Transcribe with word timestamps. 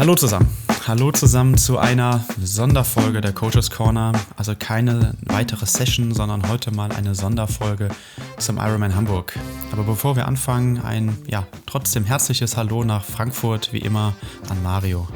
Hallo 0.00 0.14
zusammen. 0.14 0.48
Hallo 0.86 1.12
zusammen 1.12 1.58
zu 1.58 1.76
einer 1.76 2.24
Sonderfolge 2.42 3.20
der 3.20 3.34
Coaches 3.34 3.70
Corner. 3.70 4.12
Also 4.34 4.54
keine 4.58 5.12
weitere 5.26 5.66
Session, 5.66 6.14
sondern 6.14 6.48
heute 6.48 6.74
mal 6.74 6.90
eine 6.90 7.14
Sonderfolge 7.14 7.90
zum 8.38 8.56
Ironman 8.56 8.96
Hamburg. 8.96 9.38
Aber 9.72 9.82
bevor 9.82 10.16
wir 10.16 10.26
anfangen, 10.26 10.78
ein 10.78 11.18
ja, 11.26 11.46
trotzdem 11.66 12.06
herzliches 12.06 12.56
Hallo 12.56 12.82
nach 12.82 13.04
Frankfurt, 13.04 13.74
wie 13.74 13.80
immer 13.80 14.14
an 14.48 14.62
Mario. 14.62 15.06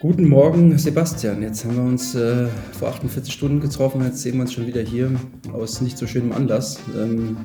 Guten 0.00 0.28
Morgen, 0.28 0.76
Sebastian. 0.76 1.40
Jetzt 1.40 1.64
haben 1.64 1.76
wir 1.76 1.84
uns 1.84 2.16
äh, 2.16 2.48
vor 2.76 2.88
48 2.88 3.32
Stunden 3.32 3.60
getroffen. 3.60 4.02
Jetzt 4.02 4.20
sehen 4.22 4.34
wir 4.34 4.40
uns 4.42 4.52
schon 4.52 4.66
wieder 4.66 4.82
hier 4.82 5.12
aus 5.52 5.80
nicht 5.80 5.96
so 5.96 6.08
schönem 6.08 6.32
Anlass. 6.32 6.80
Ähm, 6.96 7.36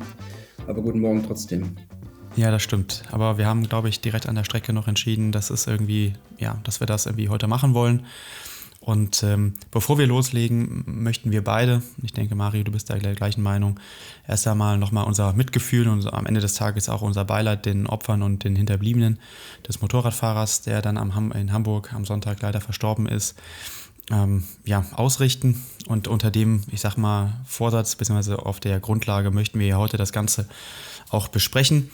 aber 0.65 0.81
guten 0.81 1.01
Morgen 1.01 1.23
trotzdem. 1.23 1.75
Ja, 2.35 2.51
das 2.51 2.63
stimmt. 2.63 3.03
Aber 3.11 3.37
wir 3.37 3.45
haben, 3.45 3.67
glaube 3.67 3.87
ich, 3.87 4.01
direkt 4.01 4.27
an 4.27 4.35
der 4.35 4.43
Strecke 4.43 4.73
noch 4.73 4.87
entschieden, 4.87 5.31
dass 5.31 5.49
es 5.49 5.67
irgendwie, 5.67 6.13
ja, 6.37 6.59
dass 6.63 6.79
wir 6.81 6.87
das 6.87 7.05
irgendwie 7.05 7.29
heute 7.29 7.47
machen 7.47 7.73
wollen. 7.73 8.05
Und 8.81 9.23
ähm, 9.23 9.55
bevor 9.71 9.97
wir 9.97 10.05
loslegen, 10.05 10.83
möchten 10.85 11.31
wir 11.31 11.43
beide, 11.43 11.81
ich 12.03 12.13
denke, 12.13 12.35
Mario, 12.35 12.63
du 12.63 12.71
bist 12.71 12.89
da 12.89 12.95
der 12.95 13.15
gleichen 13.15 13.41
Meinung, 13.41 13.79
erst 14.27 14.47
einmal 14.47 14.77
nochmal 14.77 15.05
unser 15.05 15.33
Mitgefühl 15.33 15.87
und 15.87 16.13
am 16.13 16.27
Ende 16.27 16.39
des 16.39 16.53
Tages 16.53 16.87
auch 16.87 17.01
unser 17.01 17.25
Beileid 17.25 17.65
den 17.65 17.87
Opfern 17.87 18.21
und 18.21 18.43
den 18.43 18.55
Hinterbliebenen 18.55 19.17
des 19.67 19.81
Motorradfahrers, 19.81 20.61
der 20.61 20.83
dann 20.83 20.97
am, 20.97 21.31
in 21.31 21.51
Hamburg 21.51 21.93
am 21.93 22.05
Sonntag 22.05 22.43
leider 22.43 22.61
verstorben 22.61 23.07
ist, 23.07 23.35
ähm, 24.11 24.43
ja, 24.65 24.85
ausrichten. 24.93 25.63
Und 25.87 26.07
unter 26.07 26.29
dem, 26.29 26.61
ich 26.71 26.81
sag 26.81 26.95
mal, 26.95 27.33
Vorsatz 27.47 27.95
bzw. 27.95 28.33
auf 28.33 28.59
der 28.59 28.79
Grundlage 28.79 29.31
möchten 29.31 29.57
wir 29.57 29.79
heute 29.79 29.97
das 29.97 30.11
Ganze 30.11 30.47
auch 31.09 31.27
besprechen. 31.27 31.89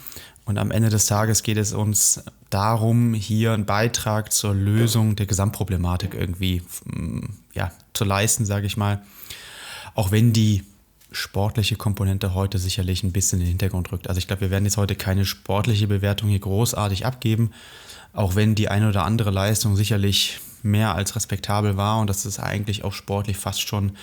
Und 0.52 0.58
am 0.58 0.70
Ende 0.70 0.90
des 0.90 1.06
Tages 1.06 1.44
geht 1.44 1.56
es 1.56 1.72
uns 1.72 2.26
darum, 2.50 3.14
hier 3.14 3.54
einen 3.54 3.66
Beitrag 3.66 4.34
zur 4.34 4.54
Lösung 4.54 5.16
der 5.16 5.26
Gesamtproblematik 5.26 6.14
irgendwie 6.14 6.62
mm, 6.84 7.22
ja, 7.54 7.72
zu 7.94 8.04
leisten, 8.04 8.44
sage 8.44 8.66
ich 8.66 8.76
mal. 8.76 9.02
Auch 9.96 10.12
wenn 10.12 10.34
die 10.34 10.66
sportliche 11.14 11.78
Komponente 11.78 12.34
heute 12.34 12.58
sicherlich 12.58 13.02
ein 13.04 13.14
bisschen 13.14 13.40
in 13.40 13.46
den 13.46 13.52
Hintergrund 13.52 13.94
rückt. 13.94 14.10
Also 14.10 14.20
ich 14.20 14.28
glaube, 14.28 14.42
wir 14.42 14.52
werden 14.52 14.66
jetzt 14.66 14.76
heute 14.76 14.96
keine 14.96 15.24
sportliche 15.24 15.88
Bewertung 15.88 16.28
hier 16.28 16.40
großartig 16.40 17.06
abgeben, 17.06 17.52
auch 18.12 18.36
wenn 18.36 18.54
die 18.54 18.68
eine 18.68 18.90
oder 18.90 19.06
andere 19.06 19.32
Leistung 19.32 19.78
sicherlich 19.78 20.42
mehr 20.64 20.96
als 20.96 21.16
respektabel 21.16 21.78
war 21.78 22.02
und 22.02 22.10
das 22.10 22.26
ist 22.26 22.40
eigentlich 22.42 22.84
auch 22.84 22.94
sportlich 22.94 23.38
fast 23.38 23.62
schon 23.62 23.94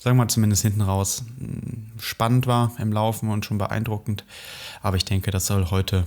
sagen 0.00 0.16
wir 0.16 0.24
mal 0.24 0.28
zumindest 0.28 0.62
hinten 0.62 0.80
raus, 0.80 1.24
spannend 1.98 2.46
war 2.46 2.72
im 2.78 2.90
Laufen 2.90 3.28
und 3.28 3.44
schon 3.44 3.58
beeindruckend. 3.58 4.24
Aber 4.82 4.96
ich 4.96 5.04
denke, 5.04 5.30
das 5.30 5.46
soll 5.46 5.70
heute 5.70 6.06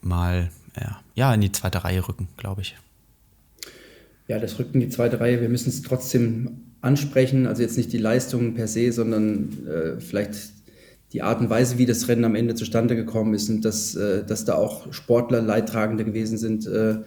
mal 0.00 0.50
ja, 0.80 1.00
ja 1.14 1.34
in 1.34 1.42
die 1.42 1.52
zweite 1.52 1.84
Reihe 1.84 2.08
rücken, 2.08 2.28
glaube 2.38 2.62
ich. 2.62 2.74
Ja, 4.28 4.38
das 4.38 4.58
rückt 4.58 4.74
in 4.74 4.80
die 4.80 4.88
zweite 4.88 5.20
Reihe. 5.20 5.42
Wir 5.42 5.50
müssen 5.50 5.68
es 5.68 5.82
trotzdem 5.82 6.62
ansprechen. 6.80 7.46
Also 7.46 7.60
jetzt 7.60 7.76
nicht 7.76 7.92
die 7.92 7.98
Leistungen 7.98 8.54
per 8.54 8.66
se, 8.66 8.90
sondern 8.92 9.66
äh, 9.66 10.00
vielleicht 10.00 10.36
die 11.12 11.20
Art 11.20 11.40
und 11.40 11.50
Weise, 11.50 11.76
wie 11.76 11.84
das 11.84 12.08
Rennen 12.08 12.24
am 12.24 12.34
Ende 12.34 12.54
zustande 12.54 12.96
gekommen 12.96 13.34
ist 13.34 13.50
und 13.50 13.62
dass, 13.66 13.94
äh, 13.94 14.24
dass 14.24 14.46
da 14.46 14.54
auch 14.54 14.90
Sportler 14.90 15.42
Leidtragende 15.42 16.06
gewesen 16.06 16.38
sind. 16.38 16.66
Äh, 16.66 17.00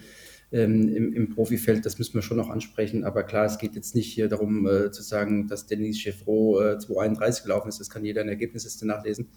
ähm, 0.56 0.88
im, 0.88 1.14
im, 1.14 1.30
Profifeld, 1.30 1.86
das 1.86 2.00
müssen 2.00 2.14
wir 2.14 2.22
schon 2.22 2.38
noch 2.38 2.50
ansprechen. 2.50 3.04
Aber 3.04 3.24
klar, 3.24 3.46
es 3.46 3.58
geht 3.58 3.76
jetzt 3.76 3.94
nicht 3.94 4.12
hier 4.12 4.30
darum 4.30 4.66
äh, 4.66 4.90
zu 4.90 5.04
sagen, 5.04 5.48
dass 5.50 5.68
Denise 5.68 6.00
Chevreau 6.00 6.62
äh, 6.62 6.80
231 6.80 7.44
gelaufen 7.44 7.68
ist. 7.68 7.82
Das 7.82 7.90
kann 7.90 8.06
jeder 8.06 8.22
in 8.22 8.30
Ergebnisliste 8.30 8.88
nachlesen. 8.88 9.28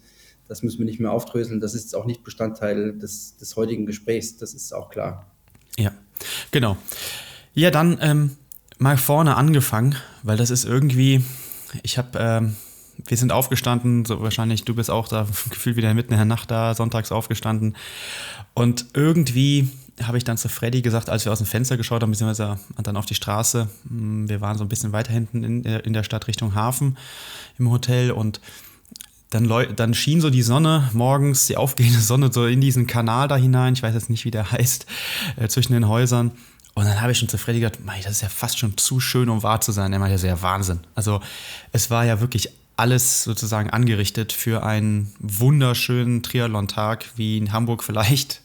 Das 0.47 0.63
müssen 0.63 0.79
wir 0.79 0.85
nicht 0.85 1.01
mehr 1.01 1.11
aufdröseln. 1.11 1.59
Das 1.59 1.75
ist 1.75 1.93
auch 1.93 2.05
nicht 2.05 2.23
Bestandteil 2.23 2.97
des, 2.97 3.35
des 3.35 3.57
heutigen 3.57 3.85
Gesprächs. 3.85 4.37
Das 4.37 4.53
ist 4.53 4.73
auch 4.73 4.89
klar. 4.89 5.29
Ja, 5.77 5.91
genau. 6.51 6.77
Ja, 7.53 7.69
dann 7.69 7.97
ähm, 8.01 8.37
mal 8.77 8.95
vorne 8.95 9.35
angefangen, 9.35 9.95
weil 10.23 10.37
das 10.37 10.51
ist 10.51 10.63
irgendwie, 10.63 11.21
ich 11.83 11.97
habe, 11.97 12.17
ähm, 12.17 12.55
wir 13.07 13.17
sind 13.17 13.33
aufgestanden, 13.33 14.05
so 14.05 14.21
wahrscheinlich 14.21 14.63
du 14.63 14.73
bist 14.73 14.89
auch 14.89 15.09
da 15.09 15.23
gefühlt 15.49 15.75
wieder 15.75 15.93
mitten 15.93 16.13
in 16.13 16.19
der 16.19 16.25
Nacht 16.25 16.49
da, 16.49 16.73
sonntags 16.75 17.11
aufgestanden 17.11 17.75
und 18.53 18.85
irgendwie 18.93 19.67
habe 20.03 20.17
ich 20.17 20.23
dann 20.23 20.37
zu 20.37 20.49
Freddy 20.49 20.81
gesagt, 20.81 21.09
als 21.09 21.25
wir 21.25 21.31
aus 21.31 21.39
dem 21.39 21.47
Fenster 21.47 21.77
geschaut 21.77 22.01
haben, 22.01 22.11
beziehungsweise 22.11 22.59
dann 22.81 22.97
auf 22.97 23.05
die 23.05 23.15
Straße. 23.15 23.69
Hm, 23.87 24.29
wir 24.29 24.41
waren 24.41 24.57
so 24.57 24.63
ein 24.63 24.69
bisschen 24.69 24.91
weiter 24.91 25.11
hinten 25.11 25.43
in, 25.43 25.63
in 25.63 25.93
der 25.93 26.03
Stadt 26.03 26.27
Richtung 26.27 26.55
Hafen 26.55 26.97
im 27.57 27.69
Hotel 27.69 28.11
und 28.11 28.39
dann, 29.29 29.47
dann 29.75 29.93
schien 29.93 30.21
so 30.21 30.29
die 30.29 30.41
Sonne 30.41 30.89
morgens, 30.93 31.45
die 31.45 31.57
aufgehende 31.57 31.99
Sonne, 31.99 32.31
so 32.33 32.47
in 32.47 32.61
diesen 32.61 32.87
Kanal 32.87 33.27
da 33.27 33.35
hinein. 33.35 33.73
Ich 33.73 33.83
weiß 33.83 33.93
jetzt 33.93 34.09
nicht, 34.09 34.25
wie 34.25 34.31
der 34.31 34.51
heißt, 34.51 34.85
äh, 35.37 35.47
zwischen 35.47 35.73
den 35.73 35.87
Häusern. 35.87 36.31
Und 36.75 36.85
dann 36.85 37.01
habe 37.01 37.11
ich 37.11 37.19
schon 37.19 37.29
zu 37.29 37.37
Freddy 37.37 37.59
gesagt, 37.59 37.79
das 38.03 38.11
ist 38.11 38.21
ja 38.21 38.29
fast 38.29 38.57
schon 38.57 38.77
zu 38.77 38.99
schön, 38.99 39.29
um 39.29 39.43
wahr 39.43 39.59
zu 39.59 39.71
sein. 39.71 39.91
Er 39.91 39.99
meinte, 39.99 40.13
das 40.13 40.23
ist 40.23 40.29
ja 40.29 40.41
Wahnsinn. 40.41 40.79
Also 40.95 41.19
es 41.71 41.89
war 41.89 42.05
ja 42.05 42.21
wirklich 42.21 42.49
alles 42.79 43.25
sozusagen 43.25 43.69
angerichtet 43.69 44.31
für 44.31 44.63
einen 44.63 45.13
wunderschönen 45.19 46.23
Triathlon-Tag, 46.23 47.05
wie 47.17 47.37
in 47.37 47.51
Hamburg 47.51 47.83
vielleicht 47.83 48.41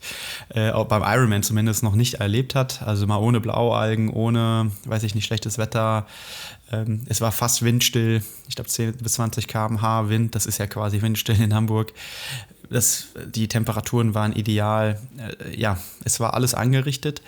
äh, 0.49 0.73
beim 0.73 1.03
Ironman 1.03 1.45
zumindest 1.45 1.85
noch 1.85 1.95
nicht 1.95 2.15
erlebt 2.15 2.57
hat. 2.57 2.83
Also 2.83 3.07
mal 3.07 3.19
ohne 3.19 3.41
Blaualgen, 3.41 4.11
ohne, 4.11 4.73
weiß 4.87 5.05
ich 5.05 5.15
nicht, 5.15 5.25
schlechtes 5.25 5.57
Wetter. 5.57 6.07
Ähm, 6.73 7.03
es 7.07 7.21
war 7.21 7.31
fast 7.31 7.63
windstill. 7.63 8.25
Ich 8.49 8.57
glaube 8.57 8.69
10 8.69 8.95
bis 8.97 9.13
20 9.13 9.47
km/h 9.47 10.09
Wind. 10.09 10.35
Das 10.35 10.47
ist 10.47 10.59
ja 10.59 10.67
quasi 10.67 11.01
windstill 11.01 11.41
in 11.41 11.55
Hamburg. 11.55 11.93
Das, 12.69 13.07
die 13.33 13.47
Temperaturen 13.47 14.15
waren 14.15 14.33
ideal. 14.33 15.01
Äh, 15.17 15.57
ja, 15.57 15.79
es 16.05 16.19
war 16.19 16.35
alles 16.35 16.55
angerichtet. 16.55 17.23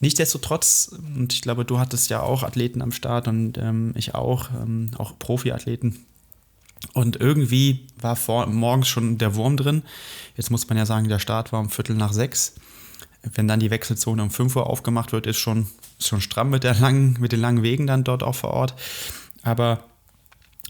Nichtsdestotrotz, 0.00 0.90
und 1.14 1.32
ich 1.32 1.42
glaube, 1.42 1.64
du 1.64 1.78
hattest 1.78 2.10
ja 2.10 2.20
auch 2.20 2.42
Athleten 2.42 2.82
am 2.82 2.90
Start 2.90 3.28
und 3.28 3.56
ähm, 3.58 3.92
ich 3.94 4.16
auch, 4.16 4.50
ähm, 4.50 4.90
auch 4.98 5.16
Profiathleten 5.16 6.04
und 6.94 7.16
irgendwie 7.16 7.86
war 8.00 8.16
vor, 8.16 8.46
morgens 8.46 8.88
schon 8.88 9.18
der 9.18 9.34
Wurm 9.34 9.56
drin. 9.56 9.82
Jetzt 10.36 10.50
muss 10.50 10.68
man 10.68 10.78
ja 10.78 10.86
sagen, 10.86 11.08
der 11.08 11.18
Start 11.18 11.52
war 11.52 11.60
um 11.60 11.70
Viertel 11.70 11.96
nach 11.96 12.12
sechs. 12.12 12.54
Wenn 13.22 13.46
dann 13.46 13.60
die 13.60 13.70
Wechselzone 13.70 14.22
um 14.22 14.30
5 14.30 14.56
Uhr 14.56 14.66
aufgemacht 14.66 15.12
wird, 15.12 15.26
ist 15.26 15.38
schon, 15.38 15.68
schon 16.00 16.20
stramm 16.20 16.50
mit, 16.50 16.64
der 16.64 16.74
langen, 16.74 17.16
mit 17.20 17.30
den 17.30 17.40
langen 17.40 17.62
Wegen 17.62 17.86
dann 17.86 18.02
dort 18.02 18.22
auch 18.24 18.34
vor 18.34 18.50
Ort. 18.50 18.74
Aber 19.42 19.84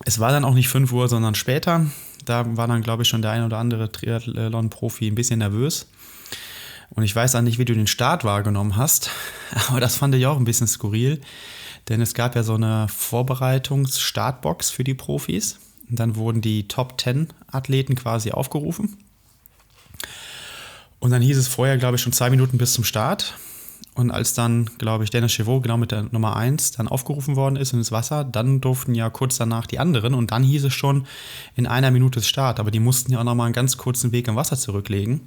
es 0.04 0.18
war 0.18 0.32
dann 0.32 0.44
auch 0.44 0.54
nicht 0.54 0.68
5 0.68 0.92
Uhr, 0.92 1.08
sondern 1.08 1.34
später. 1.34 1.86
Da 2.26 2.56
war 2.56 2.68
dann, 2.68 2.82
glaube 2.82 3.02
ich, 3.02 3.08
schon 3.08 3.22
der 3.22 3.30
ein 3.30 3.44
oder 3.44 3.58
andere 3.58 3.90
Triathlon-Profi 3.90 5.08
ein 5.08 5.14
bisschen 5.14 5.38
nervös. 5.38 5.86
Und 6.90 7.04
ich 7.04 7.16
weiß 7.16 7.34
auch 7.34 7.40
nicht, 7.40 7.58
wie 7.58 7.64
du 7.64 7.74
den 7.74 7.86
Start 7.86 8.22
wahrgenommen 8.24 8.76
hast, 8.76 9.10
aber 9.68 9.80
das 9.80 9.96
fand 9.96 10.14
ich 10.14 10.26
auch 10.26 10.36
ein 10.36 10.44
bisschen 10.44 10.66
skurril, 10.66 11.20
denn 11.88 12.00
es 12.00 12.12
gab 12.12 12.36
ja 12.36 12.42
so 12.42 12.54
eine 12.54 12.86
Vorbereitungs-Startbox 12.88 14.70
für 14.70 14.84
die 14.84 14.94
Profis. 14.94 15.58
Dann 15.96 16.16
wurden 16.16 16.40
die 16.40 16.68
Top 16.68 17.00
10 17.00 17.28
Athleten 17.50 17.94
quasi 17.94 18.32
aufgerufen. 18.32 18.96
Und 20.98 21.10
dann 21.10 21.22
hieß 21.22 21.36
es 21.36 21.48
vorher, 21.48 21.78
glaube 21.78 21.96
ich, 21.96 22.02
schon 22.02 22.12
zwei 22.12 22.30
Minuten 22.30 22.58
bis 22.58 22.74
zum 22.74 22.84
Start. 22.84 23.34
Und 23.94 24.10
als 24.10 24.32
dann, 24.32 24.70
glaube 24.78 25.04
ich, 25.04 25.10
Dennis 25.10 25.32
Chevaux 25.32 25.60
genau 25.60 25.76
mit 25.76 25.90
der 25.90 26.04
Nummer 26.12 26.36
1 26.36 26.72
dann 26.72 26.88
aufgerufen 26.88 27.36
worden 27.36 27.56
ist 27.56 27.74
ins 27.74 27.92
Wasser, 27.92 28.24
dann 28.24 28.60
durften 28.62 28.94
ja 28.94 29.10
kurz 29.10 29.36
danach 29.36 29.66
die 29.66 29.78
anderen 29.78 30.14
und 30.14 30.30
dann 30.30 30.42
hieß 30.42 30.64
es 30.64 30.72
schon 30.72 31.06
in 31.56 31.66
einer 31.66 31.90
Minute 31.90 32.22
Start. 32.22 32.58
Aber 32.58 32.70
die 32.70 32.80
mussten 32.80 33.12
ja 33.12 33.20
auch 33.20 33.24
nochmal 33.24 33.46
einen 33.46 33.52
ganz 33.52 33.76
kurzen 33.76 34.12
Weg 34.12 34.28
im 34.28 34.36
Wasser 34.36 34.56
zurücklegen. 34.56 35.20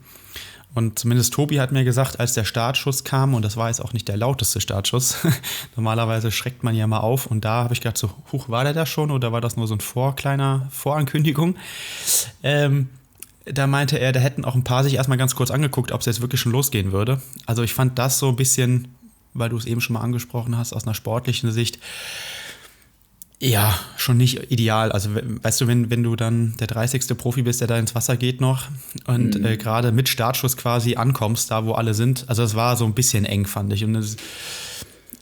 Und 0.75 0.99
zumindest 0.99 1.33
Tobi 1.33 1.59
hat 1.61 1.71
mir 1.71 1.85
gesagt, 1.85 2.19
als 2.19 2.33
der 2.33 2.43
Startschuss 2.43 3.05
kam, 3.05 3.33
und 3.33 3.43
das 3.43 3.55
war 3.55 3.69
jetzt 3.69 3.79
auch 3.79 3.93
nicht 3.93 4.09
der 4.09 4.17
lauteste 4.17 4.59
Startschuss, 4.59 5.15
normalerweise 5.77 6.31
schreckt 6.31 6.63
man 6.63 6.75
ja 6.75 6.85
mal 6.85 6.99
auf, 6.99 7.25
und 7.25 7.45
da 7.45 7.63
habe 7.63 7.73
ich 7.73 7.79
gedacht, 7.79 7.97
so, 7.97 8.11
huch, 8.31 8.49
war 8.49 8.65
der 8.65 8.73
da 8.73 8.85
schon 8.85 9.09
oder 9.09 9.31
war 9.31 9.39
das 9.39 9.55
nur 9.55 9.67
so 9.67 9.73
ein 9.73 9.79
Vorkleiner 9.79 10.67
Vorankündigung? 10.71 11.55
Ähm, 12.43 12.89
da 13.45 13.67
meinte 13.67 13.97
er, 13.99 14.11
da 14.11 14.19
hätten 14.19 14.43
auch 14.43 14.55
ein 14.55 14.65
paar 14.65 14.83
sich 14.83 14.95
erstmal 14.95 15.17
ganz 15.17 15.35
kurz 15.35 15.49
angeguckt, 15.49 15.93
ob 15.93 16.01
es 16.01 16.07
jetzt 16.07 16.21
wirklich 16.21 16.41
schon 16.41 16.51
losgehen 16.51 16.91
würde. 16.91 17.21
Also 17.45 17.63
ich 17.63 17.73
fand 17.73 17.97
das 17.97 18.19
so 18.19 18.27
ein 18.27 18.35
bisschen, 18.35 18.89
weil 19.33 19.49
du 19.49 19.57
es 19.57 19.65
eben 19.65 19.79
schon 19.79 19.93
mal 19.93 20.01
angesprochen 20.01 20.57
hast, 20.57 20.73
aus 20.73 20.83
einer 20.83 20.95
sportlichen 20.95 21.51
Sicht, 21.51 21.79
ja, 23.45 23.79
schon 23.95 24.17
nicht 24.17 24.51
ideal. 24.51 24.91
Also, 24.91 25.11
weißt 25.13 25.61
du, 25.61 25.67
wenn, 25.67 25.89
wenn 25.89 26.01
du 26.01 26.15
dann 26.15 26.55
der 26.59 26.67
30. 26.67 27.15
Profi 27.17 27.43
bist, 27.43 27.61
der 27.61 27.67
da 27.67 27.77
ins 27.77 27.93
Wasser 27.93 28.17
geht 28.17 28.41
noch 28.41 28.67
und 29.05 29.39
mhm. 29.39 29.45
äh, 29.45 29.57
gerade 29.57 29.91
mit 29.91 30.09
Startschuss 30.09 30.57
quasi 30.57 30.95
ankommst, 30.95 31.51
da 31.51 31.65
wo 31.65 31.73
alle 31.73 31.93
sind. 31.93 32.25
Also, 32.27 32.43
es 32.43 32.55
war 32.55 32.75
so 32.75 32.85
ein 32.85 32.93
bisschen 32.93 33.25
eng, 33.25 33.45
fand 33.45 33.71
ich. 33.71 33.83
Und 33.83 33.93
das, 33.93 34.17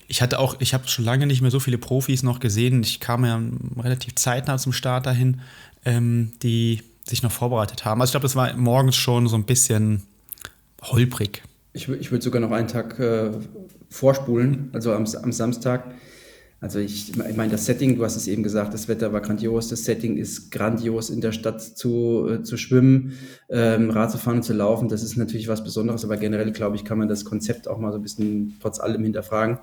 ich 0.08 0.22
hatte 0.22 0.40
auch, 0.40 0.56
ich 0.60 0.74
habe 0.74 0.88
schon 0.88 1.04
lange 1.04 1.28
nicht 1.28 1.42
mehr 1.42 1.52
so 1.52 1.60
viele 1.60 1.78
Profis 1.78 2.24
noch 2.24 2.40
gesehen. 2.40 2.82
Ich 2.84 3.02
kam 3.02 3.26
ja 3.26 3.42
relativ 3.78 4.16
zeitnah 4.16 4.58
zum 4.58 4.72
Start 4.72 5.06
dahin, 5.06 5.42
ähm, 5.84 6.32
die 6.44 6.82
sich 7.04 7.24
noch 7.24 7.32
vorbereitet 7.32 7.84
haben. 7.84 8.00
Also, 8.00 8.12
ich 8.12 8.14
glaube, 8.14 8.28
es 8.28 8.36
war 8.38 8.56
morgens 8.56 8.96
schon 8.96 9.28
so 9.28 9.36
ein 9.36 9.44
bisschen 9.44 10.04
holprig. 10.82 11.44
Ich, 11.74 11.90
ich 11.90 12.12
würde 12.12 12.24
sogar 12.24 12.40
noch 12.40 12.52
einen 12.52 12.70
Tag 12.70 13.00
äh, 13.00 13.32
vorspulen, 13.90 14.70
also 14.72 14.94
am, 14.94 15.06
am 15.24 15.32
Samstag 15.32 15.94
Also 16.64 16.80
ich, 16.80 17.10
ich 17.10 17.36
meine, 17.36 17.52
das 17.52 17.66
Setting, 17.66 17.98
du 17.98 18.06
hast 18.06 18.16
es 18.16 18.26
eben 18.26 18.42
gesagt, 18.42 18.74
das 18.74 18.88
Wetter 18.88 19.12
war 19.12 19.20
grandios, 19.20 19.68
das 19.68 19.84
Setting 19.84 20.16
ist 20.16 20.50
grandios, 20.50 21.10
in 21.10 21.20
der 21.20 21.34
Stadt 21.34 21.62
zu, 21.62 22.26
äh, 22.30 22.42
zu 22.42 22.56
schwimmen, 22.56 23.18
ähm, 23.50 23.90
Rad 23.90 24.12
zu 24.12 24.18
fahren 24.18 24.38
und 24.38 24.44
zu 24.44 24.54
laufen, 24.54 24.88
das 24.88 25.04
ist 25.04 25.18
natürlich 25.18 25.50
was 25.50 25.62
Besonderes, 25.62 26.06
aber 26.06 26.16
generell, 26.16 26.54
glaube 26.54 26.78
ich, 26.78 26.86
kann 26.86 26.98
man 26.98 27.10
das 27.10 27.26
Konzept 27.26 27.68
auch 27.68 27.80
mal 27.80 27.92
so 27.92 27.98
ein 27.98 28.02
bisschen 28.02 28.54
trotz 28.62 28.80
allem 28.80 29.04
hinterfragen. 29.04 29.60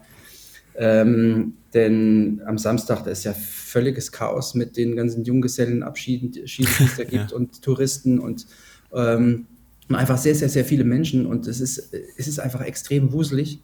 Ähm, 0.77 1.55
denn 1.73 2.43
am 2.45 2.59
Samstag, 2.59 3.03
da 3.05 3.11
ist 3.11 3.25
ja 3.25 3.33
völliges 3.33 4.13
Chaos 4.13 4.55
mit 4.55 4.77
den 4.77 4.95
ganzen 4.95 5.25
Junggesellenabschieden, 5.25 6.33
die 6.33 6.41
es 6.43 6.59
da 6.99 7.05
gibt 7.05 7.31
ja. 7.31 7.35
und 7.35 7.63
Touristen 7.63 8.19
und 8.19 8.47
ähm, 8.93 9.47
einfach 9.89 10.19
sehr, 10.19 10.35
sehr, 10.35 10.51
sehr 10.51 10.67
viele 10.67 10.85
Menschen 10.85 11.25
und 11.25 11.47
es 11.47 11.63
ist, 11.63 11.95
es 12.19 12.29
ist 12.29 12.41
einfach 12.41 12.61
extrem 12.61 13.11
wuselig. 13.15 13.63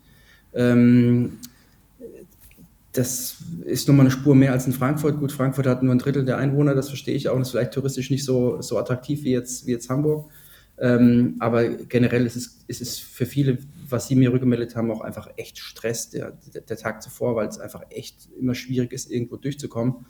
Ähm, 0.54 1.32
das 2.96 3.36
ist 3.64 3.88
nochmal 3.88 4.06
eine 4.06 4.10
Spur 4.10 4.34
mehr 4.34 4.52
als 4.52 4.66
in 4.66 4.72
Frankfurt. 4.72 5.18
Gut, 5.18 5.32
Frankfurt 5.32 5.66
hat 5.66 5.82
nur 5.82 5.94
ein 5.94 5.98
Drittel 5.98 6.24
der 6.24 6.38
Einwohner, 6.38 6.74
das 6.74 6.88
verstehe 6.88 7.14
ich 7.14 7.28
auch. 7.28 7.36
Und 7.36 7.42
ist 7.42 7.50
vielleicht 7.50 7.72
touristisch 7.72 8.10
nicht 8.10 8.24
so, 8.24 8.60
so 8.62 8.78
attraktiv 8.78 9.22
wie 9.24 9.32
jetzt, 9.32 9.66
wie 9.66 9.72
jetzt 9.72 9.90
Hamburg. 9.90 10.30
Ähm, 10.78 11.36
aber 11.38 11.68
generell 11.68 12.26
ist 12.26 12.36
es, 12.36 12.64
ist 12.66 12.82
es 12.82 12.98
für 12.98 13.26
viele, 13.26 13.58
was 13.88 14.08
sie 14.08 14.14
mir 14.14 14.32
rückgemeldet 14.32 14.76
haben, 14.76 14.90
auch 14.90 15.00
einfach 15.00 15.28
echt 15.36 15.58
Stress 15.58 16.10
der, 16.10 16.38
der, 16.52 16.62
der 16.62 16.76
Tag 16.76 17.02
zuvor, 17.02 17.36
weil 17.36 17.48
es 17.48 17.58
einfach 17.58 17.82
echt 17.90 18.28
immer 18.38 18.54
schwierig 18.54 18.92
ist, 18.92 19.10
irgendwo 19.10 19.36
durchzukommen, 19.36 20.06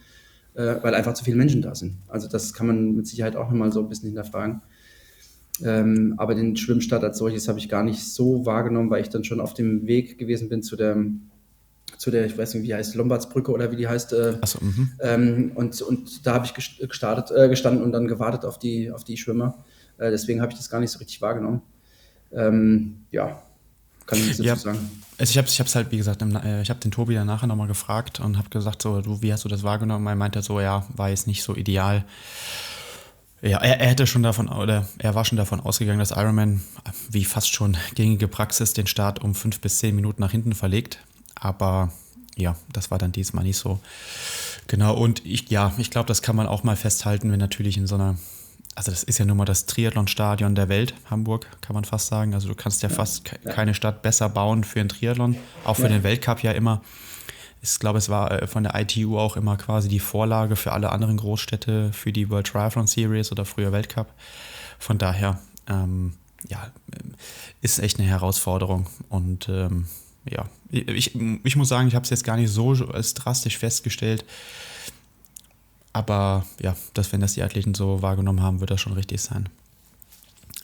äh, 0.55 0.77
weil 0.83 0.95
einfach 0.95 1.15
zu 1.15 1.25
viele 1.25 1.37
Menschen 1.37 1.63
da 1.63 1.75
sind. 1.75 1.99
Also 2.09 2.29
das 2.29 2.53
kann 2.53 2.67
man 2.67 2.97
mit 2.97 3.07
Sicherheit 3.07 3.37
auch 3.37 3.49
nochmal 3.49 3.73
so 3.73 3.81
ein 3.81 3.89
bisschen 3.89 4.09
hinterfragen. 4.09 4.63
Ähm, 5.65 6.15
aber 6.19 6.35
den 6.35 6.57
Schwimmstart 6.57 7.03
als 7.03 7.19
solches 7.19 7.49
habe 7.49 7.59
ich 7.59 7.69
gar 7.69 7.83
nicht 7.83 8.03
so 8.03 8.45
wahrgenommen, 8.45 8.91
weil 8.91 9.03
ich 9.03 9.09
dann 9.09 9.25
schon 9.25 9.41
auf 9.41 9.55
dem 9.55 9.87
Weg 9.87 10.19
gewesen 10.19 10.49
bin 10.49 10.63
zu 10.63 10.77
der 10.77 10.97
zu 11.99 12.11
der, 12.11 12.27
ich 12.27 12.37
weiß 12.37 12.55
nicht, 12.55 12.63
wie 12.63 12.69
die 12.69 12.75
heißt, 12.75 12.95
Lombardsbrücke 12.95 13.51
oder 13.53 13.71
wie 13.71 13.77
die 13.77 13.89
heißt. 13.89 14.13
Äh, 14.13 14.39
so, 14.45 14.59
mhm. 14.61 14.93
ähm, 15.01 15.53
und, 15.55 15.81
und 15.83 16.27
da 16.27 16.35
habe 16.35 16.47
ich 16.47 16.55
gestartet, 16.55 17.37
äh, 17.37 17.49
gestanden 17.49 17.83
und 17.83 17.93
dann 17.93 18.07
gewartet 18.09 18.45
auf 18.45 18.59
die, 18.59 18.91
auf 18.91 19.05
die 19.05 19.17
Schwimmer. 19.17 19.65
Äh, 19.99 20.11
deswegen 20.11 20.41
habe 20.41 20.53
ich 20.53 20.59
das 20.59 20.71
gar 20.71 20.81
nicht 20.81 20.91
so 20.91 20.99
richtig 20.99 21.21
wahrgenommen. 21.23 21.63
Ähm, 22.33 23.05
ja, 23.11 23.43
kann 24.07 24.19
ich 24.19 24.27
nicht 24.27 24.41
ja, 24.41 24.55
dazu 24.55 24.65
sagen. 24.65 24.79
Also 25.19 25.31
ich 25.31 25.39
habe 25.39 25.69
es 25.69 25.75
halt, 25.75 25.91
wie 25.91 25.97
gesagt, 25.97 26.23
im, 26.23 26.37
äh, 26.37 26.63
ich 26.63 26.71
habe 26.71 26.81
den 26.81 26.91
Tobi 26.91 27.15
dann 27.15 27.27
nachher 27.27 27.47
nochmal 27.47 27.69
gefragt 27.69 28.21
und 28.21 28.37
habe 28.37 28.51
gesagt, 28.51 28.83
so, 28.83 29.01
du, 29.01 29.23
wie 29.23 29.33
hast 29.33 29.45
du 29.45 29.49
das 29.49 29.63
wahrgenommen? 29.63 30.07
Er 30.07 30.17
meinte 30.17 30.43
so, 30.43 30.61
ja, 30.61 30.87
war 30.95 31.09
jetzt 31.09 31.27
nicht 31.27 31.43
so 31.43 31.57
ideal. 31.57 32.05
Ja, 33.43 33.59
er, 33.59 33.81
er, 33.81 33.89
hätte 33.89 34.07
schon 34.07 34.23
davon, 34.23 34.49
oder 34.49 34.89
er 34.99 35.15
war 35.15 35.25
schon 35.25 35.39
davon 35.39 35.61
ausgegangen, 35.61 35.99
dass 35.99 36.11
Ironman, 36.11 36.63
wie 37.11 37.25
fast 37.25 37.53
schon 37.53 37.77
gängige 37.95 38.29
Praxis, 38.29 38.73
den 38.73 38.87
Start 38.87 39.23
um 39.23 39.35
fünf 39.35 39.61
bis 39.61 39.79
zehn 39.79 39.95
Minuten 39.95 40.21
nach 40.21 40.31
hinten 40.31 40.55
verlegt. 40.55 40.99
Aber 41.37 41.93
ja, 42.37 42.57
das 42.73 42.91
war 42.91 42.99
dann 42.99 43.13
diesmal 43.13 43.45
nicht 43.45 43.57
so. 43.57 43.81
Genau, 44.67 44.95
und 44.95 45.25
ich, 45.25 45.49
ja, 45.49 45.73
ich 45.79 45.91
glaube, 45.91 46.09
das 46.09 46.23
kann 46.23 46.37
man 46.37 46.47
auch 46.47 46.65
mal 46.65 46.77
festhalten, 46.77 47.31
wenn 47.31 47.39
natürlich 47.39 47.77
in 47.79 47.87
so 47.87 47.95
einer, 47.95 48.17
also 48.75 48.91
das 48.91 49.03
ist 49.03 49.19
ja 49.19 49.25
nun 49.25 49.37
mal 49.37 49.45
das 49.45 49.67
Triathlon-Stadion 49.67 50.55
der 50.55 50.69
Welt, 50.69 50.95
Hamburg, 51.09 51.47
kann 51.61 51.75
man 51.75 51.85
fast 51.85 52.09
sagen. 52.09 52.35
Also 52.35 52.49
du 52.49 52.55
kannst 52.55 52.83
ja, 52.83 52.89
ja 52.89 52.95
fast 52.95 53.31
ja. 53.45 53.53
keine 53.53 53.75
Stadt 53.75 54.03
besser 54.03 54.29
bauen 54.29 54.65
für 54.65 54.81
einen 54.81 54.89
Triathlon, 54.89 55.37
auch 55.65 55.77
für 55.77 55.83
ja. 55.83 55.89
den 55.89 56.03
Weltcup 56.03 56.43
ja 56.43 56.53
immer. 56.53 56.83
Ich 57.63 57.79
glaube, 57.79 57.99
es 57.99 58.09
war 58.09 58.31
äh, 58.31 58.47
von 58.47 58.65
der 58.65 58.75
ITU 58.75 59.19
auch 59.19 59.37
immer 59.37 59.57
quasi 59.57 59.89
die 59.89 59.99
Vorlage 59.99 60.57
für 60.57 60.73
alle 60.73 60.91
anderen 60.91 61.17
Großstädte, 61.17 61.93
für 61.93 62.13
die 62.13 62.29
World 62.29 62.49
Triathlon 62.49 62.87
Series 62.87 63.33
oder 63.33 63.45
früher 63.45 63.73
Weltcup. 63.73 64.13
Von 64.79 64.99
daher, 64.99 65.41
ähm, 65.69 66.15
ja, 66.49 66.71
ist 67.63 67.79
echt 67.79 67.99
eine 67.99 68.09
Herausforderung 68.09 68.87
und 69.09 69.49
ähm, 69.49 69.87
ja, 70.31 70.49
ich, 70.71 71.15
ich 71.45 71.57
muss 71.57 71.69
sagen, 71.69 71.89
ich 71.89 71.95
habe 71.95 72.05
es 72.05 72.11
jetzt 72.11 72.25
gar 72.25 72.37
nicht 72.37 72.51
so 72.51 72.71
als 72.71 73.15
drastisch 73.15 73.59
festgestellt. 73.59 74.25
Aber 75.93 76.45
ja, 76.61 76.77
dass 76.93 77.13
wenn 77.13 77.21
das 77.21 77.35
die 77.35 77.43
Athleten 77.43 77.73
so 77.73 78.03
wahrgenommen 78.03 78.43
haben, 78.43 78.61
wird 78.61 78.71
das 78.71 78.81
schon 78.81 78.93
richtig 78.93 79.21
sein. 79.21 79.49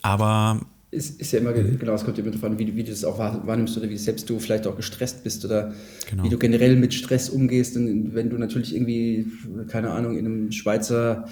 Aber. 0.03 0.61
Es 0.95 1.09
ist 1.09 1.33
ja 1.33 1.39
immer, 1.39 1.53
mhm. 1.53 1.79
genau, 1.79 1.95
es 1.95 2.05
kommt 2.05 2.19
immer 2.19 2.45
an, 2.45 2.59
wie, 2.59 2.77
wie 2.77 2.85
du 2.85 2.91
das 2.91 3.03
auch 3.03 3.19
wahrnimmst 3.19 3.79
oder 3.79 3.89
wie 3.89 3.97
selbst 3.97 4.29
du 4.29 4.39
vielleicht 4.39 4.67
auch 4.67 4.77
gestresst 4.77 5.25
bist 5.25 5.43
oder 5.43 5.73
genau. 6.11 6.25
wie 6.25 6.29
du 6.29 6.37
generell 6.37 6.77
mit 6.77 6.93
Stress 6.93 7.31
umgehst. 7.31 7.79
Und 7.79 8.15
wenn 8.15 8.29
du 8.29 8.37
natürlich 8.37 8.75
irgendwie, 8.75 9.27
keine 9.69 9.91
Ahnung, 9.93 10.19
in 10.19 10.27
einem 10.27 10.53
Schweizer, 10.53 11.27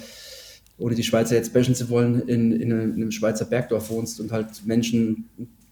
ohne 0.79 0.95
die 0.95 1.03
Schweizer 1.03 1.35
jetzt 1.35 1.53
bashen 1.53 1.75
zu 1.75 1.89
wollen, 1.89 2.27
in, 2.27 2.59
in 2.59 2.73
einem 2.73 3.11
Schweizer 3.11 3.45
Bergdorf 3.45 3.91
wohnst 3.91 4.19
und 4.19 4.31
halt 4.31 4.65
Menschen 4.65 5.29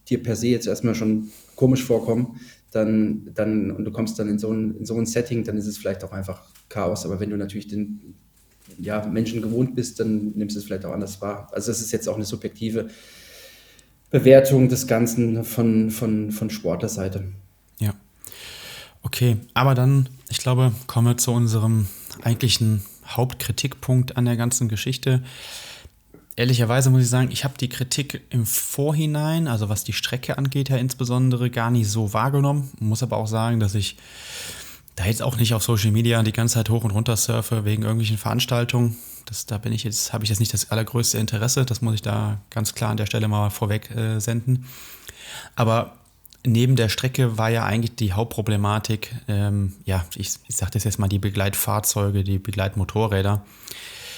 dir 0.10 0.22
per 0.22 0.36
se 0.36 0.48
jetzt 0.48 0.68
erstmal 0.68 0.96
schon 0.96 1.30
komisch 1.56 1.84
vorkommen, 1.84 2.40
dann, 2.72 3.32
dann, 3.34 3.72
und 3.72 3.86
du 3.86 3.92
kommst 3.92 4.20
dann 4.20 4.30
in 4.30 4.40
so, 4.40 4.52
ein, 4.52 4.76
in 4.78 4.86
so 4.86 4.96
ein 4.98 5.06
Setting, 5.06 5.44
dann 5.44 5.58
ist 5.58 5.68
es 5.68 5.78
vielleicht 5.78 6.04
auch 6.04 6.12
einfach 6.12 6.44
Chaos. 6.70 7.06
Aber 7.06 7.20
wenn 7.20 7.30
du 7.30 7.38
natürlich 7.38 7.68
den 7.68 8.16
ja, 8.78 9.06
Menschen 9.06 9.42
gewohnt 9.42 9.76
bist, 9.76 10.00
dann 10.00 10.34
nimmst 10.36 10.56
du 10.56 10.60
es 10.60 10.66
vielleicht 10.66 10.86
auch 10.86 10.94
anders 10.94 11.22
wahr. 11.22 11.50
Also 11.52 11.72
das 11.72 11.82
ist 11.82 11.92
jetzt 11.92 12.08
auch 12.08 12.16
eine 12.16 12.26
subjektive 12.26 12.90
Bewertung 14.12 14.70
des 14.70 14.88
Ganzen 14.88 15.44
von, 15.44 15.92
von, 15.92 16.32
von 16.32 16.50
Sportlerseite. 16.50 17.26
Ja. 17.80 17.94
Okay, 19.02 19.38
aber 19.54 19.76
dann, 19.76 20.10
ich 20.30 20.40
glaube, 20.40 20.72
kommen 20.88 21.08
wir 21.08 21.18
zu 21.18 21.32
unserem 21.32 21.88
eigentlichen 22.22 22.84
Hauptkritikpunkt 23.08 24.18
an 24.18 24.26
der 24.26 24.38
ganzen 24.38 24.68
Geschichte 24.68 25.24
ehrlicherweise 26.40 26.90
muss 26.90 27.02
ich 27.02 27.10
sagen, 27.10 27.32
ich 27.32 27.44
habe 27.44 27.56
die 27.60 27.68
Kritik 27.68 28.22
im 28.30 28.46
Vorhinein, 28.46 29.50
also 29.50 29.68
was 29.68 29.84
die 29.84 29.92
Strecke 29.92 30.38
angeht, 30.38 30.70
ja 30.70 30.78
insbesondere 30.78 31.50
gar 31.50 31.70
nicht 31.70 31.90
so 31.90 32.14
wahrgenommen. 32.14 32.72
Muss 32.80 33.04
aber 33.04 33.18
auch 33.18 33.28
sagen, 33.28 33.60
dass 33.60 33.76
ich 33.76 33.98
da 34.96 35.06
jetzt 35.06 35.22
auch 35.22 35.36
nicht 35.36 35.54
auf 35.54 35.64
Social 35.64 35.92
Media 35.92 36.24
die 36.24 36.32
ganze 36.32 36.54
Zeit 36.54 36.70
hoch 36.70 36.86
und 36.86 36.92
runter 36.92 37.18
surfe 37.18 37.66
wegen 37.66 37.84
irgendwelchen 37.84 38.18
Veranstaltungen. 38.18 38.96
Das, 39.26 39.48
da 39.48 39.58
bin 39.58 39.74
ich 39.74 39.84
jetzt, 39.84 40.14
habe 40.14 40.24
ich 40.24 40.30
jetzt 40.30 40.40
nicht 40.40 40.54
das 40.54 40.72
allergrößte 40.72 41.18
Interesse. 41.18 41.66
Das 41.66 41.82
muss 41.82 41.96
ich 41.96 42.02
da 42.02 42.40
ganz 42.52 42.74
klar 42.74 42.92
an 42.92 42.98
der 42.98 43.06
Stelle 43.06 43.28
mal 43.28 43.50
vorweg 43.50 43.92
äh, 43.92 44.20
senden. 44.20 44.66
Aber 45.58 45.98
neben 46.46 46.78
der 46.78 46.88
Strecke 46.88 47.38
war 47.38 47.50
ja 47.50 47.66
eigentlich 47.66 47.98
die 47.98 48.14
Hauptproblematik, 48.14 49.14
ähm, 49.28 49.74
ja, 49.84 50.06
ich, 50.16 50.32
ich 50.48 50.56
sage 50.56 50.72
das 50.72 50.86
jetzt 50.86 51.00
mal, 51.00 51.10
die 51.10 51.20
Begleitfahrzeuge, 51.20 52.24
die 52.24 52.40
Begleitmotorräder. 52.40 53.44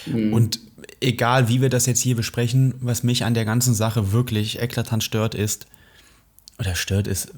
Mhm. 0.06 0.34
Und 0.34 0.60
egal 1.00 1.48
wie 1.48 1.62
wir 1.62 1.70
das 1.70 1.86
jetzt 1.86 2.02
hier 2.02 2.16
besprechen, 2.16 2.74
was 2.80 3.04
mich 3.04 3.24
an 3.26 3.34
der 3.34 3.46
ganzen 3.46 3.74
Sache 3.74 4.12
wirklich 4.12 4.62
eklatant 4.62 5.04
stört 5.04 5.36
ist, 5.36 5.68
oder 6.60 6.76
stört 6.76 7.08
ist, 7.08 7.32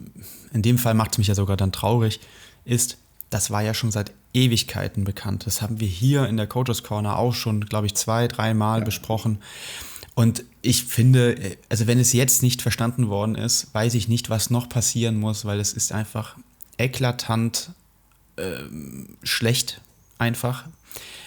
in 0.53 0.61
dem 0.61 0.77
Fall 0.77 0.93
macht 0.93 1.13
es 1.13 1.17
mich 1.17 1.27
ja 1.27 1.35
sogar 1.35 1.57
dann 1.57 1.71
traurig, 1.71 2.19
ist, 2.65 2.97
das 3.29 3.51
war 3.51 3.61
ja 3.61 3.73
schon 3.73 3.91
seit 3.91 4.11
Ewigkeiten 4.33 5.03
bekannt. 5.03 5.45
Das 5.45 5.61
haben 5.61 5.79
wir 5.79 5.87
hier 5.87 6.27
in 6.27 6.37
der 6.37 6.47
Coaches 6.47 6.83
Corner 6.83 7.17
auch 7.17 7.33
schon, 7.33 7.61
glaube 7.65 7.87
ich, 7.87 7.95
zwei, 7.95 8.27
dreimal 8.27 8.79
ja. 8.79 8.85
besprochen. 8.85 9.39
Und 10.15 10.43
ich 10.61 10.83
finde, 10.83 11.57
also 11.69 11.87
wenn 11.87 11.99
es 11.99 12.13
jetzt 12.13 12.43
nicht 12.43 12.61
verstanden 12.61 13.09
worden 13.09 13.35
ist, 13.35 13.73
weiß 13.73 13.95
ich 13.95 14.07
nicht, 14.07 14.29
was 14.29 14.49
noch 14.49 14.69
passieren 14.69 15.19
muss, 15.19 15.45
weil 15.45 15.59
es 15.59 15.73
ist 15.73 15.91
einfach 15.91 16.35
eklatant 16.77 17.71
äh, 18.35 18.59
schlecht 19.23 19.81
einfach. 20.19 20.65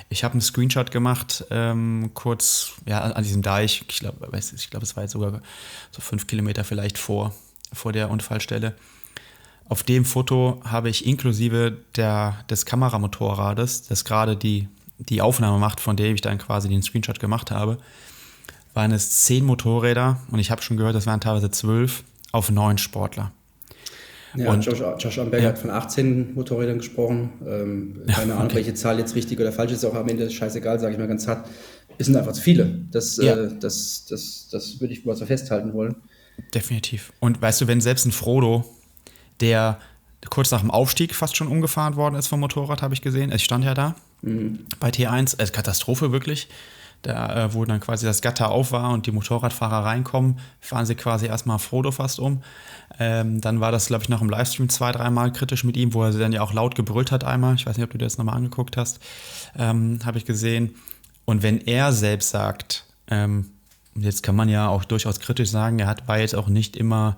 Ich 0.09 0.23
habe 0.23 0.33
einen 0.33 0.41
Screenshot 0.41 0.91
gemacht, 0.91 1.45
ähm, 1.51 2.11
kurz 2.15 2.73
ja, 2.87 3.01
an 3.01 3.23
diesem 3.23 3.43
Deich. 3.43 3.85
Ich 3.89 3.99
glaube, 3.99 4.29
ich 4.39 4.71
glaub, 4.71 4.83
es 4.83 4.95
war 4.97 5.03
jetzt 5.03 5.13
sogar 5.13 5.41
so 5.91 6.01
fünf 6.01 6.27
Kilometer 6.27 6.63
vielleicht 6.65 6.97
vor, 6.97 7.35
vor 7.73 7.93
der 7.93 8.11
Unfallstelle. 8.11 8.75
Auf 9.69 9.83
dem 9.83 10.05
Foto 10.05 10.61
habe 10.65 10.89
ich 10.89 11.07
inklusive 11.07 11.77
der, 11.97 12.45
des 12.49 12.67
Kameramotorrades, 12.67 13.89
das 13.89 14.05
gerade 14.05 14.37
die, 14.37 14.69
die 14.99 15.21
Aufnahme 15.21 15.59
macht, 15.59 15.81
von 15.81 15.97
der 15.97 16.13
ich 16.13 16.21
dann 16.21 16.39
quasi 16.39 16.69
den 16.69 16.83
Screenshot 16.83 17.19
gemacht 17.19 17.51
habe, 17.51 17.79
waren 18.75 18.93
es 18.93 19.25
zehn 19.25 19.45
Motorräder 19.45 20.21
und 20.31 20.39
ich 20.39 20.53
habe 20.53 20.63
schon 20.63 20.77
gehört, 20.77 20.95
das 20.95 21.07
waren 21.07 21.21
teilweise 21.21 21.51
zwölf 21.51 22.05
auf 22.31 22.51
neun 22.51 22.79
Sportler. 22.79 23.33
Ja, 24.37 24.53
und, 24.53 24.65
Josh, 24.65 24.83
Josh 24.99 25.19
Amberger 25.19 25.45
ja. 25.45 25.49
hat 25.51 25.59
von 25.59 25.71
18 25.71 26.35
Motorrädern 26.35 26.79
gesprochen. 26.79 27.31
Ähm, 27.47 28.03
keine 28.07 28.35
Ahnung, 28.35 28.55
welche 28.55 28.75
Zahl 28.75 28.99
jetzt 28.99 29.15
richtig 29.15 29.41
oder 29.41 29.53
falsch 29.53 29.73
ist, 29.73 29.85
auch 29.85 29.95
am 29.95 30.09
Ende 30.09 30.31
scheißegal, 30.31 30.79
sage 30.79 30.93
ich 30.93 30.99
mal 30.99 31.09
ganz 31.09 31.27
hart. 31.27 31.49
Es 31.99 32.07
sind 32.07 32.17
einfach 32.17 32.33
zu 32.33 32.43
viele. 32.43 32.87
Das, 32.91 33.17
ja. 33.17 33.35
äh, 33.35 33.51
das, 33.59 34.07
das, 34.09 34.49
das 34.51 34.81
würde 34.81 34.93
ich 34.93 35.05
mal 35.05 35.17
so 35.17 35.27
festhalten 35.27 35.73
wollen. 35.73 35.97
Definitiv. 36.55 37.13
Und 37.21 37.41
weißt 37.41 37.61
du, 37.63 37.67
wenn 37.67 37.81
selbst 37.81 38.05
ein 38.05 38.13
Frodo, 38.13 38.65
der 39.41 39.79
kurz 40.29 40.51
nach 40.51 40.61
dem 40.61 40.71
Aufstieg 40.71 41.15
fast 41.15 41.37
schon 41.37 41.49
umgefahren 41.49 41.97
worden 41.97 42.17
ist 42.17 42.27
vom 42.27 42.41
Motorrad, 42.41 42.83
habe 42.83 42.95
ich 42.95 43.03
gesehen. 43.03 43.33
Ich 43.33 43.45
stand 43.45 43.65
ja 43.65 43.75
da 43.75 43.95
mhm. 44.23 44.67
bei 44.81 44.91
T1. 44.91 45.39
Also 45.39 45.53
Katastrophe 45.53 46.13
wirklich. 46.13 46.49
Da, 47.03 47.45
äh, 47.45 47.55
wo 47.55 47.65
dann 47.65 47.79
quasi 47.79 48.05
das 48.05 48.21
Gatter 48.21 48.51
auf 48.51 48.73
war 48.73 48.91
und 48.91 49.07
die 49.07 49.13
Motorradfahrer 49.13 49.85
reinkommen, 49.85 50.41
fahren 50.61 50.87
sie 50.87 50.97
quasi 50.97 51.27
erstmal 51.27 51.61
Frodo 51.61 51.93
fast 51.93 52.19
um. 52.19 52.43
Ähm, 52.99 53.41
dann 53.41 53.61
war 53.61 53.71
das, 53.71 53.87
glaube 53.87 54.03
ich, 54.03 54.09
noch 54.09 54.23
im 54.23 54.29
Livestream 54.29 54.69
zwei, 54.69 54.91
dreimal 54.91 55.33
kritisch 55.33 55.63
mit 55.63 55.77
ihm, 55.77 55.95
wo 55.95 56.03
er 56.03 56.11
dann 56.11 56.33
ja 56.33 56.43
auch 56.43 56.53
laut 56.53 56.75
gebrüllt 56.75 57.13
hat 57.13 57.23
einmal. 57.23 57.55
Ich 57.55 57.67
weiß 57.67 57.77
nicht, 57.77 57.85
ob 57.85 57.91
du 57.91 57.99
das 57.99 58.19
nochmal 58.19 58.37
angeguckt 58.37 58.77
hast. 58.77 58.99
Ähm, 59.57 60.01
Habe 60.05 60.19
ich 60.19 60.25
gesehen. 60.25 60.75
Und 61.25 61.43
wenn 61.43 61.61
er 61.61 61.93
selbst 61.93 62.31
sagt, 62.31 62.87
ähm, 63.09 63.51
jetzt 63.95 64.23
kann 64.23 64.37
man 64.37 64.49
ja 64.49 64.69
auch 64.69 64.85
durchaus 64.85 65.21
kritisch 65.21 65.51
sagen, 65.51 65.79
er 65.79 65.87
hat, 65.87 66.09
war 66.09 66.19
jetzt 66.19 66.35
auch 66.35 66.49
nicht 66.49 66.77
immer 66.77 67.17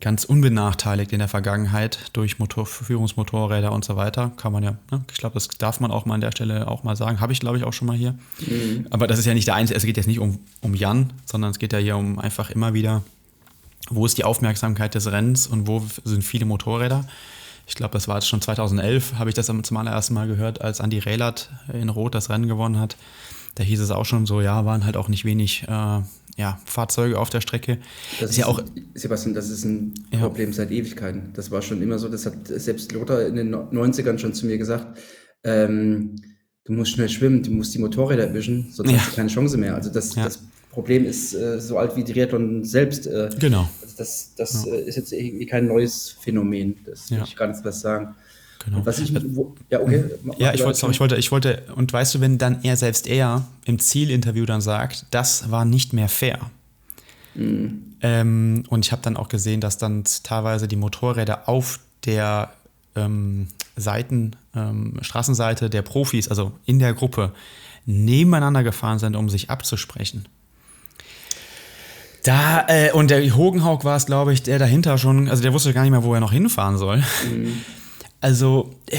ganz 0.00 0.24
unbenachteiligt 0.24 1.12
in 1.12 1.18
der 1.18 1.28
Vergangenheit 1.28 1.98
durch 2.12 2.38
Motor, 2.38 2.66
Führungsmotorräder 2.66 3.72
und 3.72 3.84
so 3.84 3.96
weiter. 3.96 4.30
Kann 4.36 4.52
man 4.52 4.62
ja, 4.62 4.76
ne? 4.90 5.04
ich 5.10 5.18
glaube, 5.18 5.34
das 5.34 5.48
darf 5.48 5.80
man 5.80 5.90
auch 5.90 6.06
mal 6.06 6.14
an 6.14 6.20
der 6.20 6.30
Stelle 6.30 6.68
auch 6.68 6.84
mal 6.84 6.94
sagen. 6.94 7.20
Habe 7.20 7.32
ich, 7.32 7.40
glaube 7.40 7.58
ich, 7.58 7.64
auch 7.64 7.72
schon 7.72 7.86
mal 7.86 7.96
hier. 7.96 8.14
Mhm. 8.40 8.86
Aber 8.90 9.06
das 9.06 9.18
ist 9.18 9.24
ja 9.24 9.34
nicht 9.34 9.48
der 9.48 9.56
einzige, 9.56 9.76
es 9.76 9.84
geht 9.84 9.96
jetzt 9.96 10.06
nicht 10.06 10.20
um, 10.20 10.38
um 10.60 10.74
Jan, 10.74 11.12
sondern 11.24 11.50
es 11.50 11.58
geht 11.58 11.72
ja 11.72 11.78
hier 11.78 11.96
um 11.96 12.18
einfach 12.18 12.50
immer 12.50 12.74
wieder, 12.74 13.02
wo 13.90 14.06
ist 14.06 14.18
die 14.18 14.24
Aufmerksamkeit 14.24 14.94
des 14.94 15.10
Rennens 15.10 15.46
und 15.46 15.66
wo 15.66 15.84
sind 16.04 16.22
viele 16.22 16.44
Motorräder. 16.44 17.04
Ich 17.66 17.74
glaube, 17.74 17.92
das 17.92 18.08
war 18.08 18.16
jetzt 18.16 18.28
schon 18.28 18.40
2011, 18.40 19.14
habe 19.18 19.30
ich 19.30 19.34
das 19.34 19.46
zum 19.46 19.76
allerersten 19.76 20.14
Mal 20.14 20.26
gehört, 20.26 20.62
als 20.62 20.80
Andy 20.80 21.00
Rehlert 21.00 21.50
in 21.72 21.88
Rot 21.88 22.14
das 22.14 22.30
Rennen 22.30 22.48
gewonnen 22.48 22.78
hat. 22.78 22.96
Da 23.58 23.64
hieß 23.64 23.80
es 23.80 23.90
auch 23.90 24.04
schon 24.04 24.24
so, 24.24 24.40
ja, 24.40 24.64
waren 24.64 24.84
halt 24.84 24.96
auch 24.96 25.08
nicht 25.08 25.24
wenig 25.24 25.64
äh, 25.64 26.00
ja, 26.36 26.60
Fahrzeuge 26.64 27.18
auf 27.18 27.28
der 27.28 27.40
Strecke. 27.40 27.78
Das 28.20 28.30
ist, 28.30 28.36
ja 28.36 28.46
auch. 28.46 28.62
Sebastian, 28.94 29.34
das 29.34 29.50
ist 29.50 29.64
ein 29.64 29.94
ja. 30.12 30.20
Problem 30.20 30.52
seit 30.52 30.70
Ewigkeiten. 30.70 31.32
Das 31.34 31.50
war 31.50 31.60
schon 31.60 31.82
immer 31.82 31.98
so, 31.98 32.08
das 32.08 32.24
hat 32.24 32.34
selbst 32.46 32.92
Lothar 32.92 33.26
in 33.26 33.34
den 33.34 33.52
90ern 33.52 34.16
schon 34.18 34.32
zu 34.32 34.46
mir 34.46 34.58
gesagt. 34.58 34.96
Ähm, 35.42 36.14
du 36.66 36.72
musst 36.72 36.92
schnell 36.92 37.08
schwimmen, 37.08 37.42
du 37.42 37.50
musst 37.50 37.74
die 37.74 37.80
Motorräder 37.80 38.28
erwischen, 38.28 38.70
sonst 38.70 38.92
ja. 38.92 38.98
hast 38.98 39.10
du 39.10 39.16
keine 39.16 39.28
Chance 39.28 39.58
mehr. 39.58 39.74
Also 39.74 39.90
das, 39.90 40.14
ja. 40.14 40.22
das 40.22 40.40
Problem 40.70 41.04
ist 41.04 41.34
äh, 41.34 41.60
so 41.60 41.78
alt 41.78 41.96
wie 41.96 42.04
Triathlon 42.04 42.62
selbst. 42.62 43.08
Äh, 43.08 43.30
genau. 43.40 43.68
Also 43.82 43.96
das 43.98 44.34
das 44.36 44.68
äh, 44.68 44.82
ist 44.82 44.94
jetzt 44.94 45.12
irgendwie 45.12 45.46
kein 45.46 45.66
neues 45.66 46.16
Phänomen. 46.20 46.76
Das 46.86 47.10
will 47.10 47.22
ich 47.24 47.34
gar 47.34 47.48
nicht 47.48 47.64
was 47.64 47.80
sagen. 47.80 48.14
Genau. 48.64 48.84
was 48.84 48.98
ich, 48.98 49.14
wo, 49.34 49.54
ja, 49.70 49.80
okay. 49.80 50.04
Ja, 50.38 50.52
ich 50.52 50.64
wollte, 50.64 50.86
ich 50.90 51.00
wollte, 51.00 51.16
ich 51.16 51.30
wollte, 51.30 51.62
und 51.76 51.92
weißt 51.92 52.16
du, 52.16 52.20
wenn 52.20 52.38
dann 52.38 52.64
er 52.64 52.76
selbst 52.76 53.06
er 53.06 53.46
im 53.64 53.78
Zielinterview 53.78 54.46
dann 54.46 54.60
sagt, 54.60 55.06
das 55.10 55.50
war 55.50 55.64
nicht 55.64 55.92
mehr 55.92 56.08
fair. 56.08 56.38
Mhm. 57.34 57.82
Ähm, 58.00 58.64
und 58.68 58.84
ich 58.84 58.92
habe 58.92 59.02
dann 59.02 59.16
auch 59.16 59.28
gesehen, 59.28 59.60
dass 59.60 59.78
dann 59.78 60.04
teilweise 60.22 60.68
die 60.68 60.76
Motorräder 60.76 61.48
auf 61.48 61.80
der 62.04 62.52
ähm, 62.94 63.48
Seiten, 63.76 64.32
ähm, 64.54 64.94
Straßenseite 65.00 65.70
der 65.70 65.82
Profis, 65.82 66.28
also 66.28 66.52
in 66.64 66.78
der 66.78 66.94
Gruppe, 66.94 67.32
nebeneinander 67.86 68.62
gefahren 68.62 68.98
sind, 68.98 69.16
um 69.16 69.28
sich 69.28 69.50
abzusprechen. 69.50 70.26
Da, 72.24 72.66
äh, 72.68 72.92
und 72.92 73.10
der 73.10 73.34
Hogenhaug 73.34 73.84
war 73.84 73.96
es, 73.96 74.06
glaube 74.06 74.32
ich, 74.32 74.42
der 74.42 74.58
dahinter 74.58 74.98
schon, 74.98 75.28
also 75.28 75.42
der 75.42 75.52
wusste 75.52 75.72
gar 75.72 75.82
nicht 75.82 75.92
mehr, 75.92 76.02
wo 76.02 76.12
er 76.14 76.20
noch 76.20 76.32
hinfahren 76.32 76.76
soll. 76.76 76.98
Mhm. 76.98 77.64
Also, 78.20 78.74
äh, 78.86 78.98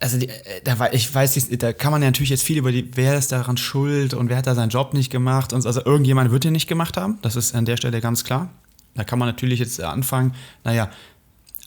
also 0.00 0.18
die, 0.18 0.28
äh, 0.28 0.62
da 0.64 0.78
war, 0.78 0.92
ich 0.92 1.12
weiß 1.14 1.36
nicht, 1.36 1.62
da 1.62 1.72
kann 1.72 1.92
man 1.92 2.02
ja 2.02 2.08
natürlich 2.08 2.30
jetzt 2.30 2.42
viel 2.42 2.58
über 2.58 2.72
die, 2.72 2.90
wer 2.96 3.16
ist 3.16 3.32
daran 3.32 3.56
schuld 3.56 4.14
und 4.14 4.28
wer 4.28 4.36
hat 4.36 4.46
da 4.46 4.54
seinen 4.54 4.70
Job 4.70 4.94
nicht 4.94 5.10
gemacht 5.10 5.52
und 5.52 5.64
also 5.66 5.84
irgendjemand 5.84 6.30
wird 6.30 6.44
den 6.44 6.52
nicht 6.52 6.68
gemacht 6.68 6.96
haben, 6.96 7.18
das 7.22 7.36
ist 7.36 7.54
an 7.54 7.64
der 7.64 7.76
Stelle 7.76 8.00
ganz 8.00 8.24
klar. 8.24 8.50
Da 8.94 9.04
kann 9.04 9.18
man 9.18 9.28
natürlich 9.28 9.60
jetzt 9.60 9.80
anfangen, 9.80 10.34
naja, 10.64 10.90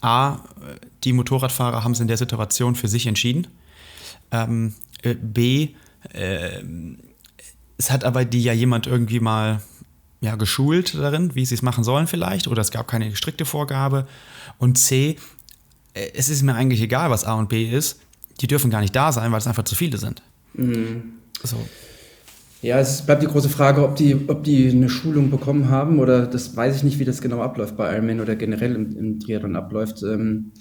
A, 0.01 0.39
die 1.05 1.13
Motorradfahrer 1.13 1.83
haben 1.85 1.93
es 1.93 2.01
in 2.01 2.09
der 2.09 2.17
Situation 2.17 2.75
für 2.75 2.89
sich 2.89 3.07
entschieden. 3.07 3.47
Ähm, 4.31 4.73
äh, 5.01 5.15
B, 5.15 5.69
äh, 6.11 6.61
es 7.77 7.89
hat 7.89 8.03
aber 8.03 8.25
die 8.25 8.43
ja 8.43 8.51
jemand 8.51 8.87
irgendwie 8.87 9.21
mal 9.21 9.61
ja, 10.19 10.35
geschult 10.35 10.95
darin, 10.95 11.35
wie 11.35 11.45
sie 11.45 11.55
es 11.55 11.61
machen 11.61 11.83
sollen 11.83 12.07
vielleicht, 12.07 12.47
oder 12.47 12.61
es 12.61 12.71
gab 12.71 12.87
keine 12.87 13.15
strikte 13.15 13.45
Vorgabe. 13.45 14.07
Und 14.57 14.77
C, 14.77 15.17
es 15.93 16.29
ist 16.29 16.43
mir 16.43 16.55
eigentlich 16.55 16.81
egal, 16.81 17.09
was 17.09 17.23
A 17.23 17.35
und 17.35 17.49
B 17.49 17.65
ist. 17.65 17.99
Die 18.41 18.47
dürfen 18.47 18.71
gar 18.71 18.81
nicht 18.81 18.95
da 18.95 19.11
sein, 19.11 19.31
weil 19.31 19.37
es 19.39 19.47
einfach 19.47 19.63
zu 19.63 19.75
viele 19.75 19.97
sind. 19.97 20.21
Mhm. 20.53 21.13
So. 21.43 21.57
Ja, 22.61 22.79
es 22.79 23.01
bleibt 23.01 23.21
die 23.21 23.27
große 23.27 23.49
Frage, 23.49 23.83
ob 23.83 23.97
die, 23.97 24.15
ob 24.27 24.43
die 24.43 24.69
eine 24.69 24.89
Schulung 24.89 25.29
bekommen 25.29 25.69
haben 25.69 25.99
oder 25.99 26.25
das 26.25 26.55
weiß 26.55 26.77
ich 26.77 26.83
nicht, 26.83 26.97
wie 26.97 27.05
das 27.05 27.21
genau 27.21 27.41
abläuft 27.41 27.75
bei 27.75 27.93
Ironman 27.93 28.21
oder 28.21 28.37
generell 28.37 28.73
im, 28.73 28.97
im 28.97 29.19
Triathlon 29.19 29.57
abläuft, 29.57 30.01
ähm, 30.03 30.53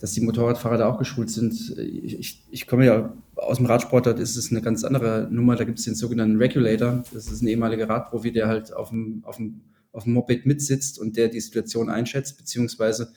dass 0.00 0.12
die 0.12 0.20
Motorradfahrer 0.20 0.78
da 0.78 0.88
auch 0.88 0.98
geschult 0.98 1.30
sind. 1.30 1.54
Ich, 1.78 2.42
ich 2.50 2.66
komme 2.66 2.84
ja 2.84 3.14
aus 3.36 3.58
dem 3.58 3.66
Radsport, 3.66 4.06
dort 4.06 4.18
ist 4.18 4.36
es 4.36 4.50
eine 4.50 4.62
ganz 4.62 4.82
andere 4.82 5.28
Nummer. 5.30 5.54
Da 5.54 5.64
gibt 5.64 5.78
es 5.78 5.84
den 5.84 5.94
sogenannten 5.94 6.36
Regulator. 6.36 7.04
Das 7.12 7.28
ist 7.28 7.40
ein 7.40 7.46
ehemaliger 7.46 7.88
Radprofi, 7.88 8.32
der 8.32 8.48
halt 8.48 8.72
auf 8.72 8.90
dem, 8.90 9.22
auf 9.24 9.36
dem, 9.36 9.60
auf 9.92 10.04
dem 10.04 10.14
Moped 10.14 10.46
mitsitzt 10.46 10.98
und 10.98 11.16
der 11.16 11.28
die 11.28 11.40
Situation 11.40 11.88
einschätzt, 11.88 12.36
beziehungsweise 12.36 13.12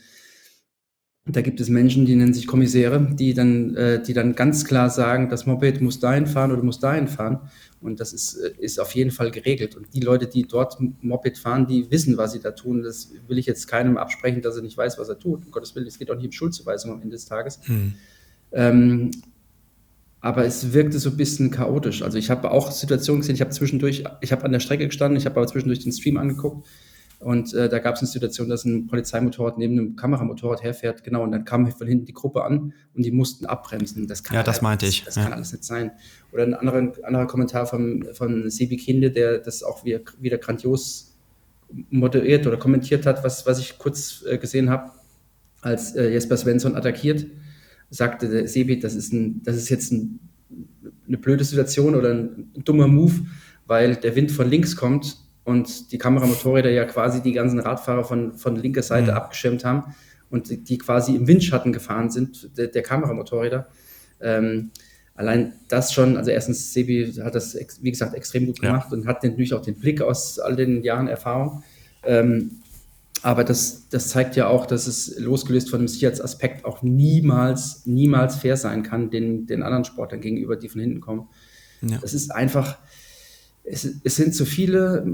da 1.30 1.42
gibt 1.42 1.60
es 1.60 1.70
Menschen, 1.70 2.06
die 2.06 2.16
nennen 2.16 2.34
sich 2.34 2.48
Kommissäre, 2.48 3.08
die 3.14 3.34
dann, 3.34 3.76
äh, 3.76 4.02
die 4.02 4.14
dann 4.14 4.36
ganz 4.36 4.66
klar 4.66 4.90
sagen, 4.90 5.30
das 5.30 5.46
Moped 5.46 5.82
muss 5.82 6.00
dahin 6.00 6.28
fahren 6.28 6.52
oder 6.52 6.64
muss 6.64 6.80
dahin 6.80 7.08
fahren. 7.08 7.40
Und 7.82 8.00
das 8.00 8.14
ist, 8.14 8.36
äh, 8.36 8.54
ist 8.60 8.80
auf 8.80 8.94
jeden 8.94 9.12
Fall 9.12 9.32
geregelt. 9.32 9.76
Und 9.76 9.94
die 9.94 10.00
Leute, 10.00 10.28
die 10.28 10.44
dort 10.44 10.78
Moped 11.02 11.38
fahren, 11.38 11.68
die 11.68 11.90
wissen, 11.92 12.18
was 12.18 12.32
sie 12.32 12.40
da 12.40 12.52
tun. 12.52 12.82
Das 12.82 13.12
will 13.28 13.38
ich 13.38 13.46
jetzt 13.46 13.68
keinem 13.68 13.98
absprechen, 13.98 14.42
dass 14.42 14.56
er 14.56 14.62
nicht 14.62 14.78
weiß, 14.78 14.98
was 14.98 15.10
er 15.10 15.20
tut. 15.20 15.46
Um 15.46 15.52
Gottes 15.52 15.76
Willen, 15.76 15.88
es 15.88 16.00
geht 16.00 16.10
auch 16.10 16.16
nicht 16.16 16.26
um 16.26 16.32
Schuldzuweisung 16.32 16.92
am 16.92 17.02
Ende 17.02 17.16
des 17.16 17.26
Tages. 17.26 17.60
Hm. 17.66 17.94
Ähm, 18.52 19.12
aber 20.22 20.46
es 20.46 20.74
wirkte 20.74 21.00
so 21.00 21.12
ein 21.12 21.18
bisschen 21.18 21.52
chaotisch. 21.52 22.02
Also 22.02 22.18
ich 22.18 22.30
habe 22.30 22.52
auch 22.52 22.72
Situationen 22.72 23.22
gesehen, 23.22 23.36
ich 23.36 23.42
habe 23.42 23.52
zwischendurch, 23.52 24.04
ich 24.22 24.32
habe 24.32 24.44
an 24.44 24.52
der 24.52 24.60
Strecke 24.60 24.88
gestanden, 24.88 25.18
ich 25.18 25.26
habe 25.26 25.38
aber 25.38 25.48
zwischendurch 25.48 25.80
den 25.80 25.92
Stream 25.92 26.18
angeguckt 26.18 26.68
und 27.20 27.52
äh, 27.54 27.68
da 27.68 27.80
gab 27.80 27.96
es 27.96 28.02
eine 28.02 28.08
Situation, 28.08 28.48
dass 28.48 28.64
ein 28.64 28.86
Polizeimotorrad 28.86 29.58
neben 29.58 29.74
einem 29.74 29.96
Kameramotorrad 29.96 30.62
herfährt, 30.62 31.04
genau, 31.04 31.24
und 31.24 31.32
dann 31.32 31.46
kam 31.46 31.66
von 31.72 31.88
hinten 31.88 32.06
die 32.06 32.14
Gruppe 32.14 32.44
an 32.44 32.74
und 32.94 33.04
die 33.04 33.12
mussten 33.12 33.48
abbremsen. 33.48 34.08
Das 34.08 34.24
kann 34.24 34.36
ja, 34.36 34.44
das 34.44 34.62
meinte 34.62 34.86
ich. 34.86 35.00
Das, 35.00 35.06
das 35.06 35.16
ja. 35.16 35.24
kann 35.24 35.34
alles 35.34 35.52
nicht 35.52 35.64
sein. 35.64 35.92
Oder 36.32 36.44
ein 36.44 36.54
anderer, 36.54 36.94
anderer 37.04 37.26
Kommentar 37.26 37.66
von, 37.66 38.08
von 38.14 38.50
Sebi 38.52 38.78
Kinde, 38.78 39.10
der 39.10 39.40
das 39.40 39.64
auch 39.64 39.84
wieder, 39.84 40.02
wieder 40.20 40.38
grandios 40.38 41.16
moderiert 41.90 42.46
oder 42.46 42.58
kommentiert 42.58 43.08
hat, 43.08 43.24
was, 43.24 43.48
was 43.48 43.60
ich 43.60 43.80
kurz 43.80 44.24
äh, 44.30 44.38
gesehen 44.38 44.70
habe, 44.70 44.92
als 45.62 45.96
äh, 45.96 46.12
Jesper 46.12 46.38
Svensson 46.38 46.76
attackiert, 46.76 47.26
sagte 47.90 48.30
der 48.30 48.48
Sebi, 48.48 48.80
das 48.80 48.94
ist, 48.94 49.12
ein, 49.12 49.42
das 49.44 49.58
ist 49.58 49.70
jetzt 49.70 49.92
ein, 49.92 50.20
eine 51.08 51.18
blöde 51.18 51.44
Situation 51.44 51.96
oder 51.96 52.12
ein, 52.12 52.52
ein 52.56 52.64
dummer 52.64 52.88
Move, 52.88 53.26
weil 53.66 53.96
der 53.96 54.16
Wind 54.16 54.32
von 54.32 54.48
links 54.48 54.76
kommt 54.76 55.18
und 55.48 55.94
die 55.94 55.98
Kameramotorräder 55.98 56.70
ja 56.70 56.84
quasi 56.84 57.22
die 57.22 57.32
ganzen 57.32 57.60
Radfahrer 57.60 58.04
von, 58.04 58.34
von 58.34 58.58
linker 58.58 58.84
Seite 58.84 59.12
mhm. 59.12 59.18
abgeschirmt 59.18 59.64
haben 59.64 59.96
und 60.30 60.68
die 60.68 60.78
quasi 60.78 61.16
im 61.16 61.26
Windschatten 61.26 61.72
gefahren 61.72 62.10
sind, 62.10 62.58
der, 62.58 62.68
der 62.68 62.82
Kameramotorräder. 62.82 63.70
Ähm, 64.20 64.72
allein 65.16 65.54
das 65.70 65.94
schon, 65.94 66.18
also 66.18 66.32
erstens, 66.32 66.74
Sebi 66.74 67.14
hat 67.24 67.34
das, 67.34 67.58
wie 67.82 67.92
gesagt, 67.92 68.14
extrem 68.14 68.46
gut 68.46 68.60
gemacht 68.60 68.90
ja. 68.92 68.98
und 68.98 69.08
hat 69.08 69.24
natürlich 69.24 69.54
auch 69.54 69.62
den 69.62 69.76
Blick 69.76 70.02
aus 70.02 70.38
all 70.38 70.58
den 70.58 70.84
Jahren 70.84 71.08
Erfahrung. 71.08 71.64
Ähm, 72.04 72.60
aber 73.24 73.46
das, 73.46 73.88
das 73.88 74.10
zeigt 74.10 74.36
ja 74.36 74.48
auch, 74.48 74.66
dass 74.66 74.86
es 74.86 75.18
losgelöst 75.18 75.70
von 75.70 75.80
dem 75.80 75.88
Sicherheitsaspekt 75.88 76.66
auch 76.66 76.84
niemals, 76.84 77.86
niemals 77.86 78.36
fair 78.36 78.58
sein 78.58 78.84
kann, 78.84 79.12
den, 79.12 79.48
den 79.48 79.64
anderen 79.64 79.86
Sportlern 79.86 80.20
gegenüber, 80.20 80.58
die 80.58 80.68
von 80.68 80.82
hinten 80.82 81.00
kommen. 81.00 81.30
Ja. 81.82 82.00
Das 82.00 82.14
ist 82.14 82.32
einfach, 82.32 82.80
es, 83.70 84.00
es, 84.04 84.16
sind 84.16 84.34
zu 84.34 84.46
viele. 84.46 85.06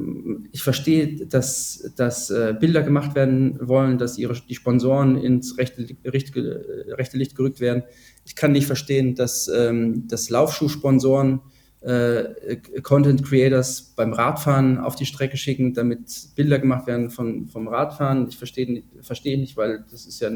Ich 0.51 0.61
verstehe, 0.61 1.25
dass, 1.25 1.91
dass 1.95 2.29
äh, 2.29 2.55
Bilder 2.59 2.83
gemacht 2.83 3.15
werden 3.15 3.57
wollen, 3.61 3.97
dass 3.97 4.17
ihre, 4.17 4.35
die 4.47 4.55
Sponsoren 4.55 5.17
ins 5.17 5.57
rechte, 5.57 5.87
rechte, 6.05 6.85
rechte 6.89 7.17
Licht 7.17 7.35
gerückt 7.35 7.59
werden. 7.59 7.83
Ich 8.25 8.35
kann 8.35 8.51
nicht 8.51 8.67
verstehen, 8.67 9.15
dass, 9.15 9.47
ähm, 9.47 10.07
dass 10.07 10.29
Laufschuhsponsoren 10.29 11.41
äh, 11.81 12.57
Content 12.81 13.25
Creators 13.25 13.93
beim 13.95 14.13
Radfahren 14.13 14.77
auf 14.77 14.95
die 14.95 15.05
Strecke 15.05 15.35
schicken, 15.35 15.73
damit 15.73 16.29
Bilder 16.35 16.59
gemacht 16.59 16.87
werden 16.87 17.09
von, 17.09 17.47
vom 17.47 17.67
Radfahren. 17.67 18.27
Ich 18.29 18.37
verstehe 18.37 18.83
verstehe 19.01 19.39
nicht, 19.39 19.57
weil 19.57 19.83
das 19.89 20.05
ist 20.05 20.19
ja 20.19 20.29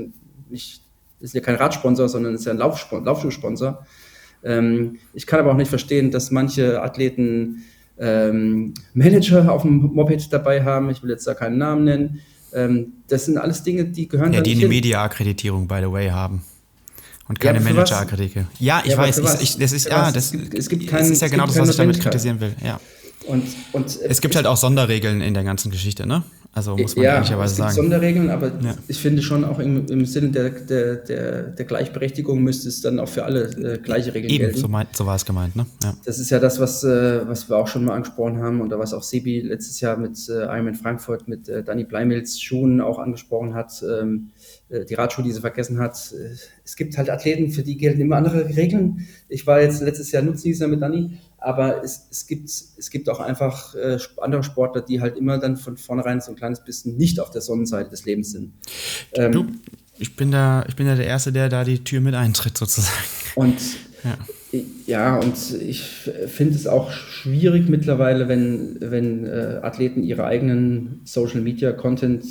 nicht, 0.50 0.82
ist 1.20 1.36
ja 1.36 1.42
kein 1.42 1.56
Radsponsor, 1.56 2.10
sondern 2.10 2.34
es 2.34 2.42
ist 2.42 2.46
ja 2.48 2.54
ein 2.54 2.58
Laufschuhsponsor. 2.58 3.86
Ähm, 4.44 4.98
ich 5.14 5.28
kann 5.28 5.40
aber 5.40 5.52
auch 5.52 5.58
nicht 5.58 5.70
verstehen, 5.70 6.12
dass 6.12 6.32
manche 6.32 6.82
Athleten 6.82 7.64
ähm, 8.00 8.74
Manager 8.94 9.52
auf 9.52 9.64
dem 9.64 9.78
Moped 9.94 10.32
dabei 10.32 10.64
haben. 10.64 10.90
Ich 10.90 11.02
will 11.04 11.10
jetzt 11.10 11.26
da 11.28 11.34
keinen 11.34 11.58
Namen 11.58 11.84
nennen. 11.84 12.22
Ähm, 12.54 12.94
das 13.08 13.26
sind 13.26 13.38
alles 13.38 13.64
Dinge, 13.64 13.86
die 13.86 14.08
gehören. 14.08 14.34
Ja, 14.34 14.42
die 14.42 14.56
eine 14.56 14.68
Media-Akkreditierung, 14.68 15.68
by 15.68 15.80
the 15.82 15.92
way, 15.92 16.10
haben. 16.10 16.44
Und 17.28 17.40
keine 17.40 17.60
ja, 17.60 17.64
Manager-Akkreditierung. 17.64 18.48
Ja, 18.60 18.82
ich 18.84 18.92
ja, 18.92 18.98
weiß. 18.98 19.18
Ich, 19.18 19.42
ich, 19.42 19.58
das 19.58 19.72
ist, 19.74 19.88
ja, 19.88 20.12
das, 20.12 20.26
es 20.26 20.32
gibt, 20.32 20.54
es 20.54 20.70
gibt 20.70 20.88
kein, 20.88 21.12
ist 21.12 21.22
ja 21.22 21.28
genau 21.28 21.46
das, 21.46 21.58
was 21.58 21.70
ich 21.70 21.76
damit 21.76 22.00
kritisieren 22.00 22.40
will. 22.40 22.56
Ja. 22.64 22.80
Und, 23.26 23.44
und, 23.74 24.00
es 24.02 24.22
gibt 24.22 24.36
halt 24.38 24.46
auch 24.46 24.56
Sonderregeln 24.56 25.20
in 25.20 25.34
der 25.34 25.44
ganzen 25.44 25.70
Geschichte, 25.70 26.08
ne? 26.08 26.24
Also 26.58 26.76
muss 26.76 26.96
man 26.96 27.06
ja, 27.06 27.14
ehrlicherweise 27.14 27.52
es 27.52 27.58
gibt 27.58 27.70
sagen. 27.70 27.76
Sonderregeln, 27.76 28.32
aber 28.32 28.48
ja. 28.48 28.74
ich 28.88 29.00
finde 29.00 29.22
schon 29.22 29.46
auch 29.46 29.60
im, 29.60 29.86
im 29.86 30.06
Sinne 30.08 30.30
der, 30.30 30.50
der, 30.50 30.96
der, 30.96 31.44
der, 31.44 31.66
Gleichberechtigung 31.66 32.42
müsste 32.42 32.68
es 32.68 32.82
dann 32.82 33.00
auch 33.00 33.08
für 33.08 33.26
alle 33.26 33.44
äh, 33.44 33.78
gleiche 33.78 34.16
Regeln 34.16 34.34
Eben, 34.34 34.46
gelten. 34.46 34.60
So, 34.60 34.68
so 34.92 35.06
war 35.06 35.16
es 35.16 35.24
gemeint, 35.24 35.56
ne? 35.56 35.68
Ja. 35.84 35.94
Das 36.04 36.18
ist 36.18 36.32
ja 36.32 36.40
das, 36.40 36.60
was, 36.60 36.84
äh, 36.84 37.28
was 37.28 37.48
wir 37.48 37.58
auch 37.58 37.68
schon 37.68 37.86
mal 37.86 37.94
angesprochen 37.94 38.42
haben 38.42 38.60
und 38.62 38.72
was 38.72 38.92
auch 38.96 39.04
Sebi 39.04 39.40
letztes 39.42 39.80
Jahr 39.82 39.98
mit 39.98 40.18
äh, 40.30 40.46
Ironman 40.46 40.74
Frankfurt 40.74 41.28
mit 41.28 41.48
äh, 41.48 41.64
Danny 41.64 41.84
Bleimels 41.84 42.42
Schuhen 42.42 42.82
auch 42.82 42.98
angesprochen 42.98 43.54
hat. 43.54 43.84
Ähm, 43.88 44.32
äh, 44.70 44.84
die 44.84 44.96
Radschuhe, 44.96 45.24
die 45.24 45.32
sie 45.32 45.42
vergessen 45.42 45.80
hat. 45.80 45.96
Äh, 46.12 46.36
es 46.66 46.76
gibt 46.76 46.98
halt 46.98 47.10
Athleten, 47.10 47.52
für 47.52 47.64
die 47.64 47.78
gelten 47.78 48.02
immer 48.02 48.18
andere 48.18 48.48
Regeln. 48.56 49.08
Ich 49.30 49.48
war 49.48 49.62
jetzt 49.62 49.82
letztes 49.82 50.12
Jahr 50.12 50.24
Nutznießer 50.24 50.68
mit 50.68 50.82
Danny 50.82 51.18
aber 51.48 51.82
es, 51.82 52.08
es, 52.12 52.28
gibt, 52.28 52.50
es 52.50 52.90
gibt 52.90 53.08
auch 53.08 53.22
einfach 53.22 53.74
äh, 53.74 53.98
andere 54.18 54.44
Sportler, 54.44 54.82
die 54.82 55.00
halt 55.00 55.16
immer 55.16 55.38
dann 55.38 55.56
von 55.56 55.78
vornherein 55.78 56.20
so 56.20 56.34
ein 56.34 56.36
kleines 56.36 56.62
bisschen 56.62 56.98
nicht 56.98 57.22
auf 57.22 57.32
der 57.32 57.40
Sonnenseite 57.40 57.90
des 57.90 58.04
Lebens 58.04 58.32
sind. 58.32 58.52
Ähm, 59.14 59.32
du, 59.32 59.48
ich 59.98 60.18
bin 60.18 60.30
da, 60.30 60.66
ich 60.68 60.76
bin 60.76 60.88
da 60.88 60.96
der 60.96 61.08
Erste, 61.08 61.32
der 61.32 61.48
da 61.48 61.64
die 61.64 61.86
Tür 61.86 62.02
mit 62.02 62.16
eintritt, 62.16 62.58
sozusagen. 62.58 62.98
Und 63.36 63.56
ja. 64.04 64.18
Ja, 64.88 65.16
und 65.16 65.36
ich 65.62 65.84
finde 65.84 66.56
es 66.56 66.68
auch 66.68 66.92
schwierig 66.92 67.70
mittlerweile, 67.70 68.28
wenn, 68.28 68.78
wenn 68.82 69.26
äh, 69.26 69.60
Athleten 69.62 70.04
ihre 70.04 70.26
eigenen 70.26 71.00
Social 71.06 71.40
Media 71.40 71.72
Content 71.72 72.26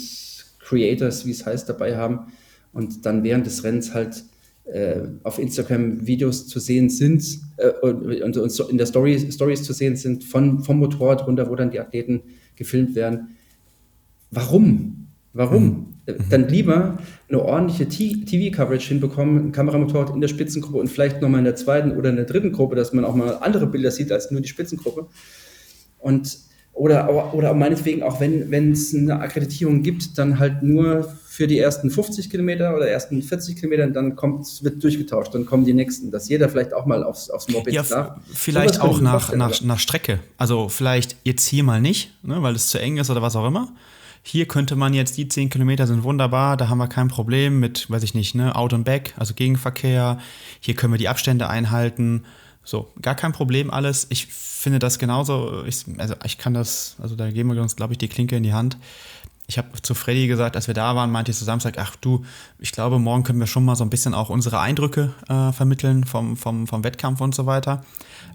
Creators, 0.61 1.25
wie 1.25 1.31
es 1.31 1.47
heißt, 1.47 1.71
dabei 1.71 1.97
haben 1.97 2.33
und 2.75 3.07
dann 3.07 3.25
während 3.25 3.47
des 3.47 3.65
Rennens 3.65 3.95
halt 3.95 4.25
auf 5.23 5.39
Instagram 5.39 6.07
Videos 6.07 6.49
zu 6.49 6.59
sehen 6.59 6.89
sind 6.91 7.25
äh, 7.57 7.69
und, 7.83 8.37
und, 8.37 8.61
in 8.71 8.79
der 8.79 8.87
Story 8.87 9.31
Stories 9.31 9.63
zu 9.63 9.73
sehen 9.73 9.97
sind 9.97 10.25
von, 10.25 10.65
vom 10.65 10.79
Motorrad 10.79 11.27
runter, 11.27 11.49
wo 11.49 11.55
dann 11.55 11.71
die 11.71 11.79
Athleten 11.79 12.23
gefilmt 12.57 12.95
werden. 12.97 13.37
Warum? 14.31 15.07
Warum? 15.33 15.95
Mhm. 16.07 16.17
Dann 16.31 16.49
lieber 16.49 16.99
eine 17.29 17.43
ordentliche 17.43 17.89
TV-Coverage 17.89 18.89
hinbekommen, 18.89 19.49
ein 19.49 19.53
Kameramotorrad 19.53 20.15
in 20.15 20.21
der 20.21 20.29
Spitzengruppe 20.29 20.79
und 20.79 20.89
vielleicht 20.89 21.21
nochmal 21.21 21.41
in 21.41 21.45
der 21.45 21.57
zweiten 21.57 21.93
oder 21.93 22.11
in 22.11 22.17
der 22.17 22.25
dritten 22.25 22.53
Gruppe, 22.53 22.77
dass 22.77 22.93
man 22.93 23.05
auch 23.05 23.15
mal 23.15 23.39
andere 23.41 23.67
Bilder 23.67 23.91
sieht 23.91 24.11
als 24.13 24.31
nur 24.31 24.41
die 24.41 24.49
Spitzengruppe. 24.49 25.07
Und 25.99 26.39
oder, 26.73 27.35
oder 27.35 27.55
meinetwegen 27.55 28.03
auch, 28.03 28.21
wenn 28.21 28.73
es 28.73 28.95
eine 28.95 29.19
Akkreditierung 29.21 29.83
gibt, 29.83 30.19
dann 30.19 30.39
halt 30.39 30.63
nur 30.63 31.11
für 31.37 31.47
die 31.47 31.59
ersten 31.59 31.91
50 31.91 32.31
Kilometer 32.31 32.75
oder 32.75 32.89
ersten 32.89 33.23
40 33.23 33.57
Kilometer, 33.57 33.87
dann 33.89 34.17
kommt, 34.17 34.47
wird 34.63 34.83
durchgetauscht, 34.83 35.35
dann 35.35 35.45
kommen 35.45 35.67
die 35.67 35.75
nächsten, 35.75 36.11
dass 36.11 36.31
jeder 36.31 36.49
vielleicht 36.49 36.73
auch 36.73 36.87
mal 36.87 37.05
aufs, 37.05 37.29
aufs 37.29 37.49
Moped 37.49 37.75
ja, 37.75 37.83
darf. 37.83 38.17
Vielleicht 38.33 38.81
auch 38.81 39.03
nach, 39.03 39.35
nach, 39.35 39.61
nach 39.61 39.79
Strecke. 39.79 40.21
Also 40.39 40.71
vielleicht 40.71 41.17
jetzt 41.25 41.47
hier 41.47 41.63
mal 41.63 41.79
nicht, 41.83 42.11
ne, 42.23 42.43
weil 42.43 42.55
es 42.55 42.69
zu 42.69 42.79
eng 42.79 42.97
ist 42.97 43.11
oder 43.11 43.21
was 43.21 43.37
auch 43.37 43.47
immer 43.47 43.71
hier 44.29 44.47
könnte 44.47 44.75
man 44.75 44.93
jetzt, 44.93 45.17
die 45.19 45.29
10 45.29 45.51
Kilometer 45.51 45.87
sind 45.87 46.03
wunderbar, 46.03 46.57
da 46.57 46.69
haben 46.69 46.79
wir 46.79 46.89
kein 46.89 47.07
Problem 47.07 47.61
mit, 47.61 47.89
weiß 47.89 48.03
ich 48.03 48.13
nicht, 48.13 48.35
ne, 48.35 48.57
Out 48.57 48.75
and 48.75 48.85
Back, 48.85 49.15
also 49.17 49.35
Gegenverkehr. 49.35 50.19
Hier 50.59 50.75
können 50.75 50.93
wir 50.93 50.99
die 50.99 51.09
Abstände 51.09 51.49
einhalten. 51.49 52.25
So, 52.65 52.93
gar 53.01 53.15
kein 53.15 53.31
Problem 53.31 53.71
alles. 53.71 54.09
Ich 54.11 54.27
finde 54.27 54.81
das 54.81 54.99
genauso, 54.99 55.63
ich, 55.65 55.85
also 55.99 56.17
ich 56.25 56.39
kann 56.39 56.55
das, 56.55 56.97
also 57.01 57.15
da 57.15 57.31
geben 57.31 57.55
wir 57.55 57.63
uns, 57.63 57.77
glaube 57.77 57.93
ich, 57.95 57.99
die 57.99 58.09
Klinke 58.09 58.35
in 58.35 58.43
die 58.43 58.53
Hand. 58.53 58.79
Ich 59.49 59.59
habe 59.59 59.69
zu 59.81 59.95
Freddy 59.95 60.27
gesagt, 60.27 60.57
als 60.57 60.67
wir 60.67 60.75
da 60.75 60.97
waren, 60.97 61.13
meinte 61.13 61.31
ich 61.31 61.37
zu 61.37 61.45
Samstag, 61.45 61.79
ach 61.79 61.95
du, 61.97 62.25
ich 62.59 62.73
glaube, 62.73 62.99
morgen 62.99 63.23
können 63.23 63.39
wir 63.39 63.47
schon 63.47 63.65
mal 63.65 63.77
so 63.77 63.85
ein 63.85 63.91
bisschen 63.91 64.13
auch 64.13 64.29
unsere 64.29 64.59
Eindrücke 64.59 65.15
äh, 65.29 65.53
vermitteln 65.53 66.05
vom, 66.05 66.37
vom, 66.37 66.67
vom 66.67 66.83
Wettkampf 66.83 67.21
und 67.21 67.35
so 67.35 67.47
weiter. 67.47 67.85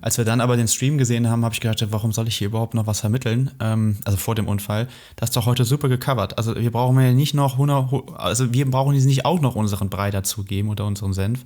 Als 0.01 0.17
wir 0.17 0.23
dann 0.23 0.39
aber 0.39 0.55
den 0.55 0.69
Stream 0.69 0.97
gesehen 0.97 1.29
haben, 1.29 1.43
habe 1.43 1.53
ich 1.53 1.59
gedacht, 1.59 1.85
warum 1.91 2.13
soll 2.13 2.29
ich 2.29 2.37
hier 2.37 2.47
überhaupt 2.47 2.75
noch 2.75 2.87
was 2.87 3.01
vermitteln? 3.01 3.51
Ähm, 3.59 3.97
also 4.05 4.17
vor 4.17 4.35
dem 4.35 4.47
Unfall. 4.47 4.87
Das 5.17 5.29
ist 5.29 5.35
doch 5.35 5.45
heute 5.45 5.65
super 5.65 5.89
gecovert. 5.89 6.37
Also 6.37 6.55
wir 6.55 6.71
brauchen 6.71 6.99
ja 7.01 7.11
nicht 7.11 7.33
noch 7.33 7.53
100, 7.53 8.17
also 8.17 8.53
wir 8.53 8.69
brauchen 8.71 8.95
nicht 8.95 9.25
auch 9.25 9.41
noch 9.41 9.55
unseren 9.55 9.89
Brei 9.89 10.11
dazugeben 10.11 10.69
oder 10.69 10.85
unseren 10.85 11.13
Senf 11.13 11.43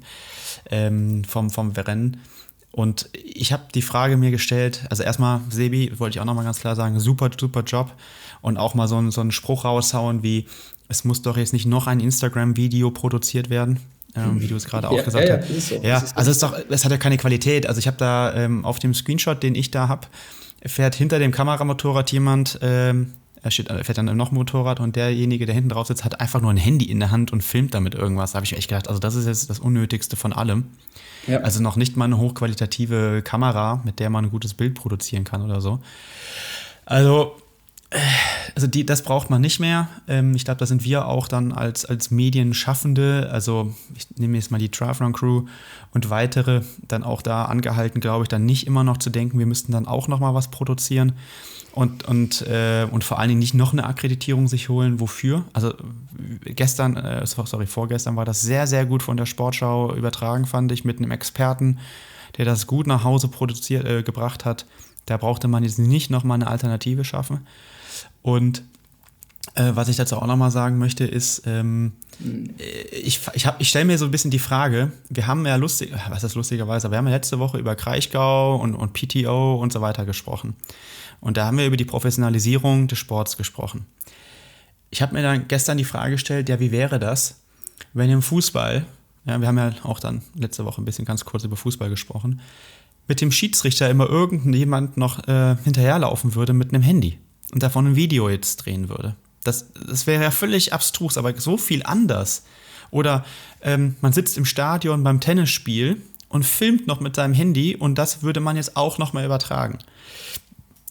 ähm, 0.70 1.24
vom, 1.24 1.50
vom 1.50 1.72
Rennen. 1.72 2.18
Und 2.76 3.10
ich 3.14 3.54
habe 3.54 3.64
die 3.74 3.82
Frage 3.82 4.18
mir 4.18 4.32
gestellt, 4.32 4.86
also 4.90 5.02
erstmal, 5.02 5.40
Sebi, 5.50 5.94
wollte 5.98 6.18
ich 6.18 6.20
auch 6.20 6.26
nochmal 6.26 6.44
ganz 6.44 6.60
klar 6.60 6.76
sagen, 6.76 7.00
super, 7.00 7.30
super 7.40 7.62
Job. 7.62 7.94
Und 8.42 8.58
auch 8.58 8.74
mal 8.74 8.90
so, 8.90 8.98
ein, 8.98 9.12
so 9.12 9.22
einen 9.22 9.32
Spruch 9.32 9.64
raushauen 9.64 10.24
wie, 10.24 10.46
es 10.90 11.06
muss 11.06 11.22
doch 11.22 11.38
jetzt 11.38 11.54
nicht 11.54 11.66
noch 11.66 11.88
ein 11.88 12.02
Instagram-Video 12.02 12.92
produziert 12.92 13.50
werden 13.50 13.80
ähm, 14.16 14.42
wie 14.42 14.48
du 14.48 14.56
es 14.56 14.66
gerade 14.66 14.90
auch 14.90 15.04
gesagt 15.04 15.28
ja, 15.28 15.38
hast. 15.38 15.50
Ja, 15.50 15.78
so. 15.78 15.84
ja 15.84 16.04
also 16.16 16.32
es, 16.32 16.38
ist 16.38 16.44
doch, 16.44 16.54
es 16.70 16.86
hat 16.86 16.92
ja 16.92 16.98
keine 16.98 17.18
Qualität. 17.18 17.68
Also 17.68 17.80
ich 17.80 17.88
habe 17.88 17.98
da 17.98 18.34
ähm, 18.34 18.66
auf 18.66 18.80
dem 18.80 18.94
Screenshot, 18.94 19.42
den 19.44 19.56
ich 19.56 19.72
da 19.72 19.88
habe, 19.88 20.08
fährt 20.66 20.96
hinter 20.96 21.20
dem 21.20 21.32
Kameramotorrad 21.32 22.12
jemand, 22.12 22.60
ähm, 22.62 23.14
er, 23.42 23.52
steht, 23.52 23.70
fährt 23.70 23.98
dann 23.98 24.06
noch 24.18 24.32
ein 24.32 24.36
Motorrad 24.36 24.80
und 24.80 24.96
derjenige, 24.96 25.46
der 25.46 25.54
hinten 25.54 25.70
drauf 25.70 25.88
sitzt, 25.88 26.04
hat 26.04 26.20
einfach 26.20 26.42
nur 26.42 26.52
ein 26.52 26.58
Handy 26.58 26.86
in 26.86 27.00
der 27.00 27.12
Hand 27.12 27.32
und 27.32 27.44
filmt 27.44 27.74
damit 27.74 27.94
irgendwas. 27.94 28.32
Da 28.32 28.38
habe 28.38 28.46
ich 28.46 28.52
mir 28.52 28.58
echt 28.58 28.70
gedacht, 28.70 28.88
also 28.88 29.00
das 29.00 29.16
ist 29.16 29.28
jetzt 29.28 29.50
das 29.50 29.60
Unnötigste 29.60 30.16
von 30.16 30.34
allem. 30.34 30.66
Ja. 31.28 31.40
Also 31.40 31.62
noch 31.62 31.76
nicht 31.76 31.98
mal 31.98 32.06
eine 32.06 32.18
hochqualitative 32.18 33.22
Kamera, 33.24 33.82
mit 33.84 34.00
der 34.00 34.10
man 34.10 34.26
ein 34.26 34.32
gutes 34.32 34.54
Bild 34.54 34.76
produzieren 34.76 35.24
kann 35.24 35.42
oder 35.42 35.62
so. 35.62 35.80
Also 36.86 37.36
also 38.56 38.68
die, 38.68 38.86
das 38.86 39.04
braucht 39.04 39.30
man 39.30 39.42
nicht 39.42 39.60
mehr. 39.60 39.90
Ähm, 40.08 40.36
ich 40.36 40.46
glaube, 40.46 40.60
da 40.60 40.66
sind 40.66 40.84
wir 40.84 41.08
auch 41.08 41.28
dann 41.28 41.52
als, 41.52 41.86
als 41.86 42.12
Medienschaffende, 42.12 43.30
also 43.32 43.74
ich 43.96 44.08
nehme 44.18 44.38
jetzt 44.38 44.52
mal 44.52 44.58
die 44.58 44.70
Triathlon 44.70 45.14
Crew 45.14 45.46
und 45.94 46.10
weitere, 46.10 46.62
dann 46.88 47.04
auch 47.04 47.22
da 47.22 47.46
angehalten, 47.46 48.02
glaube 48.02 48.24
ich, 48.24 48.28
dann 48.28 48.46
nicht 48.46 48.68
immer 48.68 48.84
noch 48.84 48.98
zu 48.98 49.10
denken, 49.10 49.40
wir 49.40 49.46
müssten 49.46 49.72
dann 49.72 49.88
auch 49.88 50.08
noch 50.08 50.20
mal 50.20 50.34
was 50.34 50.50
produzieren 50.50 51.14
und, 51.76 52.08
und, 52.08 52.42
äh, 52.48 52.88
und 52.90 53.04
vor 53.04 53.20
allen 53.20 53.28
Dingen 53.28 53.40
nicht 53.40 53.54
noch 53.54 53.74
eine 53.74 53.86
Akkreditierung 53.86 54.48
sich 54.48 54.70
holen. 54.70 55.02
Wofür? 55.02 55.44
Also 55.52 55.74
gestern, 56.46 56.96
äh, 56.96 57.26
sorry, 57.28 57.68
vorgestern 57.68 58.16
war 58.16 58.24
das 58.24 58.42
sehr, 58.42 58.66
sehr 58.66 58.86
gut 58.86 59.04
von 59.04 59.18
der 59.18 59.26
Sportschau 59.26 59.94
übertragen, 59.94 60.46
fand 60.46 60.72
ich, 60.72 60.86
mit 60.86 61.00
einem 61.00 61.12
Experten, 61.12 61.80
der 62.38 62.46
das 62.46 62.66
gut 62.66 62.88
nach 62.88 63.04
Hause 63.04 63.28
produziert, 63.28 63.86
äh, 63.86 64.04
gebracht 64.04 64.46
hat. 64.46 64.66
Da 65.06 65.18
brauchte 65.18 65.50
man 65.50 65.64
jetzt 65.64 65.78
nicht 65.78 66.10
noch 66.10 66.24
mal 66.24 66.36
eine 66.36 66.48
Alternative 66.48 67.04
schaffen. 67.04 67.46
Und 68.22 68.64
äh, 69.56 69.72
was 69.74 69.90
ich 69.90 69.98
dazu 69.98 70.16
auch 70.16 70.28
nochmal 70.28 70.52
sagen 70.52 70.78
möchte, 70.78 71.04
ist, 71.04 71.44
ähm, 71.46 71.92
ich, 72.90 73.20
ich, 73.34 73.50
ich 73.60 73.70
stelle 73.70 73.86
mir 73.86 73.98
so 73.98 74.06
ein 74.06 74.12
bisschen 74.12 74.32
die 74.32 74.40
Frage, 74.40 74.94
wir 75.10 75.28
haben 75.28 75.46
ja 75.46 75.58
lustig, 75.58 75.94
was 76.10 76.24
ist 76.24 76.36
lustigerweise, 76.36 76.90
wir 76.90 76.98
haben 76.98 77.08
ja 77.08 77.14
letzte 77.14 77.40
Woche 77.40 77.58
über 77.58 77.76
Kraichgau 77.76 78.56
und, 78.56 78.76
und 78.76 78.94
PTO 78.94 79.56
und 79.56 79.74
so 79.74 79.82
weiter 79.82 80.06
gesprochen. 80.06 80.56
Und 81.22 81.38
da 81.38 81.46
haben 81.46 81.58
wir 81.58 81.66
über 81.66 81.78
die 81.78 81.86
Professionalisierung 81.86 82.88
des 82.88 83.00
Sports 83.00 83.38
gesprochen. 83.38 83.86
Ich 84.90 85.02
habe 85.02 85.14
mir 85.14 85.24
dann 85.24 85.48
gestern 85.48 85.78
die 85.78 85.84
Frage 85.84 86.12
gestellt, 86.12 86.50
ja, 86.50 86.60
wie 86.60 86.72
wäre 86.72 87.00
das, 87.00 87.42
wenn 87.94 88.10
im 88.10 88.22
Fußball, 88.22 88.86
ja, 89.26 89.42
wir 89.42 89.48
haben 89.48 89.58
ja 89.58 89.74
auch 89.84 90.00
dann 90.00 90.22
letzte 90.36 90.66
Woche 90.66 90.82
ein 90.82 90.86
bisschen 90.86 91.06
ganz 91.06 91.26
kurz 91.26 91.44
über 91.44 91.56
Fußball 91.56 91.90
gesprochen, 91.90 92.42
mit 93.08 93.22
dem 93.22 93.32
Schiedsrichter 93.32 93.90
immer 93.90 94.10
irgendjemand 94.10 94.98
noch 94.98 95.28
äh, 95.28 95.56
hinterherlaufen 95.64 96.36
würde 96.36 96.54
mit 96.54 96.74
einem 96.74 96.84
Handy 96.84 97.20
und 97.54 97.62
davon 97.62 97.88
ein 97.88 97.96
Video 97.96 98.30
jetzt 98.30 98.58
drehen 98.58 98.90
würde. 98.90 99.16
Das, 99.44 99.72
das 99.74 100.08
wäre 100.08 100.24
ja 100.24 100.32
völlig 100.32 100.74
abstrus, 100.74 101.18
aber 101.18 101.40
so 101.40 101.58
viel 101.58 101.84
anders. 101.84 102.46
Oder 102.90 103.26
ähm, 103.62 103.96
man 104.02 104.14
sitzt 104.14 104.38
im 104.38 104.46
Stadion 104.46 105.04
beim 105.04 105.20
Tennisspiel 105.20 106.02
und 106.30 106.46
filmt 106.46 106.88
noch 106.88 107.00
mit 107.00 107.16
seinem 107.16 107.34
Handy 107.34 107.76
und 107.76 107.96
das 107.96 108.24
würde 108.24 108.40
man 108.40 108.56
jetzt 108.56 108.76
auch 108.76 108.98
noch 108.98 109.14
mal 109.14 109.26
übertragen. 109.26 109.80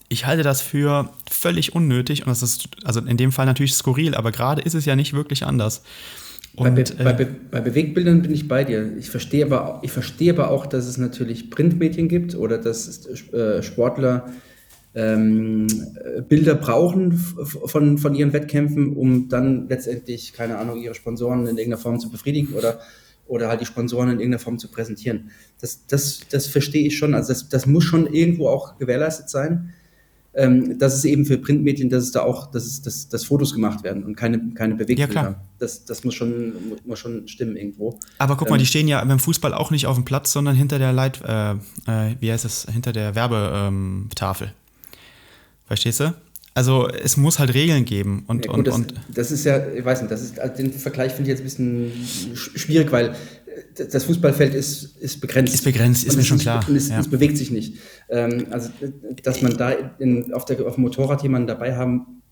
Ich 0.08 0.26
halte 0.26 0.42
das 0.42 0.60
für 0.60 1.10
völlig 1.30 1.74
unnötig 1.74 2.22
und 2.22 2.28
das 2.28 2.42
ist 2.42 2.68
also 2.84 3.00
in 3.00 3.16
dem 3.16 3.32
Fall 3.32 3.46
natürlich 3.46 3.74
skurril, 3.74 4.14
aber 4.14 4.32
gerade 4.32 4.62
ist 4.62 4.74
es 4.74 4.84
ja 4.84 4.96
nicht 4.96 5.12
wirklich 5.12 5.44
anders. 5.44 5.82
Und, 6.56 6.76
bei, 6.76 6.82
Be 6.82 6.84
bei, 7.02 7.12
Be 7.12 7.26
bei, 7.50 7.60
Bewegbildern 7.60 8.22
bin 8.22 8.32
ich 8.32 8.46
bei 8.46 8.62
dir. 8.62 8.96
Ich 8.96 9.10
verstehe 9.10 9.44
aber, 9.44 9.80
ich 9.82 9.90
verstehe 9.90 10.32
aber 10.32 10.50
auch, 10.50 10.66
dass 10.66 10.86
es 10.86 10.98
natürlich 10.98 11.50
Printmedien 11.50 12.08
gibt 12.08 12.36
oder 12.36 12.58
dass 12.58 13.06
äh, 13.32 13.62
Sportler 13.62 14.32
ähm, 14.94 15.66
Bilder 16.28 16.54
brauchen 16.54 17.12
von, 17.12 17.98
von 17.98 18.14
ihren 18.14 18.32
Wettkämpfen, 18.32 18.94
um 18.94 19.28
dann 19.28 19.68
letztendlich, 19.68 20.32
keine 20.32 20.58
Ahnung, 20.58 20.80
ihre 20.80 20.94
Sponsoren 20.94 21.40
in 21.40 21.58
irgendeiner 21.58 21.78
Form 21.78 21.98
zu 21.98 22.10
befriedigen 22.10 22.54
oder, 22.54 22.78
oder 23.26 23.48
halt 23.48 23.60
die 23.60 23.66
Sponsoren 23.66 24.10
in 24.10 24.20
irgendeiner 24.20 24.38
Form 24.38 24.58
zu 24.58 24.68
präsentieren. 24.68 25.30
Das, 25.60 25.86
das, 25.88 26.20
das 26.30 26.46
verstehe 26.46 26.86
ich 26.86 26.96
schon. 26.96 27.14
Also 27.14 27.32
das, 27.32 27.48
das 27.48 27.66
muss 27.66 27.82
schon 27.82 28.06
irgendwo 28.12 28.48
auch 28.48 28.78
gewährleistet 28.78 29.28
sein. 29.28 29.74
Ähm, 30.36 30.80
dass 30.80 30.94
es 30.94 31.04
eben 31.04 31.26
für 31.26 31.38
Printmedien, 31.38 31.90
dass 31.90 32.02
es 32.02 32.10
da 32.10 32.22
auch, 32.22 32.50
dass, 32.50 32.64
es, 32.64 32.82
dass, 32.82 33.08
dass 33.08 33.24
Fotos 33.24 33.54
gemacht 33.54 33.84
werden 33.84 34.02
und 34.02 34.16
keine, 34.16 34.40
keine 34.54 34.74
Bewegbilder. 34.74 35.14
Ja, 35.14 35.40
das, 35.60 35.84
das 35.84 36.02
muss, 36.02 36.14
schon, 36.14 36.54
muss 36.84 36.98
schon 36.98 37.28
stimmen 37.28 37.56
irgendwo. 37.56 38.00
Aber 38.18 38.36
guck 38.36 38.50
mal, 38.50 38.56
die 38.56 38.64
ähm, 38.64 38.68
stehen 38.68 38.88
ja 38.88 39.04
beim 39.04 39.20
Fußball 39.20 39.54
auch 39.54 39.70
nicht 39.70 39.86
auf 39.86 39.94
dem 39.94 40.04
Platz, 40.04 40.32
sondern 40.32 40.56
hinter 40.56 40.80
der 40.80 40.92
Leit, 40.92 41.22
äh, 41.24 41.52
äh, 41.52 42.16
wie 42.18 42.32
heißt 42.32 42.44
es, 42.44 42.66
hinter 42.72 42.92
der 42.92 43.14
Werbetafel. 43.14 44.52
Verstehst 45.66 46.00
du? 46.00 46.14
Also 46.54 46.88
es 46.88 47.16
muss 47.16 47.40
halt 47.40 47.52
Regeln 47.52 47.84
geben. 47.84 48.24
Und, 48.28 48.46
ja, 48.46 48.52
gut, 48.52 48.58
und, 48.58 48.66
das, 48.66 48.74
und 48.76 48.94
das 49.12 49.30
ist 49.32 49.44
ja, 49.44 49.72
ich 49.72 49.84
weiß 49.84 50.02
nicht, 50.02 50.10
das 50.10 50.22
ist, 50.22 50.38
also 50.38 50.56
den 50.56 50.72
Vergleich 50.72 51.12
finde 51.12 51.30
ich 51.30 51.38
jetzt 51.38 51.40
ein 51.40 51.44
bisschen 51.44 52.34
schwierig, 52.34 52.92
weil 52.92 53.16
das 53.76 54.04
Fußballfeld 54.04 54.54
ist, 54.54 54.96
ist 54.98 55.20
begrenzt. 55.20 55.54
Ist 55.54 55.64
begrenzt, 55.64 56.04
ist 56.04 56.16
mir 56.16 56.24
schon 56.24 56.38
klar. 56.38 56.68
Es, 56.68 56.88
ja. 56.88 57.02
bewegt 57.02 57.36
sich 57.36 57.50
nicht. 57.50 57.78
Ähm, 58.08 58.46
also, 58.50 58.70
dass 59.22 59.42
man 59.42 59.56
da 59.56 59.70
in, 59.98 60.32
auf, 60.32 60.44
der, 60.44 60.64
auf 60.66 60.74
dem 60.74 60.82
Motorrad 60.82 61.22
jemanden 61.22 61.46
dabei 61.46 61.76
haben 61.76 62.22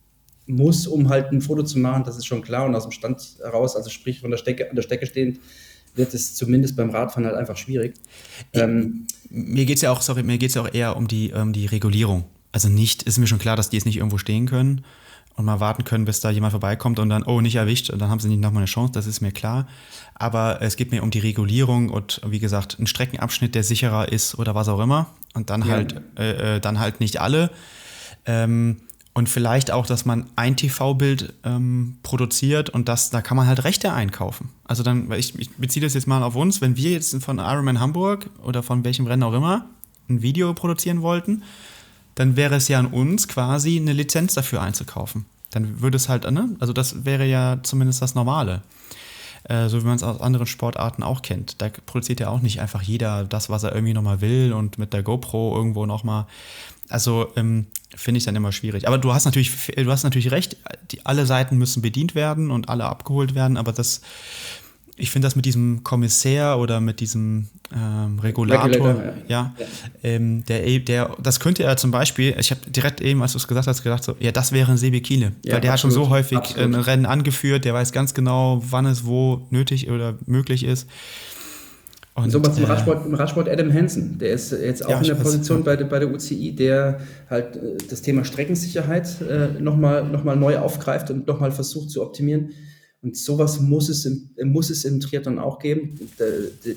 muss, 0.46 0.87
um 0.87 1.08
halt 1.08 1.32
ein 1.32 1.40
Foto 1.40 1.62
zu 1.62 1.78
machen, 1.78 2.04
das 2.04 2.16
ist 2.16 2.26
schon 2.26 2.42
klar. 2.42 2.66
Und 2.66 2.74
aus 2.74 2.85
dem 2.85 2.92
Stand 2.92 3.20
heraus, 3.42 3.76
also 3.76 3.90
sprich 3.90 4.20
von 4.20 4.30
der 4.30 4.38
Stecke, 4.38 4.68
an 4.68 4.76
der 4.76 4.82
Stecke 4.82 5.06
stehend, 5.06 5.38
wird 5.94 6.14
es 6.14 6.35
zumindest 6.35 6.76
beim 6.76 6.90
Radfahren 6.90 7.26
halt 7.26 7.37
einfach 7.37 7.56
schwierig. 7.56 7.94
Ähm, 8.52 9.06
mir 9.28 9.64
geht 9.64 9.76
es 9.76 9.82
ja 9.82 9.92
auch, 9.92 10.02
sorry, 10.02 10.22
mir 10.22 10.38
geht 10.38 10.54
ja 10.54 10.62
auch 10.62 10.72
eher 10.72 10.96
um 10.96 11.06
die, 11.06 11.32
um 11.32 11.52
die 11.52 11.66
Regulierung. 11.66 12.24
Also 12.50 12.68
nicht, 12.68 13.04
ist 13.04 13.18
mir 13.18 13.26
schon 13.26 13.38
klar, 13.38 13.56
dass 13.56 13.70
die 13.70 13.76
jetzt 13.76 13.87
nicht 13.87 13.96
irgendwo 13.96 14.18
stehen 14.18 14.46
können. 14.46 14.85
Und 15.35 15.45
mal 15.45 15.61
warten 15.61 15.85
können, 15.85 16.05
bis 16.05 16.21
da 16.21 16.31
jemand 16.31 16.53
vorbeikommt 16.53 16.99
und 16.99 17.09
dann, 17.09 17.23
oh, 17.23 17.40
nicht 17.40 17.57
erwischt, 17.57 17.90
und 17.90 17.99
dann 17.99 18.11
haben 18.11 18.21
sie 18.21 18.29
nicht 18.29 18.40
nochmal 18.40 18.62
eine 18.62 18.66
Chance, 18.66 18.92
das 18.92 19.07
ist 19.07 19.21
mir 19.21 19.33
klar. 19.33 19.66
Aber 20.14 20.61
es 20.61 20.77
geht 20.77 20.90
mir 20.90 21.03
um 21.03 21.11
die 21.11 21.18
Regulierung 21.18 21.88
und 21.88 22.21
wie 22.27 22.38
gesagt, 22.38 22.79
ein 22.79 22.87
Streckenabschnitt, 22.87 23.55
der 23.55 23.64
sicherer 23.64 24.11
ist 24.12 24.38
oder 24.38 24.55
was 24.55 24.68
auch 24.68 24.81
immer. 24.81 25.07
Und 25.35 25.51
dann 25.51 25.62
ja. 25.62 25.68
halt, 25.68 26.01
äh, 26.18 26.57
äh, 26.57 26.61
dann 26.61 26.79
halt 26.79 27.01
nicht 27.01 27.21
alle. 27.21 27.51
Ähm, 28.27 28.83
und 29.14 29.29
vielleicht 29.29 29.71
auch, 29.71 29.87
dass 29.87 30.07
man 30.07 30.27
ein 30.37 30.57
TV-Bild 30.57 31.35
ähm, 31.45 31.99
produziert 32.03 32.71
und 32.71 32.88
das, 32.88 33.11
da 33.11 33.21
kann 33.21 33.37
man 33.37 33.47
halt 33.47 33.64
Rechte 33.64 33.92
einkaufen. 33.92 34.49
Also 34.64 34.83
dann, 34.83 35.11
ich, 35.12 35.38
ich 35.38 35.51
beziehe 35.57 35.85
das 35.85 35.92
jetzt 35.92 36.07
mal 36.07 36.23
auf 36.23 36.35
uns, 36.35 36.62
wenn 36.62 36.77
wir 36.77 36.92
jetzt 36.92 37.23
von 37.23 37.38
Ironman 37.38 37.79
Hamburg 37.79 38.31
oder 38.42 38.62
von 38.62 38.85
welchem 38.85 39.07
Rennen 39.07 39.23
auch 39.23 39.35
immer 39.35 39.66
ein 40.09 40.23
Video 40.23 40.55
produzieren 40.55 41.03
wollten, 41.03 41.42
dann 42.14 42.37
wäre 42.37 42.57
es 42.57 42.68
ja 42.68 42.79
an 42.79 42.87
uns 42.87 43.29
quasi 43.29 43.77
eine 43.77 43.92
Lizenz 43.92 44.35
dafür 44.35 44.62
einzukaufen. 44.62 45.27
Dann 45.51 45.81
würde 45.81 45.96
es 45.96 46.09
halt, 46.09 46.31
ne? 46.31 46.51
Also 46.61 46.72
das 46.72 47.05
wäre 47.05 47.27
ja 47.27 47.59
zumindest 47.62 48.03
das 48.03 48.14
Normale. 48.14 48.62
Äh, 49.44 49.68
so 49.68 49.81
wie 49.83 49.87
man 49.87 49.96
es 49.96 50.03
aus 50.03 50.20
anderen 50.20 50.46
Sportarten 50.46 51.03
auch 51.03 51.22
kennt. 51.22 51.61
Da 51.61 51.68
produziert 51.68 52.20
ja 52.20 52.29
auch 52.29 52.40
nicht 52.40 52.61
einfach 52.61 52.83
jeder 52.83 53.25
das, 53.25 53.51
was 53.51 53.64
er 53.64 53.75
irgendwie 53.75 53.94
nochmal 53.94 54.20
will 54.20 54.53
und 54.53 54.79
mit 54.79 54.92
der 54.92 55.03
GoPro 55.03 55.57
irgendwo 55.57 55.85
nochmal. 55.85 56.27
Also 56.88 57.33
ähm, 57.37 57.66
finde 57.94 58.18
ich 58.18 58.25
dann 58.25 58.37
immer 58.37 58.53
schwierig. 58.53 58.87
Aber 58.87 58.98
du 58.98 59.12
hast 59.12 59.25
natürlich, 59.25 59.51
du 59.77 59.90
hast 59.90 60.05
natürlich 60.05 60.31
recht, 60.31 60.57
die, 60.90 61.05
alle 61.05 61.27
Seiten 61.27 61.57
müssen 61.59 61.83
bedient 61.83 62.14
werden 62.14 62.51
und 62.51 62.68
alle 62.68 62.85
abgeholt 62.85 63.35
werden, 63.35 63.57
aber 63.57 63.72
das 63.72 64.03
ich 64.96 65.11
finde 65.11 65.26
das 65.26 65.37
mit 65.37 65.44
diesem 65.44 65.83
Kommissär 65.85 66.59
oder 66.59 66.81
mit 66.81 67.00
diesem 67.00 67.48
ähm, 67.74 68.18
Regulator, 68.18 68.88
ja, 68.88 69.14
ja, 69.26 69.55
ja. 69.59 69.66
Ähm, 70.02 70.44
der, 70.44 70.78
der, 70.81 71.16
das 71.22 71.40
könnte 71.40 71.62
er 71.62 71.76
zum 71.78 71.90
Beispiel, 71.90 72.35
ich 72.38 72.50
habe 72.50 72.61
direkt 72.70 73.00
eben, 73.00 73.22
als 73.22 73.33
du 73.33 73.38
es 73.38 73.48
gesagt 73.48 73.66
hast, 73.66 73.83
gedacht, 73.83 74.05
so, 74.05 74.14
ja, 74.20 74.33
das 74.33 74.52
wäre 74.52 74.70
ein 74.70 74.76
Sebi 74.76 75.00
Kiele, 75.00 75.33
ja, 75.44 75.55
weil 75.55 75.61
der 75.61 75.72
absolut, 75.72 75.72
hat 75.72 75.81
schon 75.81 75.90
so 75.90 76.11
häufig 76.11 76.38
absolut. 76.38 76.74
ein 76.74 76.81
Rennen 76.81 77.07
angeführt, 77.07 77.64
der 77.64 77.72
weiß 77.72 77.92
ganz 77.92 78.12
genau, 78.12 78.62
wann 78.68 78.85
es 78.85 79.07
wo 79.07 79.46
nötig 79.50 79.90
oder 79.90 80.18
möglich 80.26 80.64
ist. 80.64 80.87
Und, 82.14 82.31
so 82.31 82.44
was 82.44 82.59
im 82.59 82.64
äh, 82.64 82.66
Radsport, 82.66 83.07
im 83.07 83.14
Radsport 83.14 83.48
Adam 83.48 83.72
Hansen, 83.72 84.18
der 84.18 84.33
ist 84.33 84.52
jetzt 84.52 84.85
auch 84.85 84.90
ja, 84.90 84.98
in 84.98 85.05
der 85.05 85.14
Position 85.14 85.59
weiß, 85.61 85.64
bei, 85.64 85.76
der, 85.76 85.85
bei 85.87 85.98
der 85.98 86.12
UCI, 86.12 86.55
der 86.55 87.00
halt 87.31 87.57
äh, 87.57 87.78
das 87.88 88.02
Thema 88.02 88.24
Streckensicherheit 88.24 89.09
äh, 89.22 89.59
nochmal 89.59 90.05
noch 90.07 90.22
mal 90.22 90.37
neu 90.37 90.59
aufgreift 90.59 91.11
und 91.11 91.26
nochmal 91.26 91.52
versucht 91.52 91.88
zu 91.90 92.02
optimieren. 92.02 92.50
Und 93.02 93.16
sowas 93.16 93.58
muss 93.58 93.88
es 93.88 94.06
im, 94.06 94.30
muss 94.44 94.70
es 94.70 94.84
im 94.84 95.00
Triathlon 95.00 95.40
auch 95.40 95.58
geben. 95.58 95.98
Der, 96.20 96.30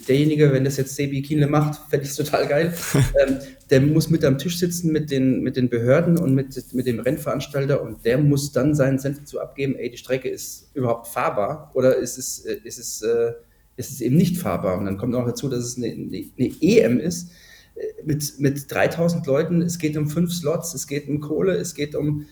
derjenige, 0.08 0.52
wenn 0.52 0.64
das 0.64 0.78
jetzt 0.78 0.96
Sebi 0.96 1.22
Kienle 1.22 1.46
macht, 1.46 1.80
fände 1.90 2.04
ich 2.04 2.12
es 2.12 2.16
total 2.16 2.48
geil. 2.48 2.74
ähm, 2.96 3.38
der 3.70 3.82
muss 3.82 4.10
mit 4.10 4.26
am 4.26 4.40
Tisch 4.40 4.58
sitzen 4.58 4.92
mit 4.92 5.12
den, 5.12 5.42
mit 5.42 5.56
den 5.56 5.70
Behörden 5.70 6.18
und 6.18 6.34
mit, 6.34 6.74
mit 6.74 6.88
dem 6.88 7.00
Rennveranstalter 7.00 7.82
und 7.84 8.06
der 8.06 8.18
muss 8.18 8.52
dann 8.52 8.74
seinen 8.74 8.98
Senf 8.98 9.24
zu 9.26 9.40
abgeben, 9.40 9.76
ey, 9.76 9.92
die 9.92 9.98
Strecke 9.98 10.28
ist 10.28 10.70
überhaupt 10.74 11.08
fahrbar 11.08 11.70
oder 11.76 11.96
ist 11.96 12.18
es, 12.18 12.40
äh, 12.40 12.58
ist 12.64 12.80
es, 12.80 13.04
äh, 13.04 13.34
ist 13.78 13.92
es 13.92 14.02
eben 14.02 14.16
nicht 14.16 14.40
fahrbar. 14.40 14.80
Und 14.80 14.86
dann 14.86 14.98
kommt 14.98 15.14
auch 15.14 15.28
dazu, 15.28 15.48
dass 15.48 15.64
es 15.64 15.78
eine, 15.78 15.92
eine, 15.92 16.26
eine 16.40 16.52
EM 16.60 17.00
ist 17.00 17.30
äh, 17.76 18.04
mit, 18.04 18.40
mit 18.40 18.72
3000 18.72 19.28
Leuten. 19.28 19.62
Es 19.62 19.78
geht 19.78 19.96
um 19.96 20.10
fünf 20.10 20.34
Slots, 20.34 20.74
es 20.74 20.88
geht 20.88 21.08
um 21.08 21.20
Kohle, 21.20 21.54
es 21.54 21.76
geht 21.76 21.94
um, 21.94 22.26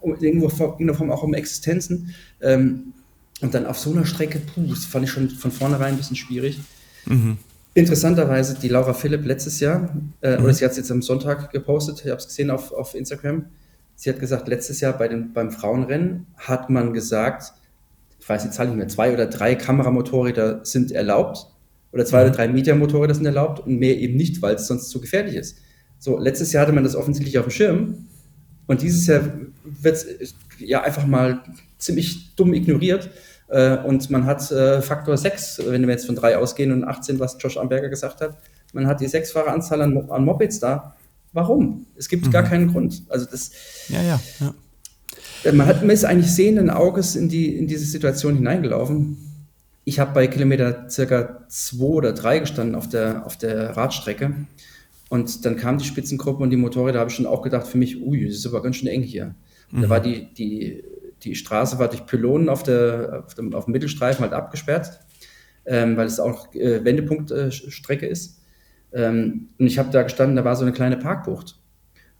um 0.00 0.14
irgendwo 0.14 0.48
Form 0.48 1.10
auch 1.10 1.24
um 1.24 1.34
Existenzen. 1.34 2.14
Ähm, 2.40 2.92
und 3.40 3.54
dann 3.54 3.66
auf 3.66 3.78
so 3.78 3.92
einer 3.92 4.06
Strecke, 4.06 4.40
puh, 4.40 4.66
das 4.68 4.84
fand 4.84 5.04
ich 5.04 5.10
schon 5.10 5.28
von 5.30 5.50
vornherein 5.50 5.94
ein 5.94 5.96
bisschen 5.96 6.16
schwierig. 6.16 6.60
Mhm. 7.04 7.38
Interessanterweise, 7.74 8.56
die 8.60 8.68
Laura 8.68 8.94
Philipp 8.94 9.26
letztes 9.26 9.60
Jahr, 9.60 9.94
äh, 10.22 10.38
mhm. 10.38 10.44
oder 10.44 10.54
sie 10.54 10.64
hat 10.64 10.70
es 10.72 10.78
jetzt 10.78 10.90
am 10.90 11.02
Sonntag 11.02 11.52
gepostet, 11.52 12.00
ich 12.04 12.10
habe 12.10 12.18
es 12.18 12.26
gesehen 12.26 12.50
auf, 12.50 12.72
auf 12.72 12.94
Instagram. 12.94 13.46
Sie 13.94 14.08
hat 14.10 14.18
gesagt, 14.18 14.48
letztes 14.48 14.80
Jahr 14.80 14.96
bei 14.96 15.08
den, 15.08 15.32
beim 15.32 15.50
Frauenrennen 15.50 16.26
hat 16.36 16.70
man 16.70 16.92
gesagt, 16.92 17.52
ich 18.18 18.28
weiß 18.28 18.42
die 18.44 18.50
Zahl 18.50 18.68
nicht 18.68 18.76
mehr, 18.76 18.88
zwei 18.88 19.12
oder 19.12 19.26
drei 19.26 19.54
Kameramotorräder 19.54 20.64
sind 20.64 20.90
erlaubt 20.90 21.46
oder 21.92 22.04
zwei 22.06 22.22
mhm. 22.22 22.28
oder 22.28 22.36
drei 22.36 22.48
Mediamotorräder 22.48 23.14
sind 23.14 23.26
erlaubt 23.26 23.60
und 23.66 23.78
mehr 23.78 23.98
eben 23.98 24.16
nicht, 24.16 24.40
weil 24.40 24.54
es 24.54 24.66
sonst 24.66 24.88
zu 24.88 25.00
gefährlich 25.00 25.34
ist. 25.34 25.58
So, 25.98 26.18
letztes 26.18 26.52
Jahr 26.52 26.62
hatte 26.62 26.72
man 26.72 26.84
das 26.84 26.96
offensichtlich 26.96 27.38
auf 27.38 27.46
dem 27.46 27.50
Schirm 27.50 28.06
und 28.66 28.82
dieses 28.82 29.06
Jahr 29.06 29.20
wird 29.64 29.96
es 29.96 30.34
ja 30.58 30.82
einfach 30.82 31.06
mal 31.06 31.42
ziemlich 31.78 32.34
dumm 32.36 32.54
ignoriert. 32.54 33.10
Äh, 33.48 33.78
und 33.78 34.10
man 34.10 34.26
hat 34.26 34.50
äh, 34.50 34.82
Faktor 34.82 35.16
6, 35.16 35.62
wenn 35.68 35.82
wir 35.82 35.90
jetzt 35.90 36.06
von 36.06 36.16
3 36.16 36.38
ausgehen 36.38 36.72
und 36.72 36.84
18, 36.84 37.20
was 37.20 37.36
Josh 37.40 37.56
Amberger 37.56 37.88
gesagt 37.88 38.20
hat, 38.20 38.36
man 38.72 38.86
hat 38.86 39.00
die 39.00 39.06
sechsfache 39.06 39.50
Anzahl 39.50 39.80
an, 39.82 40.10
an 40.10 40.24
Mopeds 40.24 40.58
da. 40.60 40.96
Warum? 41.32 41.86
Es 41.96 42.08
gibt 42.08 42.26
mhm. 42.26 42.30
gar 42.30 42.42
keinen 42.42 42.72
Grund. 42.72 43.02
Also 43.08 43.26
das. 43.30 43.50
Ja, 43.88 44.02
ja, 44.02 44.20
ja. 44.40 44.54
Äh, 45.44 45.52
man 45.52 45.66
hat 45.66 45.82
mir 45.82 45.92
ist 45.92 46.04
eigentlich 46.04 46.32
sehenden 46.32 46.70
Auges 46.70 47.16
in, 47.16 47.28
die, 47.28 47.56
in 47.56 47.66
diese 47.66 47.84
Situation 47.84 48.36
hineingelaufen. 48.36 49.18
Ich 49.84 50.00
habe 50.00 50.12
bei 50.12 50.26
Kilometer 50.26 50.90
circa 50.90 51.46
2 51.48 51.84
oder 51.84 52.12
3 52.12 52.40
gestanden 52.40 52.74
auf 52.74 52.88
der, 52.88 53.24
auf 53.24 53.36
der 53.36 53.76
Radstrecke. 53.76 54.34
Und 55.08 55.44
dann 55.44 55.56
kam 55.56 55.78
die 55.78 55.84
Spitzengruppe 55.84 56.42
und 56.42 56.50
die 56.50 56.56
Motorräder, 56.56 56.94
da 56.94 57.00
habe 57.00 57.10
ich 57.10 57.16
schon 57.16 57.26
auch 57.26 57.42
gedacht, 57.42 57.68
für 57.68 57.78
mich, 57.78 58.02
ui, 58.02 58.26
das 58.26 58.36
ist 58.36 58.46
aber 58.46 58.62
ganz 58.62 58.76
schön 58.76 58.88
eng 58.88 59.02
hier. 59.02 59.36
Mhm. 59.70 59.82
Da 59.82 59.88
war 59.88 60.00
die, 60.00 60.34
die 60.34 60.82
die 61.22 61.34
Straße 61.34 61.78
war 61.78 61.88
durch 61.88 62.06
Pylonen 62.06 62.48
auf, 62.48 62.62
der, 62.62 63.24
auf, 63.26 63.34
dem, 63.34 63.54
auf 63.54 63.64
dem 63.64 63.72
Mittelstreifen 63.72 64.22
halt 64.22 64.32
abgesperrt, 64.32 65.00
ähm, 65.64 65.96
weil 65.96 66.06
es 66.06 66.20
auch 66.20 66.54
äh, 66.54 66.84
Wendepunktstrecke 66.84 68.06
äh, 68.06 68.10
ist. 68.10 68.42
Ähm, 68.92 69.48
und 69.58 69.66
ich 69.66 69.78
habe 69.78 69.90
da 69.90 70.02
gestanden, 70.02 70.36
da 70.36 70.44
war 70.44 70.56
so 70.56 70.62
eine 70.62 70.72
kleine 70.72 70.96
Parkbucht. 70.96 71.58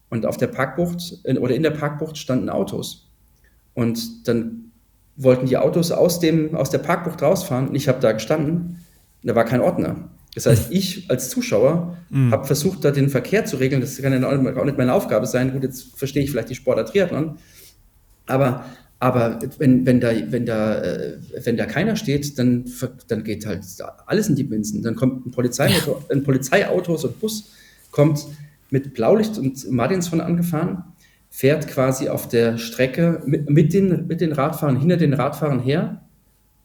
Und 0.09 0.27
auf 0.27 0.37
der 0.37 0.47
Parkbucht 0.49 1.21
in, 1.25 1.39
oder 1.39 1.55
in 1.55 1.63
der 1.63 1.71
Parkbucht 1.71 2.17
standen 2.17 2.49
Autos. 2.49 3.11
Und 3.75 4.27
dann 4.29 4.73
wollten 5.17 5.47
die 5.47 5.57
Autos 5.57 5.93
aus, 5.93 6.21
dem, 6.21 6.55
aus 6.55 6.71
der 6.71 6.79
Parkbucht 6.79 7.23
rausfahren 7.23 7.69
und 7.69 7.75
ich 7.75 7.89
habe 7.89 8.01
da 8.01 8.13
gestanden, 8.13 8.85
da 9.23 9.35
war 9.35 9.45
kein 9.45 9.61
Ordner. 9.61 10.11
Das 10.35 10.47
heißt, 10.47 10.67
ich 10.71 11.11
als 11.11 11.31
Zuschauer 11.31 11.97
mhm. 12.11 12.31
habe 12.31 12.45
versucht, 12.45 12.85
da 12.85 12.91
den 12.91 13.09
Verkehr 13.09 13.45
zu 13.45 13.57
regeln. 13.57 13.81
Das 13.81 14.01
kann 14.01 14.13
ja 14.13 14.29
auch 14.29 14.65
nicht 14.65 14.79
meine 14.79 14.93
Aufgabe 14.93 15.27
sein. 15.27 15.53
Gut, 15.53 15.63
jetzt 15.63 15.99
verstehe 15.99 16.23
ich 16.23 16.31
vielleicht 16.31 16.51
die 16.51 16.55
Sportart 16.55 16.91
Triathlon. 16.91 17.39
Aber 18.27 18.65
aber 18.99 19.39
wenn, 19.59 19.85
wenn, 19.85 20.01
da, 20.01 20.11
wenn, 20.31 20.47
da, 20.47 20.83
äh, 20.83 21.19
wenn 21.45 21.57
da 21.57 21.67
keiner 21.67 21.97
steht, 21.97 22.39
dann, 22.39 22.65
dann 23.09 23.25
geht 23.25 23.45
halt 23.45 23.65
alles 24.07 24.29
in 24.29 24.37
die 24.37 24.45
Binsen. 24.45 24.83
Dann 24.83 24.97
kommt 24.97 25.27
ein, 25.27 25.31
Polizeiauto, 25.33 26.03
ein 26.11 26.23
Polizeiauto, 26.23 26.97
so 26.97 27.09
ein 27.09 27.15
Bus, 27.15 27.53
kommt 27.91 28.27
mit 28.71 28.95
Blaulicht 28.95 29.39
und 29.39 29.71
Martins 29.71 30.09
von 30.09 30.21
angefahren, 30.21 30.85
fährt 31.29 31.69
quasi 31.69 32.09
auf 32.09 32.29
der 32.29 32.57
Strecke 32.57 33.23
mit, 33.27 33.51
mit, 33.51 33.75
den, 33.75 34.07
mit 34.07 34.21
den 34.21 34.33
Radfahrern, 34.33 34.81
hinter 34.81 34.97
den 34.97 35.13
Radfahrern 35.13 35.61
her, 35.61 36.03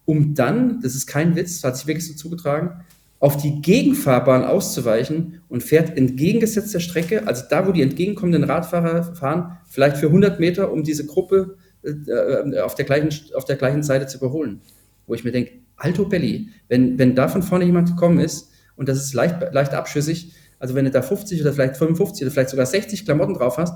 um 0.06 0.34
dann, 0.34 0.80
das 0.82 0.96
ist 0.96 1.08
kein 1.08 1.36
Witz, 1.36 1.62
das 1.62 1.64
hat 1.68 1.78
sich 1.78 1.88
wirklich 1.88 2.08
so 2.08 2.14
zugetragen, 2.14 2.82
auf 3.20 3.38
die 3.38 3.62
Gegenfahrbahn 3.62 4.44
auszuweichen 4.44 5.42
und 5.48 5.62
fährt 5.62 5.96
entgegengesetzt 5.96 6.74
der 6.74 6.80
Strecke, 6.80 7.28
also 7.28 7.44
da, 7.50 7.68
wo 7.68 7.72
die 7.72 7.84
entgegenkommenden 7.84 8.46
Radfahrer 8.46 9.16
fahren, 9.16 9.58
vielleicht 9.68 9.98
für 9.98 10.08
100 10.08 10.40
Meter, 10.40 10.72
um 10.72 10.84
diese 10.84 11.06
Gruppe 11.06 11.58
äh, 11.84 12.60
auf, 12.60 12.76
der 12.76 12.86
gleichen, 12.86 13.10
auf 13.36 13.46
der 13.46 13.56
gleichen 13.56 13.84
Seite 13.84 14.08
zu 14.08 14.18
überholen. 14.18 14.62
Wo 15.08 15.14
ich 15.14 15.24
mir 15.24 15.32
denke, 15.32 15.52
Alto 15.76 16.06
Belli, 16.06 16.50
wenn, 16.68 16.98
wenn 17.00 17.16
da 17.16 17.28
von 17.28 17.44
vorne 17.44 17.66
jemand 17.66 17.90
gekommen 17.90 18.20
ist 18.20 18.52
und 18.76 18.88
das 18.88 18.98
ist 18.98 19.14
leicht, 19.14 19.38
leicht 19.52 19.74
abschüssig, 19.74 20.34
also 20.60 20.76
wenn 20.76 20.86
du 20.86 20.92
da 20.92 21.02
50 21.02 21.42
oder 21.42 21.54
vielleicht 21.54 21.78
55 21.78 22.24
oder 22.24 22.32
vielleicht 22.32 22.52
sogar 22.52 22.68
60 22.68 23.06
Klamotten 23.06 23.34
drauf 23.34 23.58
hast 23.58 23.74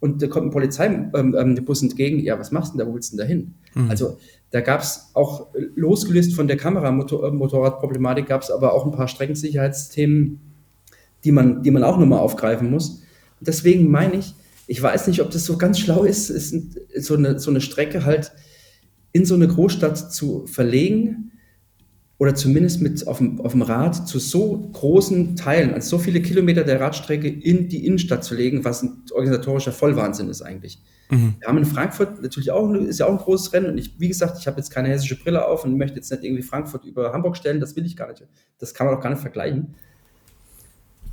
und 0.00 0.20
da 0.20 0.26
kommt 0.26 0.48
ein 0.48 0.50
Polizeibus 0.50 1.18
ähm, 1.18 1.36
ähm 1.38 1.56
entgegen, 1.56 2.18
ja, 2.18 2.38
was 2.38 2.50
machst 2.50 2.74
du 2.74 2.78
denn 2.78 2.86
da, 2.86 2.90
wo 2.90 2.94
willst 2.94 3.12
du 3.12 3.16
denn 3.16 3.24
da 3.24 3.28
hin? 3.28 3.54
Mhm. 3.74 3.90
Also 3.90 4.18
da 4.50 4.60
gab 4.60 4.82
es 4.82 5.10
auch, 5.14 5.48
losgelöst 5.76 6.34
von 6.34 6.48
der 6.48 6.56
Kameramotorradproblematik, 6.56 8.26
gab 8.26 8.42
es 8.42 8.50
aber 8.50 8.72
auch 8.72 8.84
ein 8.84 8.92
paar 8.92 9.08
Streckensicherheitsthemen, 9.08 10.40
die 11.24 11.32
man, 11.32 11.62
die 11.62 11.70
man 11.70 11.84
auch 11.84 11.98
nochmal 11.98 12.18
aufgreifen 12.18 12.70
muss. 12.70 13.02
Und 13.40 13.48
deswegen 13.48 13.90
meine 13.90 14.16
ich, 14.16 14.34
ich 14.66 14.80
weiß 14.80 15.06
nicht, 15.08 15.20
ob 15.20 15.30
das 15.30 15.44
so 15.44 15.56
ganz 15.58 15.78
schlau 15.78 16.04
ist, 16.04 16.30
ist 16.30 16.78
so, 16.96 17.14
eine, 17.14 17.38
so 17.38 17.50
eine 17.50 17.60
Strecke 17.60 18.04
halt 18.04 18.32
in 19.12 19.24
so 19.24 19.34
eine 19.34 19.46
Großstadt 19.46 20.12
zu 20.12 20.46
verlegen 20.46 21.32
oder 22.18 22.34
zumindest 22.34 22.80
mit 22.80 23.06
auf 23.06 23.18
dem, 23.18 23.40
auf 23.40 23.52
dem 23.52 23.62
Rad 23.62 24.08
zu 24.08 24.18
so 24.18 24.70
großen 24.72 25.36
Teilen, 25.36 25.74
also 25.74 25.96
so 25.96 25.98
viele 25.98 26.22
Kilometer 26.22 26.64
der 26.64 26.80
Radstrecke 26.80 27.28
in 27.28 27.68
die 27.68 27.86
Innenstadt 27.86 28.24
zu 28.24 28.34
legen, 28.34 28.64
was 28.64 28.82
ein 28.82 29.02
organisatorischer 29.12 29.72
Vollwahnsinn 29.72 30.28
ist 30.28 30.42
eigentlich. 30.42 30.80
Mhm. 31.10 31.34
Wir 31.38 31.48
haben 31.48 31.58
in 31.58 31.64
Frankfurt 31.64 32.22
natürlich 32.22 32.50
auch, 32.50 32.72
ist 32.72 33.00
ja 33.00 33.06
auch 33.06 33.12
ein 33.12 33.18
großes 33.18 33.52
Rennen 33.52 33.70
und 33.70 33.78
ich, 33.78 33.98
wie 34.00 34.08
gesagt, 34.08 34.38
ich 34.38 34.46
habe 34.46 34.58
jetzt 34.58 34.70
keine 34.70 34.88
hessische 34.88 35.18
Brille 35.18 35.46
auf 35.46 35.64
und 35.64 35.76
möchte 35.76 35.96
jetzt 35.96 36.10
nicht 36.10 36.24
irgendwie 36.24 36.42
Frankfurt 36.42 36.84
über 36.84 37.12
Hamburg 37.12 37.36
stellen, 37.36 37.60
das 37.60 37.76
will 37.76 37.84
ich 37.84 37.96
gar 37.96 38.08
nicht. 38.08 38.26
Das 38.58 38.74
kann 38.74 38.86
man 38.86 38.96
auch 38.96 39.00
gar 39.00 39.10
nicht 39.10 39.20
vergleichen. 39.20 39.74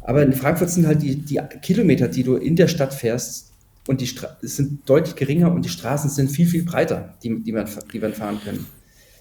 Aber 0.03 0.23
in 0.23 0.33
Frankfurt 0.33 0.69
sind 0.69 0.87
halt 0.87 1.01
die, 1.01 1.15
die 1.15 1.39
Kilometer, 1.61 2.07
die 2.07 2.23
du 2.23 2.35
in 2.35 2.55
der 2.55 2.67
Stadt 2.67 2.93
fährst, 2.93 3.51
und 3.87 4.01
die 4.01 4.07
Stra 4.07 4.37
sind 4.41 4.87
deutlich 4.87 5.15
geringer 5.15 5.51
und 5.51 5.65
die 5.65 5.69
Straßen 5.69 6.09
sind 6.09 6.29
viel, 6.29 6.47
viel 6.47 6.63
breiter, 6.63 7.15
die, 7.23 7.41
die, 7.41 7.51
man, 7.51 7.67
die 7.91 7.99
man 7.99 8.13
fahren 8.13 8.39
können. 8.43 8.67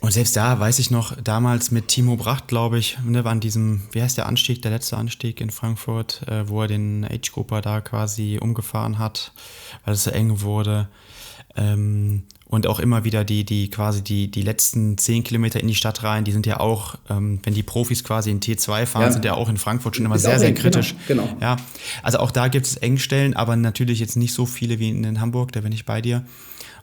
Und 0.00 0.12
selbst 0.12 0.34
da 0.34 0.58
weiß 0.58 0.78
ich 0.78 0.90
noch, 0.90 1.14
damals 1.20 1.70
mit 1.70 1.88
Timo 1.88 2.16
Bracht, 2.16 2.48
glaube 2.48 2.78
ich, 2.78 2.98
ne, 3.04 3.24
an 3.26 3.40
diesem, 3.40 3.82
wie 3.92 4.00
heißt 4.00 4.16
der 4.16 4.26
Anstieg, 4.26 4.62
der 4.62 4.70
letzte 4.70 4.96
Anstieg 4.96 5.40
in 5.40 5.50
Frankfurt, 5.50 6.22
äh, 6.26 6.48
wo 6.48 6.62
er 6.62 6.68
den 6.68 7.04
Age-Grupper 7.04 7.60
da 7.60 7.82
quasi 7.82 8.38
umgefahren 8.40 8.98
hat, 8.98 9.32
weil 9.84 9.94
es 9.94 10.04
so 10.04 10.10
eng 10.10 10.40
wurde. 10.40 10.88
Ähm, 11.54 12.22
und 12.50 12.66
auch 12.66 12.80
immer 12.80 13.04
wieder 13.04 13.24
die, 13.24 13.44
die 13.44 13.70
quasi 13.70 14.02
die, 14.02 14.28
die 14.28 14.42
letzten 14.42 14.98
zehn 14.98 15.22
Kilometer 15.22 15.60
in 15.60 15.68
die 15.68 15.76
Stadt 15.76 16.02
rein, 16.02 16.24
die 16.24 16.32
sind 16.32 16.46
ja 16.46 16.58
auch, 16.58 16.96
ähm, 17.08 17.38
wenn 17.44 17.54
die 17.54 17.62
Profis 17.62 18.02
quasi 18.02 18.32
in 18.32 18.40
T2 18.40 18.86
fahren, 18.86 19.02
ja. 19.02 19.12
sind 19.12 19.24
ja 19.24 19.34
auch 19.34 19.48
in 19.48 19.56
Frankfurt 19.56 19.94
schon 19.94 20.04
immer 20.04 20.16
Ist 20.16 20.22
sehr, 20.22 20.40
sehr 20.40 20.48
eng, 20.48 20.56
kritisch. 20.56 20.96
Genau, 21.06 21.26
genau. 21.26 21.36
Ja, 21.40 21.56
also 22.02 22.18
auch 22.18 22.32
da 22.32 22.48
gibt 22.48 22.66
es 22.66 22.76
Engstellen, 22.76 23.34
aber 23.36 23.54
natürlich 23.54 24.00
jetzt 24.00 24.16
nicht 24.16 24.34
so 24.34 24.46
viele 24.46 24.80
wie 24.80 24.90
in, 24.90 25.04
in 25.04 25.20
Hamburg, 25.20 25.52
da 25.52 25.60
bin 25.60 25.70
ich 25.70 25.86
bei 25.86 26.02
dir. 26.02 26.24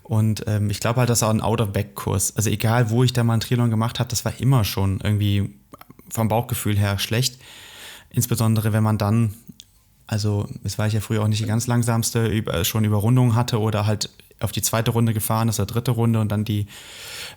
Und 0.04 0.46
ähm, 0.48 0.70
ich 0.70 0.80
glaube 0.80 1.02
halt, 1.02 1.10
das 1.10 1.20
ist 1.20 1.24
auch 1.24 1.32
ein 1.32 1.42
Out-of-Back-Kurs. 1.42 2.38
Also 2.38 2.50
egal, 2.50 2.90
wo 2.90 3.04
ich 3.04 3.12
da 3.12 3.26
mal 3.26 3.34
einen 3.34 3.42
Triathlon 3.42 3.70
gemacht 3.70 4.00
habe, 4.00 4.10
das 4.10 4.24
war 4.24 4.40
immer 4.40 4.64
schon 4.64 5.02
irgendwie 5.04 5.54
vom 6.10 6.30
Bauchgefühl 6.30 6.78
her 6.78 6.98
schlecht. 6.98 7.40
Insbesondere 8.10 8.72
wenn 8.72 8.84
man 8.84 8.98
dann, 8.98 9.34
also 10.08 10.48
es 10.64 10.78
war 10.78 10.88
ich 10.88 10.94
ja 10.94 11.02
früher 11.02 11.22
auch 11.22 11.28
nicht 11.28 11.42
die 11.42 11.48
ganz 11.48 11.68
langsamste, 11.68 12.28
über, 12.28 12.64
schon 12.64 12.86
Überrundungen 12.86 13.36
hatte 13.36 13.60
oder 13.60 13.86
halt 13.86 14.10
auf 14.40 14.52
die 14.52 14.62
zweite 14.62 14.92
Runde 14.92 15.14
gefahren 15.14 15.50
ist 15.50 15.60
oder 15.60 15.68
dritte 15.68 15.92
Runde 15.92 16.20
und 16.20 16.32
dann 16.32 16.46
die 16.46 16.68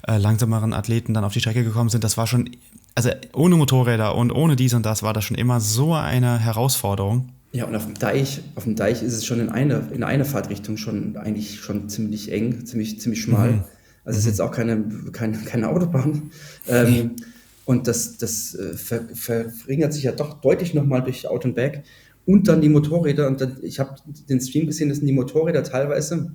äh, 0.06 0.18
langsameren 0.18 0.72
Athleten 0.72 1.14
dann 1.14 1.24
auf 1.24 1.32
die 1.32 1.40
Strecke 1.40 1.64
gekommen 1.64 1.88
sind. 1.88 2.04
Das 2.04 2.16
war 2.16 2.26
schon, 2.26 2.50
also 2.94 3.10
ohne 3.32 3.56
Motorräder 3.56 4.14
und 4.14 4.30
ohne 4.30 4.56
dies 4.56 4.74
und 4.74 4.84
das 4.86 5.02
war 5.02 5.12
das 5.12 5.24
schon 5.24 5.36
immer 5.36 5.60
so 5.60 5.94
eine 5.94 6.38
Herausforderung. 6.38 7.30
Ja, 7.52 7.64
und 7.64 7.74
auf 7.74 7.84
dem 7.84 7.94
Deich, 7.94 8.42
auf 8.54 8.64
dem 8.64 8.76
Deich 8.76 9.02
ist 9.02 9.14
es 9.14 9.24
schon 9.24 9.40
in 9.40 9.48
eine, 9.48 9.88
in 9.92 10.04
eine 10.04 10.24
Fahrtrichtung 10.24 10.76
schon 10.76 11.16
eigentlich 11.16 11.60
schon 11.60 11.88
ziemlich 11.88 12.30
eng, 12.30 12.64
ziemlich, 12.64 13.00
ziemlich 13.00 13.20
schmal. 13.20 13.52
Mhm. 13.52 13.64
Also 14.04 14.18
es 14.18 14.24
ist 14.24 14.26
jetzt 14.26 14.40
auch 14.40 14.52
keine, 14.52 14.84
keine, 15.12 15.38
keine 15.38 15.68
Autobahn. 15.68 16.30
Ähm, 16.68 17.16
und 17.64 17.86
das, 17.86 18.18
das 18.18 18.54
äh, 18.54 18.76
ver, 18.76 19.02
verringert 19.14 19.92
sich 19.92 20.04
ja 20.04 20.12
doch 20.12 20.40
deutlich 20.40 20.74
nochmal 20.74 21.02
durch 21.02 21.28
Out 21.28 21.44
and 21.44 21.54
Back. 21.54 21.84
Und 22.26 22.48
dann 22.48 22.60
die 22.60 22.68
Motorräder. 22.68 23.26
Und 23.26 23.40
dann, 23.40 23.58
ich 23.62 23.80
habe 23.80 23.96
den 24.28 24.40
Stream 24.40 24.66
gesehen, 24.66 24.88
das 24.88 24.98
sind 24.98 25.06
die 25.06 25.12
Motorräder 25.12 25.62
teilweise 25.62 26.32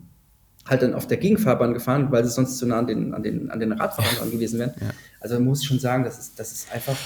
halt 0.67 0.82
dann 0.82 0.93
auf 0.95 1.06
der 1.08 1.17
Gegenfahrbahn 1.17 1.74
gefahren, 1.74 2.08
weil 2.12 2.24
sie 2.26 2.32
sonst 2.32 2.58
zu 2.58 2.65
nah 2.65 2.80
an 2.80 2.88
den, 2.88 3.13
an 3.13 3.21
den, 3.21 3.52
an 3.52 3.60
den 3.60 3.71
Radfahrern 3.71 4.15
dran 4.17 4.32
gewesen 4.32 4.60
wären. 4.60 4.74
Ja. 4.82 4.89
Also 5.19 5.36
man 5.36 5.45
muss 5.45 5.63
schon 5.63 5.80
sagen, 5.80 6.04
das 6.04 6.17
ist, 6.19 6.39
das 6.39 6.52
ist 6.52 6.74
einfach 6.74 6.98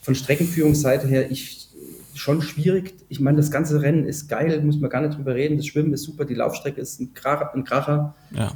von 0.00 0.14
Streckenführungsseite 0.14 1.08
her 1.08 1.30
ich, 1.30 1.68
schon 2.14 2.42
schwierig. 2.42 2.94
Ich 3.08 3.20
meine, 3.20 3.38
das 3.38 3.50
ganze 3.50 3.82
Rennen 3.82 4.04
ist 4.04 4.28
geil, 4.28 4.60
muss 4.62 4.78
man 4.78 4.90
gar 4.90 5.00
nicht 5.00 5.16
drüber 5.16 5.34
reden. 5.34 5.56
Das 5.56 5.66
Schwimmen 5.66 5.92
ist 5.92 6.02
super, 6.02 6.24
die 6.24 6.34
Laufstrecke 6.34 6.80
ist 6.80 7.00
ein 7.00 7.14
Kracher. 7.14 7.54
Ein 7.54 7.64
Kracher. 7.64 8.14
Ja. 8.30 8.52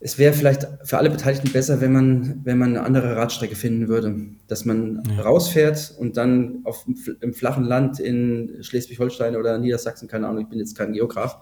Es 0.00 0.16
wäre 0.16 0.32
vielleicht 0.32 0.66
für 0.84 0.98
alle 0.98 1.10
Beteiligten 1.10 1.50
besser, 1.50 1.80
wenn 1.80 1.92
man, 1.92 2.44
wenn 2.44 2.56
man 2.56 2.70
eine 2.70 2.84
andere 2.84 3.16
Radstrecke 3.16 3.56
finden 3.56 3.88
würde. 3.88 4.16
Dass 4.46 4.64
man 4.64 5.02
ja. 5.08 5.22
rausfährt 5.22 5.94
und 5.98 6.16
dann 6.16 6.60
auf, 6.64 6.86
im 7.20 7.34
flachen 7.34 7.64
Land 7.64 7.98
in 7.98 8.58
Schleswig-Holstein 8.60 9.34
oder 9.34 9.58
Niedersachsen, 9.58 10.08
keine 10.08 10.28
Ahnung, 10.28 10.44
ich 10.44 10.48
bin 10.48 10.60
jetzt 10.60 10.76
kein 10.76 10.92
Geograf, 10.92 11.38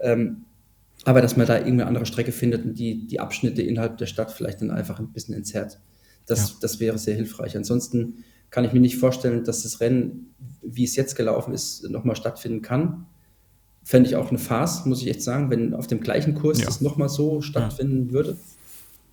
ähm, 0.00 0.44
aber 1.04 1.22
dass 1.22 1.36
man 1.36 1.46
da 1.46 1.56
irgendeine 1.56 1.86
andere 1.86 2.06
Strecke 2.06 2.32
findet 2.32 2.64
und 2.64 2.78
die, 2.78 3.06
die 3.06 3.20
Abschnitte 3.20 3.62
innerhalb 3.62 3.96
der 3.98 4.06
Stadt 4.06 4.32
vielleicht 4.32 4.60
dann 4.60 4.70
einfach 4.70 4.98
ein 4.98 5.12
bisschen 5.12 5.34
entzerrt. 5.34 5.80
Das, 6.26 6.50
ja. 6.50 6.56
das 6.60 6.80
wäre 6.80 6.98
sehr 6.98 7.14
hilfreich. 7.14 7.56
Ansonsten 7.56 8.24
kann 8.50 8.64
ich 8.64 8.72
mir 8.72 8.80
nicht 8.80 8.98
vorstellen, 8.98 9.44
dass 9.44 9.62
das 9.62 9.80
Rennen, 9.80 10.34
wie 10.62 10.84
es 10.84 10.96
jetzt 10.96 11.14
gelaufen 11.14 11.54
ist, 11.54 11.88
nochmal 11.88 12.16
stattfinden 12.16 12.62
kann. 12.62 13.06
Fände 13.82 14.08
ich 14.08 14.16
auch 14.16 14.28
eine 14.28 14.38
Farce, 14.38 14.84
muss 14.86 15.02
ich 15.02 15.08
echt 15.08 15.22
sagen, 15.22 15.50
wenn 15.50 15.74
auf 15.74 15.86
dem 15.86 16.00
gleichen 16.00 16.34
Kurs 16.34 16.58
ja. 16.58 16.66
das 16.66 16.80
nochmal 16.80 17.08
so 17.08 17.40
stattfinden 17.40 18.08
ja. 18.08 18.12
würde. 18.12 18.38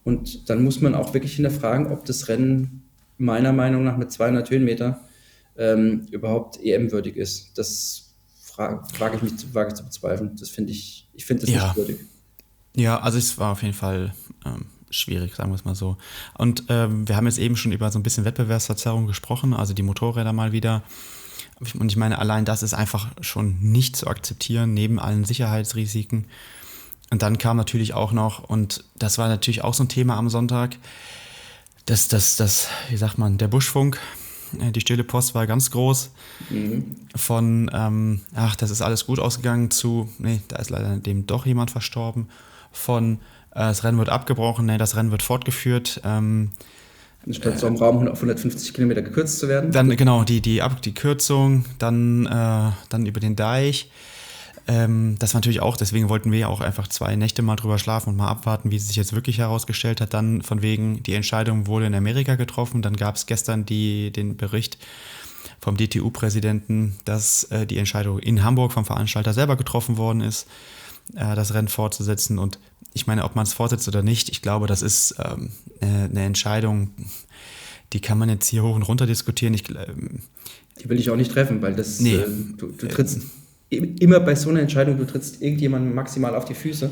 Und 0.03 0.49
dann 0.49 0.63
muss 0.63 0.81
man 0.81 0.95
auch 0.95 1.13
wirklich 1.13 1.35
hinterfragen, 1.35 1.87
ob 1.87 2.05
das 2.05 2.27
Rennen 2.27 2.83
meiner 3.17 3.53
Meinung 3.53 3.83
nach 3.83 3.97
mit 3.97 4.11
200 4.11 4.49
Höhenmeter 4.49 5.01
ähm, 5.57 6.05
überhaupt 6.11 6.59
EM-würdig 6.63 7.17
ist. 7.17 7.57
Das 7.57 8.13
wage 8.57 9.17
ich 9.17 9.21
mich 9.21 9.53
wage 9.53 9.69
ich 9.69 9.75
zu 9.75 9.83
bezweifeln. 9.83 10.35
Das 10.39 10.49
finde 10.49 10.71
ich, 10.71 11.07
ich 11.13 11.25
finde 11.25 11.45
das 11.45 11.53
ja. 11.53 11.65
nicht 11.65 11.77
würdig. 11.77 11.99
Ja, 12.75 12.99
also 12.99 13.17
es 13.17 13.37
war 13.37 13.51
auf 13.51 13.63
jeden 13.63 13.73
Fall 13.73 14.13
ähm, 14.45 14.65
schwierig, 14.89 15.35
sagen 15.35 15.51
wir 15.51 15.55
es 15.55 15.65
mal 15.65 15.75
so. 15.75 15.97
Und 16.37 16.65
ähm, 16.69 17.07
wir 17.07 17.15
haben 17.15 17.25
jetzt 17.25 17.39
eben 17.39 17.55
schon 17.55 17.71
über 17.71 17.91
so 17.91 17.99
ein 17.99 18.03
bisschen 18.03 18.25
Wettbewerbsverzerrung 18.25 19.07
gesprochen, 19.07 19.53
also 19.53 19.73
die 19.73 19.83
Motorräder 19.83 20.33
mal 20.33 20.51
wieder. 20.51 20.83
Und 21.59 21.91
ich 21.91 21.97
meine, 21.97 22.19
allein 22.19 22.45
das 22.45 22.61
ist 22.63 22.73
einfach 22.73 23.07
schon 23.21 23.57
nicht 23.59 23.95
zu 23.95 24.07
akzeptieren, 24.07 24.73
neben 24.73 24.99
allen 24.99 25.25
Sicherheitsrisiken. 25.25 26.25
Und 27.09 27.21
dann 27.21 27.37
kam 27.37 27.57
natürlich 27.57 27.93
auch 27.93 28.11
noch, 28.11 28.43
und 28.43 28.83
das 28.95 29.17
war 29.17 29.27
natürlich 29.27 29.63
auch 29.63 29.73
so 29.73 29.83
ein 29.83 29.89
Thema 29.89 30.17
am 30.17 30.29
Sonntag, 30.29 30.77
dass 31.85 32.09
das, 32.09 32.35
das, 32.35 32.67
wie 32.89 32.97
sagt 32.97 33.17
man, 33.17 33.37
der 33.37 33.47
Buschfunk, 33.47 33.99
äh, 34.59 34.71
die 34.71 34.81
stille 34.81 35.03
Post 35.03 35.33
war 35.33 35.47
ganz 35.47 35.71
groß. 35.71 36.11
Mhm. 36.49 36.95
Von, 37.15 37.71
ähm, 37.73 38.21
ach, 38.35 38.55
das 38.55 38.69
ist 38.69 38.81
alles 38.81 39.05
gut 39.05 39.19
ausgegangen, 39.19 39.71
zu, 39.71 40.09
nee, 40.19 40.41
da 40.49 40.57
ist 40.57 40.69
leider 40.69 40.97
dem 40.97 41.25
doch 41.27 41.45
jemand 41.45 41.71
verstorben. 41.71 42.27
Von, 42.71 43.15
äh, 43.51 43.59
das 43.59 43.83
Rennen 43.83 43.97
wird 43.97 44.09
abgebrochen, 44.09 44.65
nee, 44.65 44.77
das 44.77 44.95
Rennen 44.95 45.11
wird 45.11 45.23
fortgeführt. 45.23 46.01
Ähm, 46.03 46.51
Statt 47.31 47.59
so 47.59 47.67
im 47.67 47.75
Raum 47.75 48.07
auf 48.07 48.17
150 48.17 48.73
Kilometer 48.73 49.01
gekürzt 49.01 49.39
zu 49.39 49.47
werden? 49.47 49.71
Dann, 49.71 49.95
genau, 49.95 50.23
die, 50.23 50.41
die, 50.41 50.61
die 50.83 50.93
Kürzung, 50.93 51.65
dann, 51.79 52.25
äh, 52.25 52.71
dann 52.89 53.05
über 53.05 53.19
den 53.19 53.35
Deich. 53.35 53.89
Ähm, 54.67 55.15
das 55.19 55.33
war 55.33 55.39
natürlich 55.39 55.61
auch, 55.61 55.77
deswegen 55.77 56.09
wollten 56.09 56.31
wir 56.31 56.39
ja 56.39 56.47
auch 56.47 56.61
einfach 56.61 56.87
zwei 56.87 57.15
Nächte 57.15 57.41
mal 57.41 57.55
drüber 57.55 57.79
schlafen 57.79 58.09
und 58.09 58.17
mal 58.17 58.27
abwarten, 58.27 58.69
wie 58.69 58.75
es 58.75 58.87
sich 58.87 58.97
jetzt 58.97 59.13
wirklich 59.13 59.37
herausgestellt 59.37 60.01
hat. 60.01 60.13
Dann 60.13 60.41
von 60.41 60.61
wegen, 60.61 61.01
die 61.03 61.13
Entscheidung 61.13 61.67
wurde 61.67 61.85
in 61.85 61.95
Amerika 61.95 62.35
getroffen. 62.35 62.81
Dann 62.81 62.95
gab 62.95 63.15
es 63.15 63.25
gestern 63.25 63.65
die, 63.65 64.11
den 64.11 64.35
Bericht 64.35 64.77
vom 65.59 65.77
DTU-Präsidenten, 65.77 66.97
dass 67.05 67.45
äh, 67.45 67.65
die 67.65 67.77
Entscheidung 67.77 68.19
in 68.19 68.43
Hamburg 68.43 68.73
vom 68.73 68.85
Veranstalter 68.85 69.33
selber 69.33 69.55
getroffen 69.55 69.97
worden 69.97 70.21
ist, 70.21 70.47
äh, 71.15 71.35
das 71.35 71.53
Rennen 71.53 71.69
fortzusetzen. 71.69 72.37
Und 72.37 72.59
ich 72.97 73.07
meine, 73.07 73.23
ob 73.23 73.35
man 73.35 73.43
es 73.43 73.53
fortsetzt 73.53 73.87
oder 73.87 74.01
nicht, 74.01 74.29
ich 74.29 74.41
glaube, 74.41 74.67
das 74.67 74.81
ist 74.81 75.15
ähm, 75.23 75.51
eine 75.81 76.23
Entscheidung, 76.23 76.89
die 77.93 78.01
kann 78.01 78.17
man 78.17 78.29
jetzt 78.29 78.47
hier 78.47 78.63
hoch 78.63 78.75
und 78.75 78.83
runter 78.83 79.05
diskutieren. 79.05 79.53
Ich, 79.53 79.69
ähm, 79.69 80.19
die 80.81 80.89
will 80.89 80.99
ich 80.99 81.09
auch 81.09 81.15
nicht 81.15 81.31
treffen, 81.31 81.61
weil 81.61 81.75
das 81.75 81.99
nee, 81.99 82.15
äh, 82.15 82.27
du, 82.57 82.67
du 82.67 82.87
trittst 82.87 83.21
immer 83.69 84.19
bei 84.19 84.35
so 84.35 84.49
einer 84.49 84.61
Entscheidung, 84.61 84.97
du 84.97 85.05
trittst 85.05 85.41
irgendjemandem 85.41 85.93
maximal 85.93 86.35
auf 86.35 86.45
die 86.45 86.55
Füße. 86.55 86.91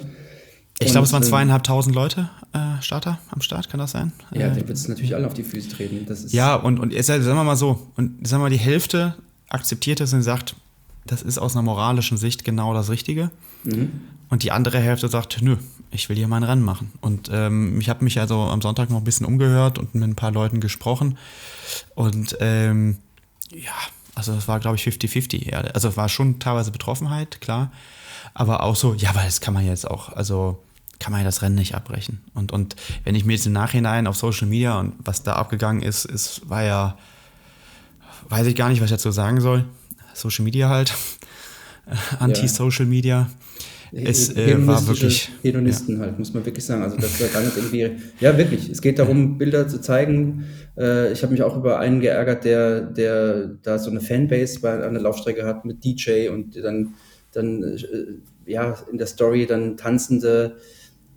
Ich 0.80 0.92
glaube, 0.92 1.06
es 1.06 1.14
waren 1.14 1.24
ähm, 1.24 1.30
zweieinhalbtausend 1.30 1.96
Leute 1.96 2.30
äh, 2.54 2.82
Starter 2.82 3.20
am 3.30 3.42
Start, 3.42 3.70
kann 3.70 3.80
das 3.80 3.92
sein? 3.92 4.12
Ja, 4.32 4.48
äh, 4.48 4.50
dann 4.50 4.56
wird 4.68 4.72
es 4.72 4.88
natürlich 4.88 5.16
alle 5.16 5.26
auf 5.26 5.34
die 5.34 5.44
Füße 5.44 5.70
treten. 5.70 6.06
ja, 6.30 6.56
und, 6.56 6.80
und 6.80 6.94
sagen 7.04 7.26
wir 7.26 7.44
mal 7.44 7.56
so, 7.56 7.92
und 7.96 8.28
sagen 8.28 8.42
wir 8.42 8.46
mal, 8.46 8.50
die 8.50 8.58
Hälfte 8.58 9.16
akzeptiert 9.50 10.02
es 10.02 10.14
und 10.14 10.22
sagt, 10.22 10.56
das 11.06 11.22
ist 11.22 11.38
aus 11.38 11.56
einer 11.56 11.62
moralischen 11.62 12.18
Sicht 12.18 12.44
genau 12.44 12.74
das 12.74 12.90
Richtige. 12.90 13.32
Mhm. 13.64 13.92
Und 14.30 14.44
die 14.44 14.52
andere 14.52 14.80
Hälfte 14.80 15.08
sagt, 15.08 15.42
nö, 15.42 15.58
ich 15.92 16.10
will 16.10 16.16
hier 16.16 16.28
mein 16.28 16.44
Rennen 16.44 16.64
machen. 16.64 16.92
Und 17.02 17.30
ähm, 17.32 17.80
ich 17.80 17.90
habe 17.90 18.04
mich 18.04 18.20
also 18.20 18.42
am 18.42 18.62
Sonntag 18.62 18.90
noch 18.90 18.98
ein 18.98 19.04
bisschen 19.04 19.26
umgehört 19.26 19.78
und 19.78 19.94
mit 19.96 20.04
ein 20.04 20.16
paar 20.16 20.32
Leuten 20.32 20.60
gesprochen. 20.60 21.18
Und 21.94 22.38
ähm, 22.40 22.98
ja, 23.52 23.72
also 24.16 24.34
es 24.34 24.48
war, 24.48 24.60
glaube 24.60 24.78
ich, 24.78 24.84
50-50 24.84 25.46
eher. 25.46 25.74
Also 25.76 25.90
es 25.90 25.98
war 25.98 26.10
schon 26.10 26.40
teilweise 26.40 26.72
Betroffenheit, 26.72 27.42
klar. 27.42 27.72
Aber 28.34 28.64
auch 28.64 28.76
so, 28.76 28.94
ja, 28.94 29.14
weil 29.16 29.26
das 29.26 29.42
kann 29.42 29.54
man 29.54 29.66
jetzt 29.66 29.90
auch, 29.90 30.10
also 30.10 30.62
kann 31.00 31.12
man 31.12 31.22
ja 31.22 31.26
das 31.26 31.42
Rennen 31.42 31.56
nicht 31.56 31.76
abbrechen. 31.76 32.24
Und, 32.34 32.52
und 32.52 32.76
wenn 33.04 33.16
ich 33.16 33.26
mir 33.26 33.34
jetzt 33.34 33.46
im 33.46 33.54
Nachhinein 33.54 34.08
auf 34.08 34.16
Social 34.16 34.48
Media 34.48 34.80
und 34.80 34.96
was 35.00 35.24
da 35.24 35.34
abgegangen 35.34 35.82
ist, 35.82 36.06
ist, 36.06 36.50
war 36.50 36.64
ja, 36.64 36.98
weiß 38.30 38.48
ich 38.48 38.56
gar 38.56 38.70
nicht, 38.70 38.82
was 38.82 38.86
ich 38.86 38.98
dazu 38.98 39.12
sagen 39.12 39.42
soll. 39.42 39.66
Social 40.14 40.46
Media 40.46 40.70
halt. 40.70 40.94
Anti-Social 42.20 42.86
Media. 42.86 43.30
Es 43.92 44.36
äh, 44.36 44.66
war 44.66 44.86
wirklich. 44.88 45.32
Hedonisten 45.42 45.98
ja. 45.98 46.02
halt, 46.04 46.20
muss 46.20 46.34
man 46.34 46.46
wirklich 46.46 46.66
sagen. 46.66 46.84
Also, 46.84 46.98
das 46.98 47.20
war 47.22 47.28
gar 47.30 47.42
nicht 47.42 47.58
irgendwie. 47.58 47.92
Ja, 48.20 48.38
wirklich. 48.38 48.70
Es 48.70 48.82
geht 48.82 49.00
darum, 49.00 49.38
Bilder 49.38 49.68
zu 49.68 49.82
zeigen. 49.82 50.46
Äh, 50.78 51.12
ich 51.12 51.22
habe 51.24 51.32
mich 51.32 51.44
auch 51.44 51.56
über 51.58 51.80
einen 51.80 52.00
geärgert, 52.00 52.44
der, 52.46 52.82
der 52.82 53.58
da 53.64 53.80
so 53.80 53.90
eine 53.90 54.02
Fanbase 54.02 54.60
bei 54.60 54.84
einer 54.84 55.00
Laufstrecke 55.00 55.46
hat 55.46 55.66
mit 55.66 55.84
DJ 55.84 56.30
und 56.30 56.56
dann, 56.58 56.96
dann 57.32 57.64
äh, 57.64 58.52
ja, 58.52 58.78
in 58.92 58.98
der 58.98 59.08
Story 59.08 59.46
dann 59.46 59.78
tanzende, 59.78 60.58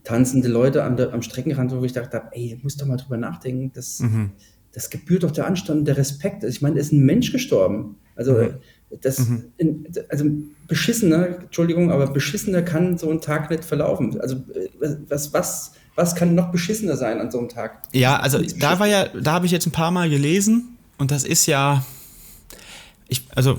tanzende 0.04 0.48
Leute 0.48 0.84
am, 0.84 0.96
am 0.96 1.22
Streckenrand, 1.22 1.72
wo 1.72 1.84
ich 1.84 1.92
dachte, 1.92 2.22
ey, 2.32 2.58
muss 2.62 2.76
doch 2.76 2.86
mal 2.86 2.96
drüber 2.96 3.16
nachdenken. 3.16 3.72
Das, 3.74 4.00
mhm. 4.00 4.30
das 4.72 4.90
gebührt 4.90 5.22
doch 5.22 5.30
der 5.32 5.46
Anstand, 5.46 5.88
der 5.88 5.96
Respekt. 5.96 6.44
Also 6.44 6.48
ich 6.48 6.62
meine, 6.62 6.78
ist 6.78 6.92
ein 6.92 7.04
Mensch 7.04 7.32
gestorben. 7.32 7.96
Also. 8.14 8.34
Mhm 8.34 8.54
das, 9.00 9.18
mhm. 9.18 9.44
in, 9.58 9.86
also 10.08 10.24
beschissener, 10.66 11.40
Entschuldigung, 11.40 11.90
aber 11.90 12.06
beschissener 12.08 12.62
kann 12.62 12.98
so 12.98 13.10
ein 13.10 13.20
Tag 13.20 13.50
nicht 13.50 13.64
verlaufen. 13.64 14.20
Also 14.20 14.36
äh, 14.36 14.96
was, 15.08 15.32
was, 15.32 15.72
was 15.94 16.14
kann 16.14 16.34
noch 16.34 16.50
beschissener 16.50 16.96
sein 16.96 17.20
an 17.20 17.30
so 17.30 17.38
einem 17.38 17.48
Tag? 17.48 17.82
Ja, 17.92 18.18
also 18.18 18.40
da 18.58 18.78
war 18.78 18.86
ja, 18.86 19.08
da 19.08 19.32
habe 19.32 19.46
ich 19.46 19.52
jetzt 19.52 19.66
ein 19.66 19.72
paar 19.72 19.90
Mal 19.90 20.08
gelesen 20.08 20.76
und 20.96 21.10
das 21.10 21.24
ist 21.24 21.46
ja, 21.46 21.84
ich, 23.08 23.26
also 23.34 23.58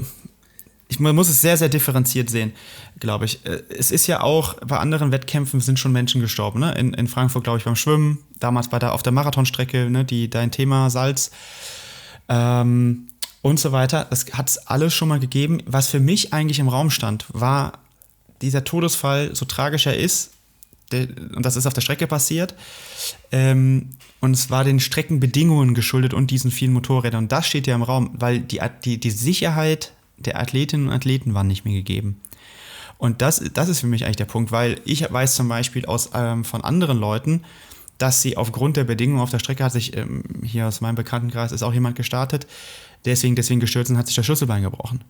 ich, 0.89 0.99
man 0.99 1.15
muss 1.15 1.29
es 1.29 1.41
sehr, 1.41 1.55
sehr 1.55 1.69
differenziert 1.69 2.31
sehen, 2.31 2.51
glaube 2.99 3.25
ich. 3.25 3.45
Äh, 3.45 3.61
es 3.69 3.91
ist 3.91 4.07
ja 4.07 4.21
auch, 4.21 4.55
bei 4.65 4.77
anderen 4.77 5.11
Wettkämpfen 5.11 5.61
sind 5.61 5.77
schon 5.77 5.91
Menschen 5.91 6.19
gestorben. 6.19 6.59
Ne? 6.59 6.73
In, 6.73 6.93
in 6.95 7.07
Frankfurt, 7.07 7.43
glaube 7.43 7.59
ich, 7.59 7.65
beim 7.65 7.75
Schwimmen, 7.75 8.19
damals 8.39 8.69
bei 8.69 8.79
der, 8.79 8.93
auf 8.93 9.03
der 9.03 9.11
Marathonstrecke, 9.11 9.89
ne? 9.89 10.03
Die, 10.03 10.29
dein 10.29 10.49
Thema 10.49 10.89
Salz. 10.89 11.29
Ähm, 12.27 13.07
und 13.41 13.59
so 13.59 13.71
weiter. 13.71 14.05
Das 14.09 14.25
hat 14.33 14.49
es 14.49 14.57
alles 14.67 14.93
schon 14.93 15.07
mal 15.07 15.19
gegeben. 15.19 15.61
Was 15.65 15.87
für 15.87 15.99
mich 15.99 16.33
eigentlich 16.33 16.59
im 16.59 16.69
Raum 16.69 16.89
stand, 16.89 17.25
war 17.29 17.79
dieser 18.41 18.63
Todesfall, 18.63 19.35
so 19.35 19.45
tragisch 19.45 19.85
er 19.85 19.97
ist, 19.97 20.31
und 20.91 21.45
das 21.45 21.55
ist 21.55 21.67
auf 21.67 21.73
der 21.73 21.81
Strecke 21.81 22.07
passiert. 22.07 22.55
Ähm, 23.31 23.89
und 24.21 24.33
es 24.33 24.49
war 24.49 24.63
den 24.63 24.79
Streckenbedingungen 24.79 25.75
geschuldet 25.75 26.13
und 26.13 26.31
diesen 26.31 26.51
vielen 26.51 26.73
Motorrädern. 26.73 27.25
Und 27.25 27.31
das 27.31 27.47
steht 27.47 27.67
ja 27.67 27.75
im 27.75 27.83
Raum, 27.83 28.11
weil 28.13 28.39
die, 28.39 28.59
die, 28.83 28.99
die 28.99 29.11
Sicherheit 29.11 29.93
der 30.17 30.39
Athletinnen 30.39 30.87
und 30.87 30.93
Athleten 30.93 31.33
war 31.33 31.43
nicht 31.43 31.63
mehr 31.63 31.75
gegeben. 31.75 32.19
Und 32.97 33.21
das, 33.21 33.41
das 33.53 33.69
ist 33.69 33.79
für 33.79 33.87
mich 33.87 34.03
eigentlich 34.03 34.17
der 34.17 34.25
Punkt, 34.25 34.51
weil 34.51 34.81
ich 34.83 35.11
weiß 35.11 35.35
zum 35.35 35.47
Beispiel 35.47 35.85
aus, 35.85 36.09
ähm, 36.13 36.43
von 36.43 36.63
anderen 36.63 36.99
Leuten, 36.99 37.45
dass 37.99 38.21
sie 38.21 38.35
aufgrund 38.37 38.77
der 38.77 38.85
Bedingungen 38.85 39.21
auf 39.21 39.29
der 39.29 39.39
Strecke 39.39 39.63
hat 39.63 39.71
sich, 39.71 39.95
ähm, 39.95 40.23
hier 40.43 40.67
aus 40.67 40.81
meinem 40.81 40.95
Bekanntenkreis 40.95 41.51
ist 41.51 41.61
auch 41.61 41.73
jemand 41.73 41.95
gestartet, 41.95 42.47
deswegen, 43.05 43.35
deswegen 43.35 43.59
gestürzt 43.59 43.91
und 43.91 43.97
hat 43.97 44.07
sich 44.07 44.15
das 44.15 44.25
Schlüsselbein 44.25 44.63
gebrochen. 44.63 45.01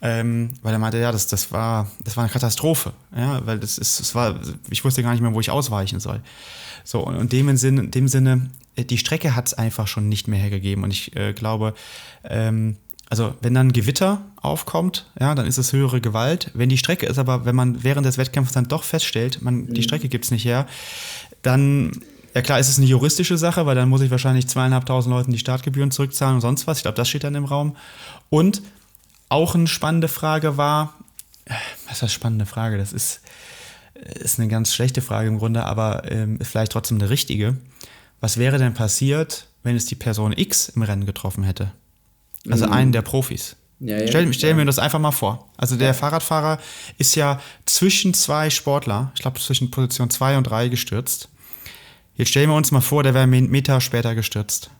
Ähm, 0.00 0.50
weil 0.62 0.72
er 0.72 0.80
meinte, 0.80 0.98
ja, 0.98 1.12
das, 1.12 1.28
das, 1.28 1.52
war, 1.52 1.88
das 2.02 2.16
war 2.16 2.24
eine 2.24 2.32
Katastrophe. 2.32 2.92
Ja, 3.16 3.44
weil 3.46 3.60
das 3.60 3.78
ist, 3.78 4.00
das 4.00 4.14
war, 4.16 4.40
ich 4.68 4.84
wusste 4.84 5.02
gar 5.02 5.12
nicht 5.12 5.20
mehr, 5.20 5.32
wo 5.32 5.38
ich 5.38 5.50
ausweichen 5.50 6.00
soll. 6.00 6.20
So, 6.82 7.06
und 7.06 7.14
in 7.14 7.28
dem 7.28 7.56
Sinne, 7.56 7.82
in 7.82 7.90
dem 7.92 8.08
Sinne 8.08 8.50
äh, 8.74 8.84
die 8.84 8.98
Strecke 8.98 9.36
hat 9.36 9.46
es 9.46 9.54
einfach 9.54 9.86
schon 9.86 10.08
nicht 10.08 10.26
mehr 10.26 10.40
hergegeben. 10.40 10.82
Und 10.82 10.90
ich 10.90 11.14
äh, 11.16 11.32
glaube, 11.32 11.74
ähm, 12.24 12.76
also 13.10 13.34
wenn 13.42 13.54
dann 13.54 13.72
Gewitter 13.72 14.22
aufkommt, 14.36 15.06
ja, 15.20 15.34
dann 15.34 15.46
ist 15.46 15.58
es 15.58 15.72
höhere 15.72 16.00
Gewalt. 16.00 16.50
Wenn 16.54 16.68
die 16.68 16.78
Strecke 16.78 17.06
ist 17.06 17.18
aber, 17.18 17.44
wenn 17.44 17.54
man 17.54 17.84
während 17.84 18.06
des 18.06 18.18
Wettkampfs 18.18 18.52
dann 18.52 18.68
doch 18.68 18.84
feststellt, 18.84 19.42
man, 19.42 19.66
mhm. 19.66 19.74
die 19.74 19.82
Strecke 19.82 20.08
gibt 20.08 20.24
es 20.24 20.30
nicht 20.30 20.44
her, 20.44 20.66
dann 21.42 21.92
ja 22.34 22.42
klar, 22.42 22.58
ist 22.58 22.68
es 22.68 22.78
eine 22.78 22.86
juristische 22.86 23.36
Sache, 23.36 23.66
weil 23.66 23.74
dann 23.74 23.88
muss 23.88 24.00
ich 24.00 24.10
wahrscheinlich 24.10 24.48
zweieinhalbtausend 24.48 25.14
Leuten 25.14 25.32
die 25.32 25.38
Startgebühren 25.38 25.90
zurückzahlen 25.90 26.36
und 26.36 26.40
sonst 26.40 26.66
was. 26.66 26.78
Ich 26.78 26.82
glaube, 26.82 26.96
das 26.96 27.08
steht 27.08 27.24
dann 27.24 27.34
im 27.34 27.44
Raum. 27.44 27.76
Und 28.30 28.62
auch 29.28 29.54
eine 29.54 29.66
spannende 29.66 30.08
Frage 30.08 30.56
war, 30.56 30.94
was 31.86 31.94
ist 31.94 32.02
das 32.02 32.12
spannende 32.12 32.46
Frage? 32.46 32.78
Das 32.78 32.92
ist, 32.92 33.20
ist 33.94 34.38
eine 34.38 34.48
ganz 34.48 34.72
schlechte 34.74 35.02
Frage 35.02 35.28
im 35.28 35.38
Grunde, 35.38 35.64
aber 35.64 36.10
ähm, 36.10 36.38
ist 36.38 36.50
vielleicht 36.50 36.72
trotzdem 36.72 36.98
eine 36.98 37.10
richtige. 37.10 37.56
Was 38.20 38.36
wäre 38.36 38.58
denn 38.58 38.74
passiert, 38.74 39.46
wenn 39.62 39.76
es 39.76 39.86
die 39.86 39.94
Person 39.94 40.32
X 40.36 40.68
im 40.70 40.82
Rennen 40.82 41.06
getroffen 41.06 41.44
hätte? 41.44 41.72
Also 42.48 42.66
mhm. 42.66 42.72
einen 42.72 42.92
der 42.92 43.02
Profis. 43.02 43.56
Ja, 43.80 43.98
ja, 43.98 44.06
stell, 44.06 44.32
stell 44.32 44.50
ja. 44.50 44.56
mir 44.56 44.64
das 44.64 44.78
einfach 44.78 45.00
mal 45.00 45.10
vor. 45.10 45.50
Also 45.56 45.76
der 45.76 45.92
Fahrradfahrer 45.92 46.58
ist 46.98 47.16
ja 47.16 47.40
zwischen 47.66 48.14
zwei 48.14 48.48
Sportler, 48.48 49.10
ich 49.16 49.22
glaube 49.22 49.40
zwischen 49.40 49.72
Position 49.72 50.08
2 50.08 50.38
und 50.38 50.44
3 50.44 50.68
gestürzt. 50.68 51.28
Jetzt 52.14 52.28
stellen 52.28 52.50
wir 52.50 52.56
uns 52.56 52.70
mal 52.70 52.80
vor, 52.80 53.02
der 53.02 53.14
wäre 53.14 53.24
einen 53.24 53.50
Meter 53.50 53.80
später 53.80 54.14
gestürzt. 54.14 54.70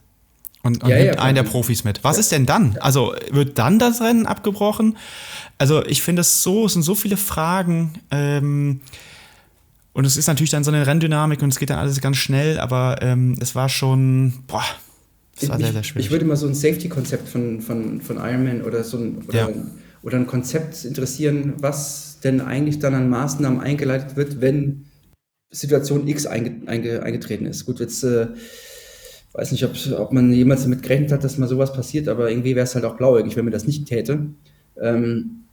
Und, 0.62 0.84
und 0.84 0.90
ja, 0.90 0.96
nimmt 0.96 1.16
ja, 1.16 1.22
einen 1.22 1.34
der 1.34 1.42
Profis 1.42 1.82
mit. 1.82 2.04
Was 2.04 2.18
ist 2.18 2.30
denn 2.30 2.46
dann? 2.46 2.76
Also 2.78 3.14
wird 3.30 3.58
dann 3.58 3.78
das 3.78 4.00
Rennen 4.00 4.26
abgebrochen? 4.26 4.96
Also 5.58 5.84
ich 5.84 6.02
finde 6.02 6.20
es 6.20 6.42
so, 6.42 6.66
es 6.66 6.74
sind 6.74 6.82
so 6.82 6.94
viele 6.94 7.16
Fragen. 7.16 7.94
Ähm, 8.10 8.80
und 9.92 10.04
es 10.04 10.16
ist 10.16 10.26
natürlich 10.28 10.50
dann 10.50 10.64
so 10.64 10.70
eine 10.70 10.86
Renndynamik 10.86 11.42
und 11.42 11.50
es 11.50 11.58
geht 11.58 11.70
dann 11.70 11.78
alles 11.78 12.00
ganz 12.00 12.16
schnell, 12.16 12.58
aber 12.58 12.98
ähm, 13.02 13.36
es 13.40 13.54
war 13.54 13.68
schon, 13.68 14.44
boah, 14.46 14.64
es 15.36 15.48
war 15.48 15.58
sehr, 15.58 15.72
sehr 15.72 15.82
schwierig. 15.82 16.06
Ich 16.06 16.12
würde 16.12 16.24
mal 16.24 16.36
so 16.36 16.46
ein 16.46 16.54
Safety-Konzept 16.54 17.28
von, 17.28 17.60
von, 17.60 18.00
von 18.00 18.16
Ironman 18.16 18.62
oder 18.62 18.84
so 18.84 18.98
ein, 18.98 19.18
oder, 19.28 19.50
ja. 19.50 19.54
oder 20.02 20.16
ein 20.16 20.26
Konzept 20.26 20.84
interessieren, 20.84 21.54
was 21.58 22.20
denn 22.22 22.40
eigentlich 22.40 22.78
dann 22.78 22.94
an 22.94 23.10
Maßnahmen 23.10 23.60
eingeleitet 23.60 24.16
wird, 24.16 24.40
wenn 24.40 24.86
Situation 25.52 26.08
X 26.08 26.26
einge, 26.26 26.62
einge, 26.66 27.02
eingetreten 27.02 27.46
ist. 27.46 27.66
Gut, 27.66 27.78
jetzt 27.78 28.02
äh, 28.02 28.28
weiß 29.34 29.52
nicht, 29.52 29.64
ob, 29.64 29.72
ob 29.98 30.12
man 30.12 30.32
jemals 30.32 30.62
damit 30.62 30.82
gerechnet 30.82 31.12
hat, 31.12 31.22
dass 31.22 31.38
mal 31.38 31.46
sowas 31.46 31.72
passiert, 31.72 32.08
aber 32.08 32.30
irgendwie 32.30 32.56
wäre 32.56 32.64
es 32.64 32.74
halt 32.74 32.84
auch 32.84 32.96
blauäugig, 32.96 33.36
wenn 33.36 33.44
man 33.44 33.52
das 33.52 33.66
nicht 33.66 33.86
täte. 33.86 34.26
Ähm, 34.80 35.44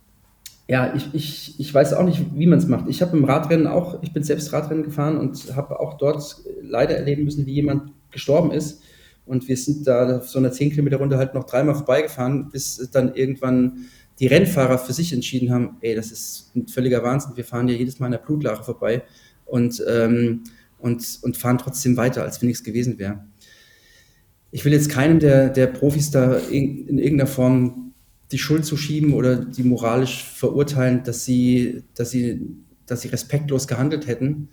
ja, 0.68 0.94
ich, 0.96 1.10
ich, 1.14 1.60
ich 1.60 1.74
weiß 1.74 1.94
auch 1.94 2.06
nicht, 2.06 2.26
wie 2.34 2.48
man 2.48 2.60
es 2.60 2.68
macht. 2.68 2.90
Ich 2.90 3.02
habe 3.02 3.18
im 3.18 3.26
Radrennen 3.26 3.68
auch, 3.68 4.02
ich 4.02 4.14
bin 4.14 4.24
selbst 4.24 4.54
Radrennen 4.54 4.84
gefahren 4.84 5.18
und 5.18 5.56
habe 5.56 5.80
auch 5.80 5.98
dort 5.98 6.38
leider 6.62 6.96
erleben 6.96 7.26
müssen, 7.26 7.46
wie 7.46 7.54
jemand 7.54 7.92
gestorben 8.12 8.52
ist. 8.52 8.82
Und 9.26 9.48
wir 9.48 9.58
sind 9.58 9.86
da 9.86 10.18
auf 10.18 10.30
so 10.30 10.40
einer 10.40 10.52
10 10.52 10.72
Kilometer 10.72 10.98
Runde 10.98 11.18
halt 11.18 11.34
noch 11.34 11.46
dreimal 11.46 11.76
vorbeigefahren, 11.76 12.50
bis 12.52 12.90
dann 12.92 13.16
irgendwann 13.16 13.86
die 14.20 14.28
Rennfahrer 14.28 14.78
für 14.78 14.94
sich 14.94 15.14
entschieden 15.14 15.52
haben, 15.52 15.78
ey, 15.82 15.96
das 15.96 16.12
ist 16.12 16.52
ein 16.56 16.68
völliger 16.68 17.04
Wahnsinn, 17.04 17.32
wir 17.36 17.46
fahren 17.46 17.68
ja 17.68 17.76
jedes 17.76 18.00
Mal 18.00 18.08
in 18.08 18.14
der 18.14 18.20
Blutlache 18.20 18.64
vorbei 18.64 19.04
und, 19.50 19.84
ähm, 19.88 20.44
und, 20.80 21.20
und 21.22 21.38
fahren 21.38 21.58
trotzdem 21.58 21.98
weiter, 21.98 22.24
als 22.24 22.42
wenn 22.42 22.48
nichts 22.48 22.64
gewesen 22.64 22.98
wäre. 23.00 23.26
Ich 24.52 24.66
will 24.66 24.74
jetzt 24.74 24.90
keinem 24.90 25.20
der, 25.20 25.50
der 25.50 25.68
Profis 25.68 26.12
da 26.12 26.38
in, 26.38 26.88
in 26.88 26.98
irgendeiner 26.98 27.28
Form 27.28 27.94
die 28.32 28.38
Schuld 28.38 28.66
zuschieben 28.66 29.14
oder 29.14 29.36
die 29.36 29.64
moralisch 29.64 30.24
verurteilen, 30.24 31.04
dass 31.04 31.26
sie, 31.26 31.84
dass 31.96 32.12
sie, 32.12 32.48
dass 32.86 33.02
sie 33.02 33.08
respektlos 33.10 33.68
gehandelt 33.68 34.08
hätten. 34.08 34.50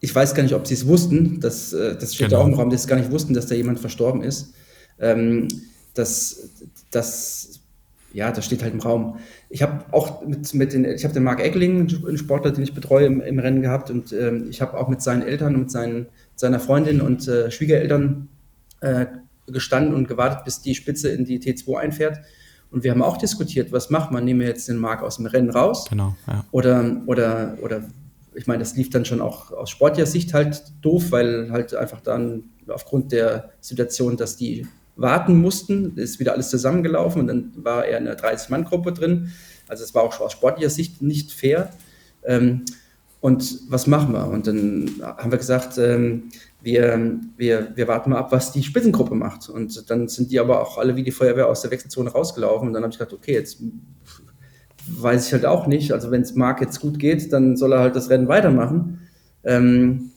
Ich 0.00 0.14
weiß 0.14 0.34
gar 0.34 0.42
nicht, 0.42 0.54
ob 0.54 0.66
sie 0.66 0.74
es 0.74 0.86
wussten, 0.86 1.40
das, 1.40 1.72
äh, 1.72 1.96
das 1.96 2.14
steht 2.14 2.28
genau. 2.28 2.42
auch 2.42 2.46
im 2.46 2.54
Raum, 2.54 2.70
dass 2.70 2.82
sie 2.82 2.88
gar 2.88 2.96
nicht 2.96 3.10
wussten, 3.10 3.34
dass 3.34 3.46
da 3.46 3.54
jemand 3.54 3.80
verstorben 3.80 4.22
ist. 4.22 4.54
Ähm, 4.98 5.48
das, 5.94 6.50
das, 6.90 7.60
ja, 8.14 8.32
das 8.32 8.46
steht 8.46 8.62
halt 8.62 8.72
im 8.72 8.80
Raum 8.80 9.18
ich 9.54 9.62
habe 9.62 9.84
auch 9.92 10.26
mit, 10.26 10.52
mit 10.52 10.72
den, 10.72 10.84
ich 10.84 11.04
habe 11.04 11.14
den 11.14 11.22
Marc 11.22 11.40
Eckling, 11.40 11.88
einen 11.88 12.18
Sportler, 12.18 12.50
den 12.50 12.64
ich 12.64 12.74
betreue 12.74 13.06
im, 13.06 13.20
im 13.20 13.38
Rennen 13.38 13.62
gehabt 13.62 13.88
und 13.88 14.12
ähm, 14.12 14.48
ich 14.50 14.60
habe 14.60 14.76
auch 14.76 14.88
mit 14.88 15.00
seinen 15.00 15.22
Eltern 15.22 15.54
und 15.54 15.60
mit 15.60 15.70
seinen, 15.70 16.06
seiner 16.34 16.58
Freundin 16.58 17.00
und 17.00 17.28
äh, 17.28 17.52
Schwiegereltern 17.52 18.28
äh, 18.80 19.06
gestanden 19.46 19.94
und 19.94 20.08
gewartet, 20.08 20.44
bis 20.44 20.60
die 20.60 20.74
Spitze 20.74 21.10
in 21.10 21.24
die 21.24 21.38
T2 21.38 21.78
einfährt. 21.78 22.18
Und 22.72 22.82
wir 22.82 22.90
haben 22.90 23.02
auch 23.02 23.16
diskutiert, 23.16 23.70
was 23.70 23.90
macht 23.90 24.10
man? 24.10 24.24
Nehmen 24.24 24.40
wir 24.40 24.48
jetzt 24.48 24.68
den 24.68 24.78
Marc 24.78 25.04
aus 25.04 25.18
dem 25.18 25.26
Rennen 25.26 25.50
raus? 25.50 25.86
Genau. 25.88 26.16
Ja. 26.26 26.44
Oder, 26.50 27.02
oder, 27.06 27.56
oder, 27.62 27.84
ich 28.34 28.48
meine, 28.48 28.58
das 28.58 28.74
lief 28.74 28.90
dann 28.90 29.04
schon 29.04 29.20
auch 29.20 29.52
aus 29.52 29.70
sportlicher 29.70 30.06
Sicht 30.06 30.34
halt 30.34 30.64
doof, 30.82 31.12
weil 31.12 31.52
halt 31.52 31.76
einfach 31.76 32.00
dann 32.00 32.46
aufgrund 32.66 33.12
der 33.12 33.50
Situation, 33.60 34.16
dass 34.16 34.36
die 34.36 34.66
warten 34.96 35.40
mussten. 35.40 35.96
Ist 35.96 36.20
wieder 36.20 36.32
alles 36.32 36.50
zusammengelaufen 36.50 37.20
und 37.20 37.26
dann 37.26 37.52
war 37.56 37.84
er 37.84 37.98
in 37.98 38.06
einer 38.06 38.16
30-Mann-Gruppe 38.16 38.92
drin. 38.92 39.32
Also 39.68 39.84
es 39.84 39.94
war 39.94 40.02
auch 40.02 40.20
aus 40.20 40.32
sportlicher 40.32 40.70
Sicht 40.70 41.02
nicht 41.02 41.32
fair. 41.32 41.70
Ähm, 42.24 42.64
und 43.20 43.70
was 43.70 43.86
machen 43.86 44.12
wir? 44.12 44.26
Und 44.26 44.46
dann 44.46 44.90
haben 45.00 45.30
wir 45.30 45.38
gesagt, 45.38 45.78
ähm, 45.78 46.28
wir, 46.60 47.18
wir, 47.38 47.72
wir 47.74 47.88
warten 47.88 48.10
mal 48.10 48.18
ab, 48.18 48.32
was 48.32 48.52
die 48.52 48.62
Spitzengruppe 48.62 49.14
macht. 49.14 49.48
Und 49.48 49.88
dann 49.90 50.08
sind 50.08 50.30
die 50.30 50.38
aber 50.38 50.60
auch 50.60 50.76
alle 50.76 50.94
wie 50.96 51.02
die 51.02 51.10
Feuerwehr 51.10 51.48
aus 51.48 51.62
der 51.62 51.70
Wechselzone 51.70 52.10
rausgelaufen. 52.10 52.68
Und 52.68 52.74
dann 52.74 52.82
habe 52.82 52.92
ich 52.92 52.98
gedacht, 52.98 53.14
okay, 53.14 53.32
jetzt 53.32 53.62
weiß 54.86 55.26
ich 55.26 55.32
halt 55.32 55.46
auch 55.46 55.66
nicht. 55.66 55.92
Also 55.92 56.10
wenn 56.10 56.20
es 56.20 56.34
Marc 56.34 56.60
jetzt 56.60 56.80
gut 56.80 56.98
geht, 56.98 57.32
dann 57.32 57.56
soll 57.56 57.72
er 57.72 57.80
halt 57.80 57.96
das 57.96 58.10
Rennen 58.10 58.28
weitermachen. 58.28 59.00
Ähm, 59.42 60.10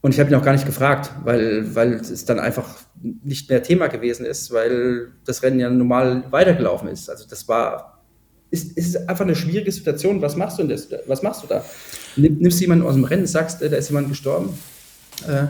und 0.00 0.14
ich 0.14 0.20
habe 0.20 0.30
ihn 0.30 0.36
auch 0.36 0.44
gar 0.44 0.52
nicht 0.52 0.66
gefragt, 0.66 1.10
weil, 1.24 1.74
weil 1.74 1.94
es 1.94 2.24
dann 2.24 2.38
einfach 2.38 2.76
nicht 3.02 3.50
mehr 3.50 3.62
Thema 3.62 3.88
gewesen 3.88 4.24
ist, 4.24 4.52
weil 4.52 5.08
das 5.24 5.42
Rennen 5.42 5.58
ja 5.58 5.68
normal 5.70 6.24
weitergelaufen 6.30 6.88
ist. 6.88 7.10
Also 7.10 7.24
das 7.28 7.48
war, 7.48 8.00
ist, 8.50 8.76
ist 8.76 9.08
einfach 9.08 9.24
eine 9.24 9.34
schwierige 9.34 9.72
Situation. 9.72 10.22
Was 10.22 10.36
machst 10.36 10.58
du 10.58 10.62
denn 10.62 10.70
das? 10.70 10.88
Was 11.06 11.22
machst 11.22 11.42
du 11.42 11.48
da? 11.48 11.64
Nimmst 12.16 12.58
du 12.58 12.62
jemanden 12.62 12.86
aus 12.86 12.94
dem 12.94 13.04
Rennen, 13.04 13.26
sagst, 13.26 13.60
äh, 13.60 13.68
da 13.68 13.76
ist 13.76 13.88
jemand 13.88 14.08
gestorben? 14.08 14.56
Äh, 15.26 15.46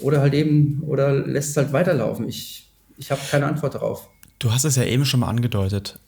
oder 0.00 0.20
halt 0.20 0.34
eben, 0.34 0.82
oder 0.86 1.12
lässt 1.14 1.50
es 1.50 1.56
halt 1.56 1.72
weiterlaufen? 1.72 2.28
Ich, 2.28 2.70
ich 2.98 3.10
habe 3.10 3.20
keine 3.30 3.46
Antwort 3.46 3.74
darauf. 3.74 4.08
Du 4.38 4.52
hast 4.52 4.64
es 4.64 4.76
ja 4.76 4.84
eben 4.84 5.06
schon 5.06 5.20
mal 5.20 5.28
angedeutet. 5.28 5.98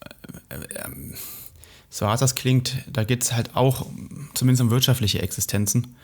Äh, 0.50 0.56
ähm, 0.84 1.14
so 1.88 2.06
hart 2.06 2.20
das 2.20 2.34
klingt, 2.34 2.76
da 2.90 3.04
geht 3.04 3.22
es 3.22 3.32
halt 3.32 3.54
auch 3.54 3.86
zumindest 4.34 4.62
um 4.62 4.70
wirtschaftliche 4.70 5.20
Existenzen 5.20 5.96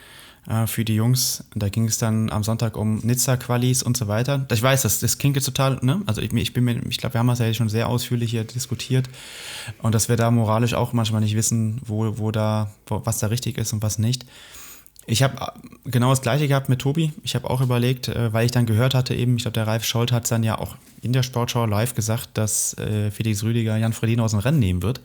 äh, 0.49 0.67
für 0.67 0.85
die 0.85 0.95
Jungs. 0.95 1.45
Da 1.55 1.69
ging 1.69 1.85
es 1.87 1.99
dann 1.99 2.31
am 2.31 2.43
Sonntag 2.43 2.77
um 2.77 2.99
Nizza-Qualis 2.99 3.83
und 3.83 3.97
so 3.97 4.09
weiter. 4.09 4.47
Ich 4.51 4.63
weiß, 4.63 4.83
das, 4.83 5.01
das 5.01 5.19
klingt 5.19 5.37
jetzt 5.37 5.45
total, 5.45 5.79
ne? 5.83 6.01
Also 6.07 6.23
ich, 6.23 6.33
ich 6.33 6.53
bin 6.55 6.65
mir, 6.65 6.81
ich 6.89 6.97
glaube, 6.97 7.15
wir 7.15 7.19
haben 7.19 7.29
das 7.29 7.39
ja 7.39 7.53
schon 7.53 7.69
sehr 7.69 7.89
ausführlich 7.89 8.31
hier 8.31 8.45
diskutiert. 8.45 9.11
Und 9.83 9.95
dass 9.95 10.09
wir 10.09 10.17
da 10.17 10.31
moralisch 10.31 10.73
auch 10.73 10.95
manchmal 10.95 11.21
nicht 11.21 11.37
wissen, 11.37 11.81
wo, 11.85 12.19
wo 12.19 12.31
da, 12.31 12.71
wo, 12.87 13.03
was 13.05 13.19
da 13.19 13.27
richtig 13.27 13.59
ist 13.59 13.75
und 13.75 13.83
was 13.83 13.99
nicht. 13.99 14.25
Ich 15.07 15.23
habe 15.23 15.37
äh, 15.39 15.91
genau 15.91 16.11
das 16.11 16.23
gleiche 16.23 16.49
gehabt 16.49 16.71
mit 16.71 16.81
Tobi. 16.81 17.13
Ich 17.23 17.35
habe 17.35 17.51
auch 17.51 17.61
überlegt, 17.61 18.09
äh, 18.09 18.33
weil 18.33 18.47
ich 18.47 18.53
dann 18.53 18.65
gehört 18.65 18.95
hatte, 18.95 19.15
eben, 19.15 19.37
ich 19.37 19.43
glaube, 19.43 19.55
der 19.55 19.67
Ralf 19.67 19.85
Scholz 19.85 20.13
hat 20.13 20.31
dann 20.31 20.45
ja 20.45 20.57
auch 20.57 20.77
in 21.03 21.13
der 21.13 21.23
Sportschau 21.23 21.67
live 21.67 21.95
gesagt, 21.95 22.31
dass 22.35 22.75
Felix 23.13 23.45
Rüdiger 23.45 23.77
Jan 23.77 23.93
Fredin 23.93 24.19
aus 24.19 24.33
dem 24.33 24.41
Rennen 24.41 24.59
nehmen 24.59 24.83
wird. 24.83 25.01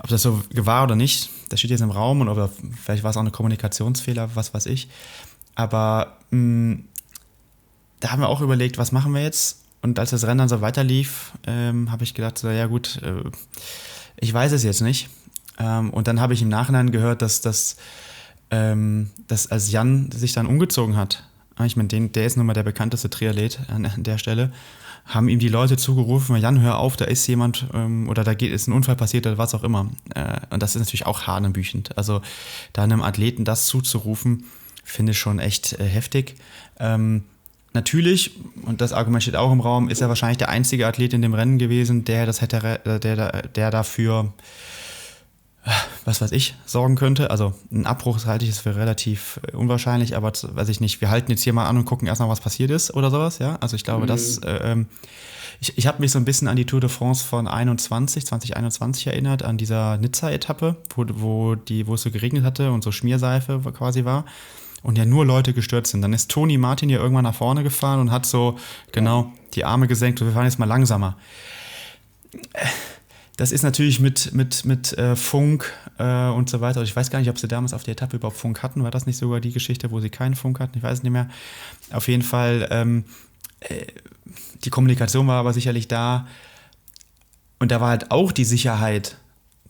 Ob 0.00 0.08
das 0.08 0.22
so 0.22 0.42
war 0.54 0.84
oder 0.84 0.96
nicht, 0.96 1.30
das 1.48 1.60
steht 1.60 1.70
jetzt 1.70 1.80
im 1.80 1.90
Raum 1.90 2.20
und 2.20 2.28
oder 2.28 2.50
vielleicht 2.82 3.02
war 3.02 3.10
es 3.10 3.16
auch 3.16 3.22
eine 3.22 3.30
Kommunikationsfehler, 3.30 4.30
was 4.34 4.54
weiß 4.54 4.66
ich. 4.66 4.88
Aber 5.54 6.18
mh, 6.30 6.38
mm, 6.38 6.84
da 8.00 8.10
haben 8.10 8.20
wir 8.20 8.28
auch 8.28 8.40
überlegt, 8.40 8.78
was 8.78 8.92
machen 8.92 9.12
wir 9.12 9.22
jetzt? 9.22 9.62
Und 9.82 9.98
als 9.98 10.10
das 10.10 10.24
Rennen 10.24 10.38
dann 10.38 10.48
so 10.48 10.60
weiterlief, 10.60 11.32
ähm, 11.46 11.90
habe 11.90 12.04
ich 12.04 12.14
gedacht, 12.14 12.38
so, 12.38 12.48
ja 12.48 12.66
gut, 12.66 13.00
äh, 13.02 13.24
ich 14.16 14.32
weiß 14.32 14.52
es 14.52 14.62
jetzt 14.62 14.80
nicht. 14.80 15.08
Ähm, 15.58 15.90
und 15.90 16.06
dann 16.06 16.20
habe 16.20 16.34
ich 16.34 16.42
im 16.42 16.48
Nachhinein 16.48 16.90
gehört, 16.90 17.22
dass, 17.22 17.40
dass, 17.40 17.76
ähm, 18.50 19.10
dass 19.26 19.50
als 19.50 19.70
Jan 19.70 20.10
sich 20.12 20.32
dann 20.32 20.46
umgezogen 20.46 20.96
hat, 20.96 21.24
ich 21.64 21.76
meine, 21.76 21.88
der 21.88 22.24
ist 22.24 22.36
nun 22.36 22.46
mal 22.46 22.54
der 22.54 22.62
bekannteste 22.62 23.10
Triathlet 23.10 23.58
an 23.68 23.90
der 23.96 24.18
Stelle, 24.18 24.52
haben 25.08 25.28
ihm 25.28 25.38
die 25.38 25.48
Leute 25.48 25.78
zugerufen, 25.78 26.36
Jan, 26.36 26.60
hör 26.60 26.78
auf, 26.78 26.96
da 26.96 27.06
ist 27.06 27.26
jemand 27.26 27.66
ähm, 27.72 28.08
oder 28.08 28.24
da 28.24 28.34
geht, 28.34 28.52
ist 28.52 28.68
ein 28.68 28.72
Unfall 28.72 28.94
passiert 28.94 29.26
oder 29.26 29.38
was 29.38 29.54
auch 29.54 29.64
immer. 29.64 29.90
Äh, 30.14 30.36
und 30.50 30.62
das 30.62 30.76
ist 30.76 30.80
natürlich 30.80 31.06
auch 31.06 31.26
hanebüchend. 31.26 31.96
Also 31.96 32.20
da 32.74 32.82
einem 32.82 33.02
Athleten 33.02 33.46
das 33.46 33.66
zuzurufen, 33.66 34.44
finde 34.84 35.12
ich 35.12 35.18
schon 35.18 35.38
echt 35.38 35.72
äh, 35.80 35.84
heftig. 35.84 36.36
Ähm, 36.78 37.24
natürlich, 37.72 38.32
und 38.62 38.82
das 38.82 38.92
Argument 38.92 39.22
steht 39.22 39.36
auch 39.36 39.50
im 39.50 39.60
Raum, 39.60 39.88
ist 39.88 40.02
er 40.02 40.10
wahrscheinlich 40.10 40.38
der 40.38 40.50
einzige 40.50 40.86
Athlet 40.86 41.14
in 41.14 41.22
dem 41.22 41.32
Rennen 41.32 41.56
gewesen, 41.56 42.04
der 42.04 42.26
das 42.26 42.42
hätte, 42.42 42.80
der, 42.84 42.98
der, 42.98 43.42
der 43.48 43.70
dafür 43.70 44.34
was 46.04 46.20
weiß 46.20 46.32
ich, 46.32 46.54
sorgen 46.66 46.96
könnte. 46.96 47.30
Also 47.30 47.52
ein 47.70 47.86
Abbruch 47.86 48.24
halte 48.26 48.44
ich 48.44 48.50
es 48.50 48.58
für 48.60 48.76
relativ 48.76 49.40
äh, 49.46 49.56
unwahrscheinlich, 49.56 50.16
aber 50.16 50.32
weiß 50.32 50.68
ich 50.68 50.80
nicht, 50.80 51.00
wir 51.00 51.10
halten 51.10 51.30
jetzt 51.30 51.42
hier 51.42 51.52
mal 51.52 51.66
an 51.66 51.76
und 51.76 51.84
gucken 51.84 52.08
erstmal, 52.08 52.28
was 52.28 52.40
passiert 52.40 52.70
ist 52.70 52.94
oder 52.94 53.10
sowas, 53.10 53.38
ja. 53.38 53.56
Also 53.60 53.76
ich 53.76 53.84
glaube, 53.84 54.04
mhm. 54.04 54.08
das, 54.08 54.38
äh, 54.38 54.72
ähm, 54.72 54.86
ich, 55.60 55.76
ich 55.76 55.86
habe 55.86 56.00
mich 56.00 56.12
so 56.12 56.18
ein 56.18 56.24
bisschen 56.24 56.48
an 56.48 56.56
die 56.56 56.66
Tour 56.66 56.80
de 56.80 56.88
France 56.88 57.24
von 57.24 57.48
21, 57.48 58.26
2021 58.26 59.08
erinnert, 59.08 59.42
an 59.42 59.58
dieser 59.58 59.96
Nizza-Etappe, 59.98 60.76
wo, 60.94 61.04
wo, 61.14 61.54
die, 61.54 61.86
wo 61.86 61.94
es 61.94 62.02
so 62.02 62.10
geregnet 62.10 62.44
hatte 62.44 62.70
und 62.70 62.84
so 62.84 62.92
Schmierseife 62.92 63.60
quasi 63.72 64.04
war 64.04 64.24
und 64.82 64.96
ja 64.96 65.04
nur 65.04 65.26
Leute 65.26 65.52
gestürzt 65.52 65.90
sind. 65.90 66.02
Dann 66.02 66.12
ist 66.12 66.30
Toni 66.30 66.58
Martin 66.58 66.88
ja 66.88 66.98
irgendwann 66.98 67.24
nach 67.24 67.34
vorne 67.34 67.62
gefahren 67.62 68.00
und 68.00 68.10
hat 68.10 68.26
so 68.26 68.58
genau 68.92 69.32
die 69.54 69.64
Arme 69.64 69.88
gesenkt 69.88 70.20
und 70.20 70.28
wir 70.28 70.34
fahren 70.34 70.44
jetzt 70.44 70.58
mal 70.58 70.66
langsamer 70.66 71.16
das 73.38 73.52
ist 73.52 73.62
natürlich 73.62 74.00
mit, 74.00 74.34
mit, 74.34 74.64
mit 74.64 74.98
äh, 74.98 75.14
Funk 75.14 75.72
äh, 75.96 76.26
und 76.26 76.50
so 76.50 76.60
weiter. 76.60 76.82
Ich 76.82 76.94
weiß 76.94 77.08
gar 77.08 77.20
nicht, 77.20 77.30
ob 77.30 77.38
sie 77.38 77.46
damals 77.46 77.72
auf 77.72 77.84
der 77.84 77.92
Etappe 77.92 78.16
überhaupt 78.16 78.36
Funk 78.36 78.64
hatten. 78.64 78.82
War 78.82 78.90
das 78.90 79.06
nicht 79.06 79.16
sogar 79.16 79.38
die 79.40 79.52
Geschichte, 79.52 79.92
wo 79.92 80.00
sie 80.00 80.10
keinen 80.10 80.34
Funk 80.34 80.58
hatten? 80.58 80.76
Ich 80.76 80.82
weiß 80.82 80.98
es 80.98 81.02
nicht 81.04 81.12
mehr. 81.12 81.28
Auf 81.92 82.08
jeden 82.08 82.24
Fall, 82.24 82.66
ähm, 82.72 83.04
äh, 83.60 83.86
die 84.64 84.70
Kommunikation 84.70 85.28
war 85.28 85.36
aber 85.38 85.52
sicherlich 85.52 85.86
da. 85.86 86.26
Und 87.60 87.70
da 87.70 87.80
war 87.80 87.90
halt 87.90 88.10
auch 88.10 88.32
die 88.32 88.44
Sicherheit 88.44 89.18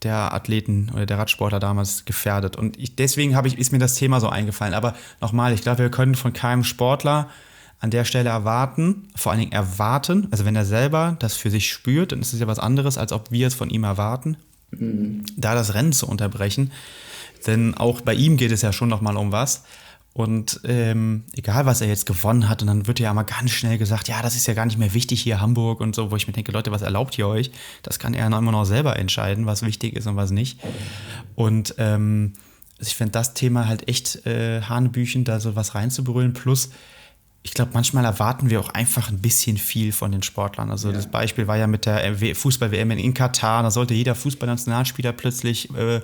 der 0.03 0.33
Athleten 0.33 0.91
oder 0.95 1.05
der 1.05 1.19
Radsportler 1.19 1.61
damals 1.61 2.07
gefährdet. 2.07 2.57
Und 2.57 2.79
ich, 2.79 2.97
deswegen 2.97 3.39
ich, 3.45 3.59
ist 3.59 3.73
mir 3.73 3.79
das 3.79 3.97
Thema 3.97 4.19
so 4.21 4.31
eingefallen. 4.31 4.73
Aber 4.73 4.95
nochmal, 5.21 5.53
ich 5.53 5.61
glaube, 5.61 5.81
wir 5.81 5.91
können 5.91 6.14
von 6.14 6.33
keinem 6.33 6.64
Sportler 6.64 7.29
an 7.81 7.91
der 7.91 8.05
Stelle 8.05 8.31
erwarten, 8.31 9.09
vor 9.14 9.33
allen 9.33 9.41
Dingen 9.41 9.53
erwarten, 9.53 10.29
also 10.31 10.45
wenn 10.45 10.57
er 10.57 10.64
selber 10.64 11.16
das 11.20 11.35
für 11.35 11.51
sich 11.51 11.70
spürt, 11.70 12.12
dann 12.12 12.20
ist 12.20 12.33
es 12.33 12.41
ja 12.41 12.47
was 12.47 12.59
anderes, 12.59 12.99
als 12.99 13.12
ob 13.12 13.31
wir 13.31 13.47
es 13.47 13.55
von 13.55 13.70
ihm 13.70 13.85
erwarten, 13.85 14.37
mhm. 14.70 15.24
da 15.37 15.55
das 15.55 15.74
Rennen 15.74 15.93
zu 15.93 16.09
unterbrechen. 16.09 16.72
Denn 17.47 17.74
auch 17.74 18.01
bei 18.01 18.14
ihm 18.14 18.37
geht 18.37 18.51
es 18.51 18.62
ja 18.62 18.72
schon 18.72 18.89
nochmal 18.89 19.16
um 19.16 19.31
was. 19.31 19.62
Und 20.12 20.61
ähm, 20.64 21.22
egal, 21.37 21.66
was 21.66 21.81
er 21.81 21.87
jetzt 21.87 22.07
gewonnen 22.07 22.49
hat, 22.49 22.62
und 22.62 22.66
dann 22.66 22.89
wird 22.89 22.99
ja 22.99 23.14
mal 23.14 23.22
ganz 23.22 23.53
schnell 23.53 23.79
gesagt, 23.79 24.09
ja, 24.09 24.20
das 24.20 24.35
ist 24.35 24.49
ja 24.49 24.55
gar 24.55 24.66
nicht 24.66 24.79
mehr 24.79 24.93
wichtig 24.93 25.22
hier 25.22 25.41
Hamburg 25.41 25.81
und 25.81 25.95
so, 25.95 26.11
wo 26.11 26.16
ich 26.16 26.26
mir 26.26 26.33
denke, 26.33 26.51
Leute, 26.51 26.72
was 26.72 26.83
erlaubt 26.83 27.16
ihr 27.18 27.29
euch? 27.29 27.53
Das 27.85 28.01
kann 28.01 28.14
er 28.14 28.26
immer 28.26 28.51
noch 28.51 28.64
selber 28.64 28.99
entscheiden, 28.99 29.47
was 29.47 29.62
wichtig 29.62 29.95
ist 29.95 30.09
und 30.09 30.16
was 30.16 30.33
nicht. 30.33 30.59
Und 31.37 31.76
ähm, 31.79 32.33
ich 32.81 32.97
finde 32.97 33.12
das 33.12 33.35
Thema 33.35 33.68
halt 33.68 33.87
echt 33.87 34.26
äh, 34.26 34.62
hanebüchend, 34.62 35.29
da 35.29 35.39
so 35.39 35.55
was 35.55 35.76
reinzubrüllen. 35.76 36.33
Plus, 36.33 36.70
ich 37.43 37.55
glaube, 37.55 37.70
manchmal 37.74 38.05
erwarten 38.05 38.51
wir 38.51 38.61
auch 38.61 38.70
einfach 38.70 39.11
ein 39.11 39.20
bisschen 39.20 39.57
viel 39.57 39.93
von 39.93 40.12
den 40.12 40.22
Sportlern. 40.22 40.70
Also 40.70 40.89
ja. 40.89 40.95
das 40.95 41.11
Beispiel 41.11 41.47
war 41.47 41.57
ja 41.57 41.66
mit 41.66 41.86
der 41.86 42.14
Fußball-WM 42.34 42.91
in 42.91 43.14
Katar. 43.14 43.62
Da 43.62 43.70
sollte 43.70 43.95
jeder 43.95 44.14
Fußballnationalspieler 44.14 45.12
plötzlich 45.12 45.74
äh, 45.74 46.01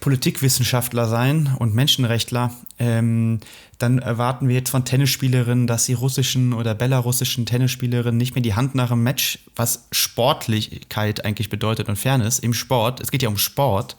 Politikwissenschaftler 0.00 1.08
sein 1.08 1.54
und 1.58 1.74
Menschenrechtler. 1.74 2.52
Ähm, 2.78 3.40
dann 3.78 3.98
erwarten 3.98 4.48
wir 4.48 4.56
jetzt 4.56 4.70
von 4.70 4.84
Tennisspielerinnen, 4.84 5.66
dass 5.66 5.86
die 5.86 5.94
russischen 5.94 6.52
oder 6.52 6.74
belarussischen 6.74 7.46
Tennisspielerinnen 7.46 8.16
nicht 8.16 8.34
mehr 8.34 8.42
die 8.42 8.54
Hand 8.54 8.74
nach 8.74 8.88
dem 8.88 9.02
Match, 9.02 9.38
was 9.54 9.86
Sportlichkeit 9.92 11.24
eigentlich 11.24 11.50
bedeutet 11.50 11.88
und 11.88 11.96
Fairness 11.96 12.38
im 12.38 12.54
Sport, 12.54 13.00
es 13.00 13.10
geht 13.10 13.22
ja 13.22 13.28
um 13.28 13.38
Sport, 13.38 13.96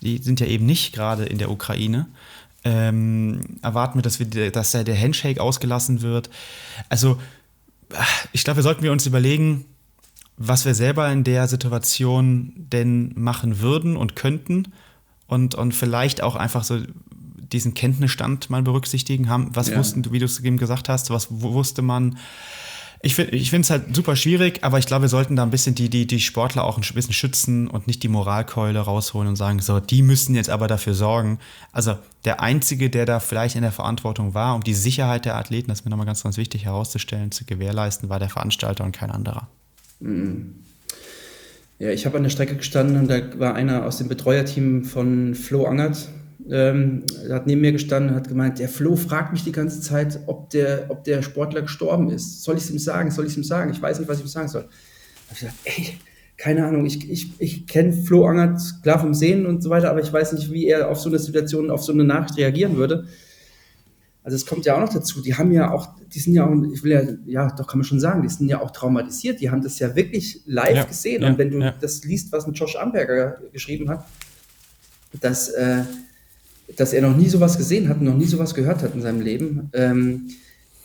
die 0.00 0.18
sind 0.18 0.40
ja 0.40 0.46
eben 0.46 0.66
nicht 0.66 0.94
gerade 0.94 1.24
in 1.24 1.38
der 1.38 1.50
Ukraine 1.50 2.06
ähm, 2.64 3.58
erwarten 3.62 3.98
wir, 3.98 4.02
dass, 4.02 4.18
wir, 4.18 4.50
dass 4.50 4.72
der 4.72 5.00
Handshake 5.00 5.40
ausgelassen 5.40 6.02
wird. 6.02 6.30
Also, 6.88 7.18
ich 8.32 8.44
glaube, 8.44 8.58
wir 8.58 8.62
sollten 8.62 8.82
wir 8.82 8.92
uns 8.92 9.06
überlegen, 9.06 9.66
was 10.36 10.64
wir 10.64 10.74
selber 10.74 11.10
in 11.12 11.24
der 11.24 11.46
Situation 11.46 12.52
denn 12.56 13.12
machen 13.14 13.60
würden 13.60 13.96
und 13.96 14.16
könnten 14.16 14.72
und, 15.26 15.54
und 15.54 15.72
vielleicht 15.72 16.22
auch 16.22 16.34
einfach 16.36 16.64
so 16.64 16.80
diesen 17.52 17.74
Kenntnisstand 17.74 18.50
mal 18.50 18.62
berücksichtigen 18.62 19.28
haben. 19.28 19.50
Was 19.54 19.68
ja. 19.68 19.78
wussten, 19.78 20.10
wie 20.10 20.18
du 20.18 20.24
es 20.24 20.40
eben 20.40 20.58
gesagt 20.58 20.88
hast, 20.88 21.10
was 21.10 21.28
wusste 21.30 21.82
man, 21.82 22.18
ich 23.02 23.14
finde 23.14 23.60
es 23.60 23.70
halt 23.70 23.94
super 23.94 24.16
schwierig, 24.16 24.64
aber 24.64 24.78
ich 24.78 24.86
glaube, 24.86 25.02
wir 25.02 25.08
sollten 25.08 25.36
da 25.36 25.42
ein 25.42 25.50
bisschen 25.50 25.74
die, 25.74 25.90
die, 25.90 26.06
die 26.06 26.20
Sportler 26.20 26.64
auch 26.64 26.78
ein 26.78 26.94
bisschen 26.94 27.12
schützen 27.12 27.68
und 27.68 27.86
nicht 27.86 28.02
die 28.02 28.08
Moralkeule 28.08 28.78
rausholen 28.80 29.28
und 29.28 29.36
sagen, 29.36 29.60
so, 29.60 29.78
die 29.78 30.02
müssen 30.02 30.34
jetzt 30.34 30.48
aber 30.48 30.68
dafür 30.68 30.94
sorgen. 30.94 31.38
Also 31.70 31.98
der 32.24 32.40
Einzige, 32.40 32.88
der 32.88 33.04
da 33.04 33.20
vielleicht 33.20 33.56
in 33.56 33.62
der 33.62 33.72
Verantwortung 33.72 34.32
war, 34.32 34.54
um 34.54 34.64
die 34.64 34.74
Sicherheit 34.74 35.26
der 35.26 35.36
Athleten, 35.36 35.68
das 35.68 35.80
ist 35.80 35.84
mir 35.84 35.90
nochmal 35.90 36.06
ganz, 36.06 36.22
ganz 36.22 36.36
wichtig 36.38 36.64
herauszustellen, 36.64 37.30
zu 37.30 37.44
gewährleisten, 37.44 38.08
war 38.08 38.18
der 38.18 38.30
Veranstalter 38.30 38.84
und 38.84 38.92
kein 38.92 39.10
anderer. 39.10 39.48
Mhm. 40.00 40.54
Ja, 41.78 41.90
ich 41.90 42.06
habe 42.06 42.16
an 42.16 42.22
der 42.22 42.30
Strecke 42.30 42.56
gestanden 42.56 42.96
und 42.96 43.08
da 43.08 43.38
war 43.38 43.54
einer 43.54 43.84
aus 43.84 43.98
dem 43.98 44.08
Betreuerteam 44.08 44.84
von 44.84 45.34
Flo 45.34 45.66
Angert, 45.66 46.08
ähm, 46.50 47.04
hat 47.30 47.46
neben 47.46 47.60
mir 47.60 47.72
gestanden 47.72 48.10
und 48.10 48.16
hat 48.16 48.28
gemeint, 48.28 48.58
der 48.58 48.68
Flo 48.68 48.96
fragt 48.96 49.32
mich 49.32 49.44
die 49.44 49.52
ganze 49.52 49.80
Zeit, 49.80 50.20
ob 50.26 50.50
der, 50.50 50.86
ob 50.90 51.04
der 51.04 51.22
Sportler 51.22 51.62
gestorben 51.62 52.10
ist. 52.10 52.42
Soll 52.42 52.56
ich 52.56 52.64
es 52.64 52.70
ihm 52.70 52.78
sagen? 52.78 53.10
Soll 53.10 53.24
ich 53.24 53.32
es 53.32 53.36
ihm 53.36 53.44
sagen? 53.44 53.70
Ich 53.70 53.80
weiß 53.80 53.98
nicht, 53.98 54.08
was 54.08 54.18
ich 54.18 54.24
ihm 54.24 54.28
sagen 54.28 54.48
soll. 54.48 54.62
Da 54.62 54.68
habe 54.68 55.32
ich 55.32 55.38
gesagt, 55.38 55.56
ey, 55.64 55.98
keine 56.36 56.66
Ahnung, 56.66 56.84
ich, 56.84 57.08
ich, 57.08 57.32
ich 57.38 57.66
kenne 57.66 57.92
Flo 57.92 58.26
Angert 58.26 58.60
klar 58.82 58.98
vom 58.98 59.14
Sehen 59.14 59.46
und 59.46 59.62
so 59.62 59.70
weiter, 59.70 59.90
aber 59.90 60.00
ich 60.00 60.12
weiß 60.12 60.32
nicht, 60.32 60.50
wie 60.50 60.66
er 60.66 60.90
auf 60.90 60.98
so 60.98 61.08
eine 61.08 61.18
Situation, 61.18 61.70
auf 61.70 61.82
so 61.82 61.92
eine 61.92 62.04
Nachricht 62.04 62.36
reagieren 62.36 62.76
würde. 62.76 63.06
Also 64.24 64.36
es 64.36 64.46
kommt 64.46 64.64
ja 64.64 64.74
auch 64.74 64.80
noch 64.80 64.92
dazu, 64.92 65.20
die 65.20 65.34
haben 65.34 65.52
ja 65.52 65.70
auch, 65.70 65.88
die 66.12 66.18
sind 66.18 66.34
ja 66.34 66.46
auch, 66.46 66.54
ich 66.72 66.82
will 66.82 66.92
ja, 66.92 67.02
ja, 67.26 67.54
doch 67.54 67.66
kann 67.66 67.78
man 67.78 67.84
schon 67.84 68.00
sagen, 68.00 68.22
die 68.22 68.28
sind 68.28 68.48
ja 68.48 68.60
auch 68.60 68.70
traumatisiert, 68.70 69.40
die 69.40 69.50
haben 69.50 69.62
das 69.62 69.78
ja 69.78 69.94
wirklich 69.94 70.40
live 70.46 70.76
ja, 70.76 70.84
gesehen. 70.84 71.22
Ja, 71.22 71.28
und 71.28 71.38
wenn 71.38 71.50
du 71.50 71.74
das 71.80 72.04
liest, 72.04 72.32
was 72.32 72.46
ein 72.46 72.54
Josh 72.54 72.76
Amberger 72.76 73.38
geschrieben 73.52 73.90
hat, 73.90 74.06
dass 75.20 75.50
äh, 75.50 75.84
dass 76.76 76.92
er 76.92 77.02
noch 77.02 77.16
nie 77.16 77.28
sowas 77.28 77.58
gesehen 77.58 77.88
hat, 77.88 78.00
noch 78.00 78.16
nie 78.16 78.26
sowas 78.26 78.54
gehört 78.54 78.82
hat 78.82 78.94
in 78.94 79.02
seinem 79.02 79.20
Leben, 79.20 79.70
ähm, 79.72 80.30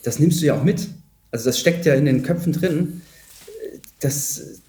das 0.04 0.20
nimmst 0.20 0.42
du 0.42 0.46
ja 0.46 0.56
auch 0.56 0.64
mit. 0.64 0.88
Also 1.32 1.46
das 1.46 1.60
steckt 1.60 1.86
ja 1.86 1.94
in 1.94 2.06
den 2.06 2.24
Köpfen 2.24 2.54
drin. 2.54 3.02
Das, 4.00 4.62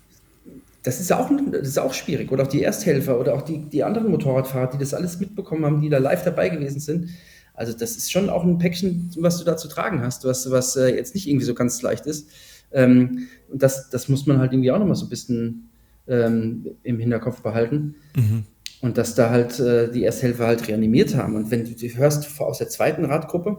das, 0.83 1.01
ist, 1.01 1.13
auch, 1.13 1.31
das 1.53 1.69
ist 1.69 1.79
auch 1.79 1.95
schwierig. 1.95 2.33
Oder 2.33 2.45
auch 2.45 2.49
die 2.49 2.63
Ersthelfer 2.63 3.19
oder 3.19 3.35
auch 3.35 3.43
die, 3.43 3.59
die 3.59 3.85
anderen 3.85 4.11
Motorradfahrer, 4.11 4.71
die 4.71 4.79
das 4.79 4.93
alles 4.93 5.21
mitbekommen 5.21 5.65
haben, 5.65 5.81
die 5.81 5.89
da 5.89 5.99
live 5.99 6.25
dabei 6.25 6.49
gewesen 6.49 6.81
sind. 6.81 7.11
Also 7.55 7.73
das 7.73 7.97
ist 7.97 8.11
schon 8.11 8.31
auch 8.31 8.45
ein 8.45 8.59
Päckchen, 8.59 9.11
was 9.19 9.39
du 9.39 9.45
da 9.45 9.57
zu 9.57 9.69
tragen 9.69 10.03
hast, 10.03 10.25
was, 10.25 10.51
was 10.51 10.77
äh, 10.77 10.95
jetzt 10.95 11.15
nicht 11.15 11.29
irgendwie 11.29 11.45
so 11.45 11.55
ganz 11.55 11.81
leicht 11.83 12.07
ist. 12.07 12.29
Ähm, 12.73 13.29
und 13.51 13.63
das, 13.63 13.91
das 13.91 14.09
muss 14.09 14.27
man 14.27 14.39
halt 14.39 14.53
irgendwie 14.53 14.71
auch 14.71 14.79
nochmal 14.79 14.97
so 14.97 15.07
ein 15.07 15.11
bisschen 15.11 15.69
ähm, 16.09 16.67
im 16.83 16.99
Hinterkopf 16.99 17.43
behalten. 17.43 17.97
Mhm. 18.17 18.45
Und 18.83 18.97
dass 18.97 19.15
da 19.15 19.31
halt 19.31 19.61
äh, 19.61 19.91
die 19.91 20.05
Ersthelfer 20.05 20.47
halt 20.47 20.67
reanimiert 20.67 21.15
haben. 21.15 21.37
Und 21.37 21.51
wenn 21.51 21.65
du 21.65 21.71
die 21.73 21.97
hörst 21.97 22.41
aus 22.41 22.59
der 22.59 22.69
zweiten 22.69 23.05
Radgruppe, 23.05 23.59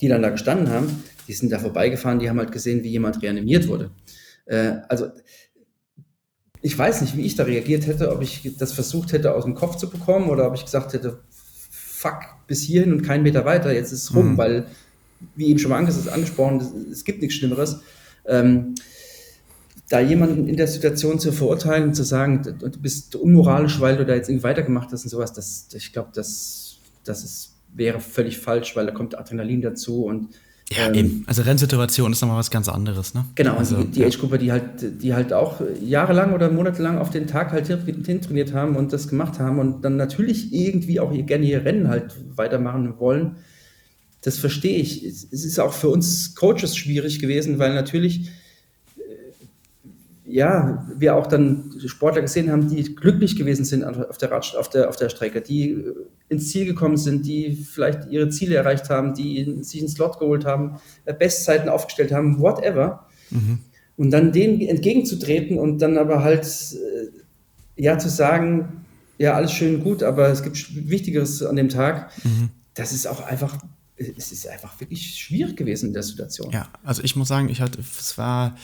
die 0.00 0.08
dann 0.08 0.22
da 0.22 0.30
gestanden 0.30 0.70
haben, 0.70 1.04
die 1.28 1.34
sind 1.34 1.52
da 1.52 1.58
vorbeigefahren, 1.58 2.18
die 2.18 2.28
haben 2.28 2.38
halt 2.38 2.52
gesehen, 2.52 2.82
wie 2.82 2.88
jemand 2.88 3.22
reanimiert 3.22 3.68
wurde. 3.68 3.90
Äh, 4.46 4.76
also 4.88 5.08
ich 6.62 6.78
weiß 6.78 7.00
nicht, 7.02 7.16
wie 7.16 7.26
ich 7.26 7.34
da 7.34 7.42
reagiert 7.42 7.86
hätte, 7.86 8.12
ob 8.12 8.22
ich 8.22 8.56
das 8.56 8.72
versucht 8.72 9.12
hätte, 9.12 9.34
aus 9.34 9.44
dem 9.44 9.54
Kopf 9.54 9.76
zu 9.76 9.90
bekommen 9.90 10.30
oder 10.30 10.46
ob 10.46 10.54
ich 10.54 10.64
gesagt 10.64 10.92
hätte, 10.92 11.20
fuck, 11.70 12.20
bis 12.46 12.62
hierhin 12.62 12.92
und 12.92 13.02
keinen 13.02 13.22
Meter 13.24 13.44
weiter, 13.44 13.72
jetzt 13.72 13.92
ist 13.92 14.04
es 14.04 14.14
rum, 14.14 14.32
mhm. 14.32 14.38
weil, 14.38 14.66
wie 15.34 15.46
eben 15.46 15.58
schon 15.58 15.70
mal 15.70 15.78
angesprochen, 15.78 16.58
es, 16.58 16.72
es 16.92 17.04
gibt 17.04 17.20
nichts 17.20 17.36
Schlimmeres. 17.36 17.80
Ähm, 18.26 18.74
da 19.92 20.00
jemanden 20.00 20.48
in 20.48 20.56
der 20.56 20.68
Situation 20.68 21.20
zu 21.20 21.32
verurteilen 21.32 21.84
und 21.88 21.94
zu 21.94 22.02
sagen, 22.02 22.42
du 22.42 22.70
bist 22.80 23.14
unmoralisch, 23.14 23.78
weil 23.78 23.98
du 23.98 24.06
da 24.06 24.14
jetzt 24.14 24.30
irgendwie 24.30 24.44
weitergemacht 24.44 24.90
hast 24.90 25.04
und 25.04 25.10
sowas, 25.10 25.34
das, 25.34 25.68
ich 25.74 25.92
glaube, 25.92 26.08
das, 26.14 26.78
das 27.04 27.22
ist, 27.22 27.56
wäre 27.74 28.00
völlig 28.00 28.38
falsch, 28.38 28.74
weil 28.74 28.86
da 28.86 28.92
kommt 28.92 29.18
Adrenalin 29.18 29.60
dazu 29.60 30.06
und 30.06 30.28
ja, 30.70 30.88
ähm, 30.88 30.94
eben. 30.94 31.24
Also 31.26 31.42
Rennsituation 31.42 32.12
ist 32.12 32.22
nochmal 32.22 32.38
was 32.38 32.50
ganz 32.50 32.70
anderes, 32.70 33.12
ne? 33.12 33.26
Genau, 33.34 33.56
also, 33.56 33.82
die, 33.82 33.90
die 33.90 34.04
Age-Gruppe, 34.06 34.38
die 34.38 34.50
halt, 34.50 35.02
die 35.02 35.12
halt 35.12 35.34
auch 35.34 35.60
jahrelang 35.84 36.32
oder 36.32 36.50
monatelang 36.50 36.96
auf 36.96 37.10
den 37.10 37.26
Tag 37.26 37.52
halt 37.52 37.66
hintrainiert 37.66 38.54
haben 38.54 38.76
und 38.76 38.94
das 38.94 39.08
gemacht 39.08 39.38
haben 39.40 39.58
und 39.58 39.84
dann 39.84 39.98
natürlich 39.98 40.54
irgendwie 40.54 41.00
auch 41.00 41.12
gerne 41.26 41.44
ihr 41.44 41.66
Rennen 41.66 41.88
halt 41.88 42.14
weitermachen 42.34 42.98
wollen, 42.98 43.36
das 44.22 44.38
verstehe 44.38 44.78
ich. 44.78 45.04
Es 45.04 45.24
ist 45.24 45.58
auch 45.58 45.74
für 45.74 45.90
uns 45.90 46.34
Coaches 46.34 46.78
schwierig 46.78 47.18
gewesen, 47.18 47.58
weil 47.58 47.74
natürlich 47.74 48.30
ja, 50.32 50.88
wir 50.96 51.14
auch 51.14 51.26
dann 51.26 51.70
Sportler 51.84 52.22
gesehen 52.22 52.50
haben, 52.50 52.68
die 52.68 52.94
glücklich 52.94 53.36
gewesen 53.36 53.66
sind 53.66 53.84
auf 53.84 54.16
der, 54.16 54.30
Rad, 54.30 54.56
auf 54.56 54.70
der, 54.70 54.88
auf 54.88 54.96
der 54.96 55.10
Strecke, 55.10 55.42
die 55.42 55.72
äh, 55.72 55.94
ins 56.30 56.48
Ziel 56.48 56.64
gekommen 56.64 56.96
sind, 56.96 57.26
die 57.26 57.54
vielleicht 57.54 58.10
ihre 58.10 58.30
Ziele 58.30 58.56
erreicht 58.56 58.88
haben, 58.88 59.12
die 59.12 59.58
sich 59.62 59.80
einen 59.80 59.90
Slot 59.90 60.18
geholt 60.18 60.46
haben, 60.46 60.80
äh, 61.04 61.12
Bestzeiten 61.12 61.68
aufgestellt 61.68 62.12
haben, 62.12 62.40
whatever. 62.40 63.06
Mhm. 63.28 63.58
Und 63.98 64.10
dann 64.10 64.32
denen 64.32 64.62
entgegenzutreten 64.62 65.58
und 65.58 65.80
dann 65.82 65.98
aber 65.98 66.24
halt, 66.24 66.46
äh, 66.46 67.82
ja, 67.82 67.98
zu 67.98 68.08
sagen, 68.08 68.86
ja, 69.18 69.34
alles 69.34 69.52
schön 69.52 69.84
gut, 69.84 70.02
aber 70.02 70.28
es 70.30 70.42
gibt 70.42 70.88
Wichtigeres 70.88 71.42
an 71.42 71.56
dem 71.56 71.68
Tag, 71.68 72.10
mhm. 72.24 72.48
das 72.72 72.92
ist 72.92 73.06
auch 73.06 73.20
einfach, 73.20 73.58
es 73.96 74.32
ist 74.32 74.48
einfach 74.48 74.80
wirklich 74.80 75.14
schwierig 75.14 75.58
gewesen 75.58 75.88
in 75.88 75.92
der 75.92 76.02
Situation. 76.02 76.50
Ja, 76.52 76.68
also 76.82 77.02
ich 77.04 77.16
muss 77.16 77.28
sagen, 77.28 77.50
ich 77.50 77.60
hatte, 77.60 77.80
es 77.80 78.16
war, 78.16 78.56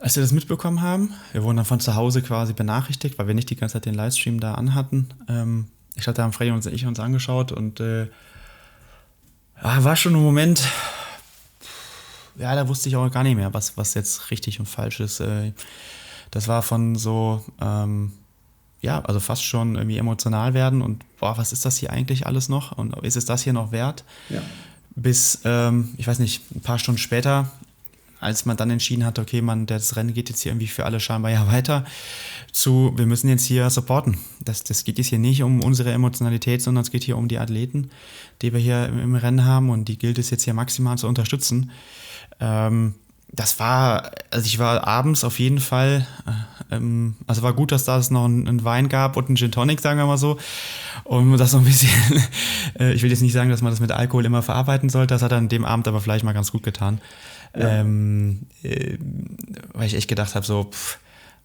als 0.00 0.16
wir 0.16 0.22
das 0.22 0.32
mitbekommen 0.32 0.82
haben, 0.82 1.14
wir 1.32 1.42
wurden 1.42 1.56
dann 1.56 1.66
von 1.66 1.80
zu 1.80 1.94
Hause 1.94 2.22
quasi 2.22 2.52
benachrichtigt, 2.52 3.18
weil 3.18 3.26
wir 3.26 3.34
nicht 3.34 3.50
die 3.50 3.56
ganze 3.56 3.74
Zeit 3.74 3.86
den 3.86 3.94
Livestream 3.94 4.40
da 4.40 4.54
anhatten. 4.54 5.08
Ähm, 5.28 5.66
ich 5.96 6.06
hatte 6.06 6.22
am 6.22 6.32
Freddy 6.32 6.50
und 6.50 6.64
ich 6.66 6.86
uns 6.86 7.00
angeschaut 7.00 7.52
und 7.52 7.80
äh, 7.80 8.08
ja, 9.62 9.84
war 9.84 9.96
schon 9.96 10.14
ein 10.14 10.22
Moment, 10.22 10.66
ja, 12.38 12.54
da 12.54 12.68
wusste 12.68 12.88
ich 12.88 12.96
auch 12.96 13.10
gar 13.10 13.22
nicht 13.22 13.36
mehr, 13.36 13.52
was, 13.52 13.76
was 13.76 13.94
jetzt 13.94 14.30
richtig 14.30 14.60
und 14.60 14.66
falsch 14.66 15.00
ist. 15.00 15.20
Äh, 15.20 15.52
das 16.30 16.48
war 16.48 16.62
von 16.62 16.94
so, 16.94 17.44
ähm, 17.60 18.12
ja, 18.80 19.00
also 19.02 19.20
fast 19.20 19.44
schon 19.44 19.74
irgendwie 19.74 19.98
emotional 19.98 20.54
werden 20.54 20.80
und 20.80 21.04
boah, 21.18 21.36
was 21.36 21.52
ist 21.52 21.64
das 21.64 21.76
hier 21.76 21.90
eigentlich 21.90 22.26
alles 22.26 22.48
noch 22.48 22.72
und 22.72 22.96
ist 23.02 23.16
es 23.16 23.26
das 23.26 23.42
hier 23.42 23.52
noch 23.52 23.72
wert? 23.72 24.04
Ja. 24.28 24.40
Bis, 24.96 25.40
ähm, 25.44 25.94
ich 25.98 26.06
weiß 26.06 26.18
nicht, 26.18 26.42
ein 26.54 26.62
paar 26.62 26.78
Stunden 26.78 26.98
später, 26.98 27.50
als 28.20 28.44
man 28.44 28.56
dann 28.56 28.70
entschieden 28.70 29.04
hat, 29.04 29.18
okay, 29.18 29.42
man, 29.42 29.66
das 29.66 29.96
Rennen 29.96 30.14
geht 30.14 30.28
jetzt 30.28 30.42
hier 30.42 30.52
irgendwie 30.52 30.66
für 30.66 30.84
alle 30.84 31.00
scheinbar 31.00 31.30
ja 31.30 31.46
weiter, 31.46 31.84
zu, 32.52 32.92
wir 32.96 33.06
müssen 33.06 33.28
jetzt 33.28 33.44
hier 33.44 33.68
supporten. 33.70 34.18
Das, 34.44 34.62
das 34.62 34.84
geht 34.84 34.98
jetzt 34.98 35.08
hier 35.08 35.18
nicht 35.18 35.42
um 35.42 35.62
unsere 35.62 35.92
Emotionalität, 35.92 36.62
sondern 36.62 36.82
es 36.82 36.90
geht 36.90 37.04
hier 37.04 37.16
um 37.16 37.28
die 37.28 37.38
Athleten, 37.38 37.90
die 38.42 38.52
wir 38.52 38.60
hier 38.60 38.86
im, 38.86 38.98
im 38.98 39.14
Rennen 39.14 39.44
haben 39.44 39.70
und 39.70 39.86
die 39.86 39.98
gilt 39.98 40.18
es 40.18 40.30
jetzt 40.30 40.44
hier 40.44 40.54
maximal 40.54 40.98
zu 40.98 41.08
unterstützen. 41.08 41.70
Ähm, 42.40 42.94
das 43.32 43.60
war, 43.60 44.10
also 44.30 44.46
ich 44.46 44.58
war 44.58 44.86
abends 44.86 45.22
auf 45.22 45.38
jeden 45.38 45.60
Fall, 45.60 46.06
äh, 46.26 46.76
ähm, 46.76 47.14
also 47.26 47.42
war 47.42 47.52
gut, 47.52 47.70
dass 47.70 47.84
da 47.84 47.96
es 47.96 48.10
noch 48.10 48.24
einen, 48.24 48.48
einen, 48.48 48.64
Wein 48.64 48.88
gab 48.88 49.16
und 49.16 49.28
einen 49.28 49.36
Gin 49.36 49.52
Tonic, 49.52 49.80
sagen 49.80 49.98
wir 49.98 50.06
mal 50.06 50.18
so. 50.18 50.36
Und 51.04 51.36
das 51.38 51.52
so 51.52 51.58
ein 51.58 51.64
bisschen, 51.64 51.90
äh, 52.78 52.92
ich 52.92 53.02
will 53.02 53.10
jetzt 53.10 53.22
nicht 53.22 53.32
sagen, 53.32 53.50
dass 53.50 53.62
man 53.62 53.72
das 53.72 53.80
mit 53.80 53.92
Alkohol 53.92 54.24
immer 54.24 54.42
verarbeiten 54.42 54.88
sollte, 54.88 55.14
das 55.14 55.22
hat 55.22 55.32
er 55.32 55.38
an 55.38 55.48
dem 55.48 55.64
Abend 55.64 55.86
aber 55.86 56.00
vielleicht 56.00 56.24
mal 56.24 56.32
ganz 56.32 56.50
gut 56.50 56.62
getan. 56.62 57.00
Ja. 57.54 57.80
Ähm, 57.80 58.46
äh, 58.62 58.96
weil 59.72 59.86
ich 59.86 59.94
echt 59.94 60.08
gedacht 60.08 60.34
habe, 60.34 60.46
so, 60.46 60.64
pff, 60.64 60.98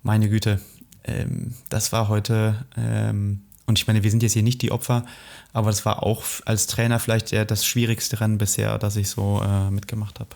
meine 0.04 0.30
Güte, 0.30 0.60
ähm, 1.04 1.54
das 1.70 1.92
war 1.92 2.10
heute, 2.10 2.66
ähm, 2.78 3.42
und 3.66 3.80
ich 3.80 3.88
meine, 3.88 4.04
wir 4.04 4.12
sind 4.12 4.22
jetzt 4.22 4.34
hier 4.34 4.44
nicht 4.44 4.62
die 4.62 4.72
Opfer, 4.72 5.06
aber 5.54 5.72
das 5.72 5.86
war 5.86 6.04
auch 6.04 6.24
als 6.46 6.68
Trainer 6.68 7.00
vielleicht 7.00 7.32
der, 7.32 7.46
das 7.46 7.66
schwierigste 7.66 8.20
Rennen 8.20 8.38
bisher, 8.38 8.78
das 8.78 8.96
ich 8.96 9.10
so 9.10 9.42
äh, 9.44 9.72
mitgemacht 9.72 10.20
habe. 10.20 10.36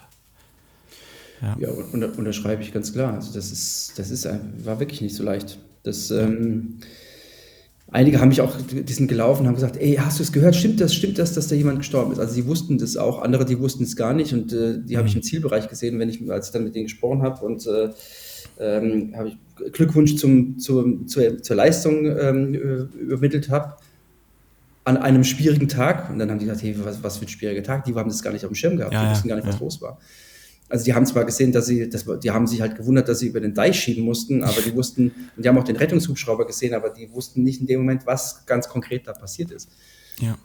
Ja, 1.41 1.55
ja 1.59 1.69
unter, 1.69 2.17
unterschreibe 2.17 2.63
ich 2.63 2.73
ganz 2.73 2.93
klar. 2.93 3.13
Also 3.13 3.33
das 3.33 3.51
ist, 3.51 3.93
das 3.97 4.09
ist, 4.09 4.27
war 4.63 4.79
wirklich 4.79 5.01
nicht 5.01 5.15
so 5.15 5.23
leicht. 5.23 5.59
Das, 5.83 6.11
ähm, 6.11 6.79
einige 7.91 8.19
haben 8.19 8.29
mich 8.29 8.41
auch, 8.41 8.55
die 8.57 8.93
sind 8.93 9.07
gelaufen, 9.07 9.47
haben 9.47 9.55
gesagt, 9.55 9.77
ey, 9.77 9.95
hast 9.95 10.19
du 10.19 10.23
es 10.23 10.31
gehört? 10.31 10.55
Stimmt 10.55 10.79
das? 10.81 10.93
Stimmt 10.93 11.17
das, 11.17 11.33
dass 11.33 11.47
da 11.47 11.55
jemand 11.55 11.79
gestorben 11.79 12.11
ist? 12.11 12.19
Also 12.19 12.33
sie 12.33 12.45
wussten 12.45 12.77
das 12.77 12.97
auch, 12.97 13.21
andere, 13.21 13.45
die 13.45 13.59
wussten 13.59 13.83
es 13.83 13.95
gar 13.95 14.13
nicht 14.13 14.33
und 14.33 14.53
äh, 14.53 14.79
die 14.79 14.93
mhm. 14.93 14.97
habe 14.97 15.07
ich 15.07 15.15
im 15.15 15.23
Zielbereich 15.23 15.67
gesehen, 15.67 15.99
wenn 15.99 16.09
ich, 16.09 16.29
als 16.29 16.47
ich 16.47 16.53
dann 16.53 16.63
mit 16.63 16.75
denen 16.75 16.85
gesprochen 16.85 17.21
habe 17.21 17.45
und 17.45 17.65
äh, 17.67 17.89
ähm, 18.59 19.13
habe 19.15 19.29
ich 19.29 19.37
Glückwunsch 19.73 20.15
zum, 20.15 20.59
zum, 20.59 21.07
zur, 21.07 21.41
zur 21.41 21.55
Leistung 21.55 22.05
ähm, 22.05 22.53
übermittelt 22.53 23.49
habe 23.49 23.75
an 24.85 24.97
einem 24.97 25.23
schwierigen 25.23 25.67
Tag. 25.67 26.09
Und 26.09 26.19
dann 26.19 26.29
haben 26.31 26.39
die 26.39 26.45
gesagt, 26.45 26.63
hey, 26.63 26.75
was, 26.83 27.03
was 27.03 27.17
für 27.17 27.25
ein 27.25 27.29
schwieriger 27.29 27.63
Tag. 27.63 27.85
Die 27.85 27.93
haben 27.93 28.09
das 28.09 28.23
gar 28.23 28.31
nicht 28.31 28.43
auf 28.43 28.51
dem 28.51 28.55
Schirm 28.55 28.77
gehabt, 28.77 28.93
ja, 28.93 29.05
die 29.05 29.11
wussten 29.11 29.27
gar 29.27 29.35
nicht, 29.35 29.47
was 29.47 29.55
ja. 29.55 29.61
los 29.61 29.81
war. 29.81 29.99
Also 30.69 30.85
die 30.85 30.93
haben 30.93 31.05
zwar 31.05 31.25
gesehen, 31.25 31.51
dass 31.51 31.65
sie, 31.65 31.89
das, 31.89 32.05
die 32.23 32.31
haben 32.31 32.45
sich 32.45 32.61
halt 32.61 32.77
gewundert, 32.77 33.09
dass 33.09 33.19
sie 33.19 33.27
über 33.27 33.39
den 33.39 33.55
Deich 33.55 33.79
schieben 33.79 34.03
mussten, 34.03 34.43
aber 34.43 34.61
die 34.61 34.75
wussten, 34.75 35.11
und 35.35 35.43
die 35.43 35.49
haben 35.49 35.57
auch 35.57 35.63
den 35.63 35.75
Rettungshubschrauber 35.75 36.45
gesehen, 36.45 36.75
aber 36.75 36.91
die 36.91 37.11
wussten 37.11 37.43
nicht 37.43 37.59
in 37.59 37.67
dem 37.67 37.79
Moment, 37.81 38.05
was 38.05 38.45
ganz 38.45 38.69
konkret 38.69 39.07
da 39.07 39.13
passiert 39.13 39.51
ist. 39.51 39.69
Ja. 40.19 40.37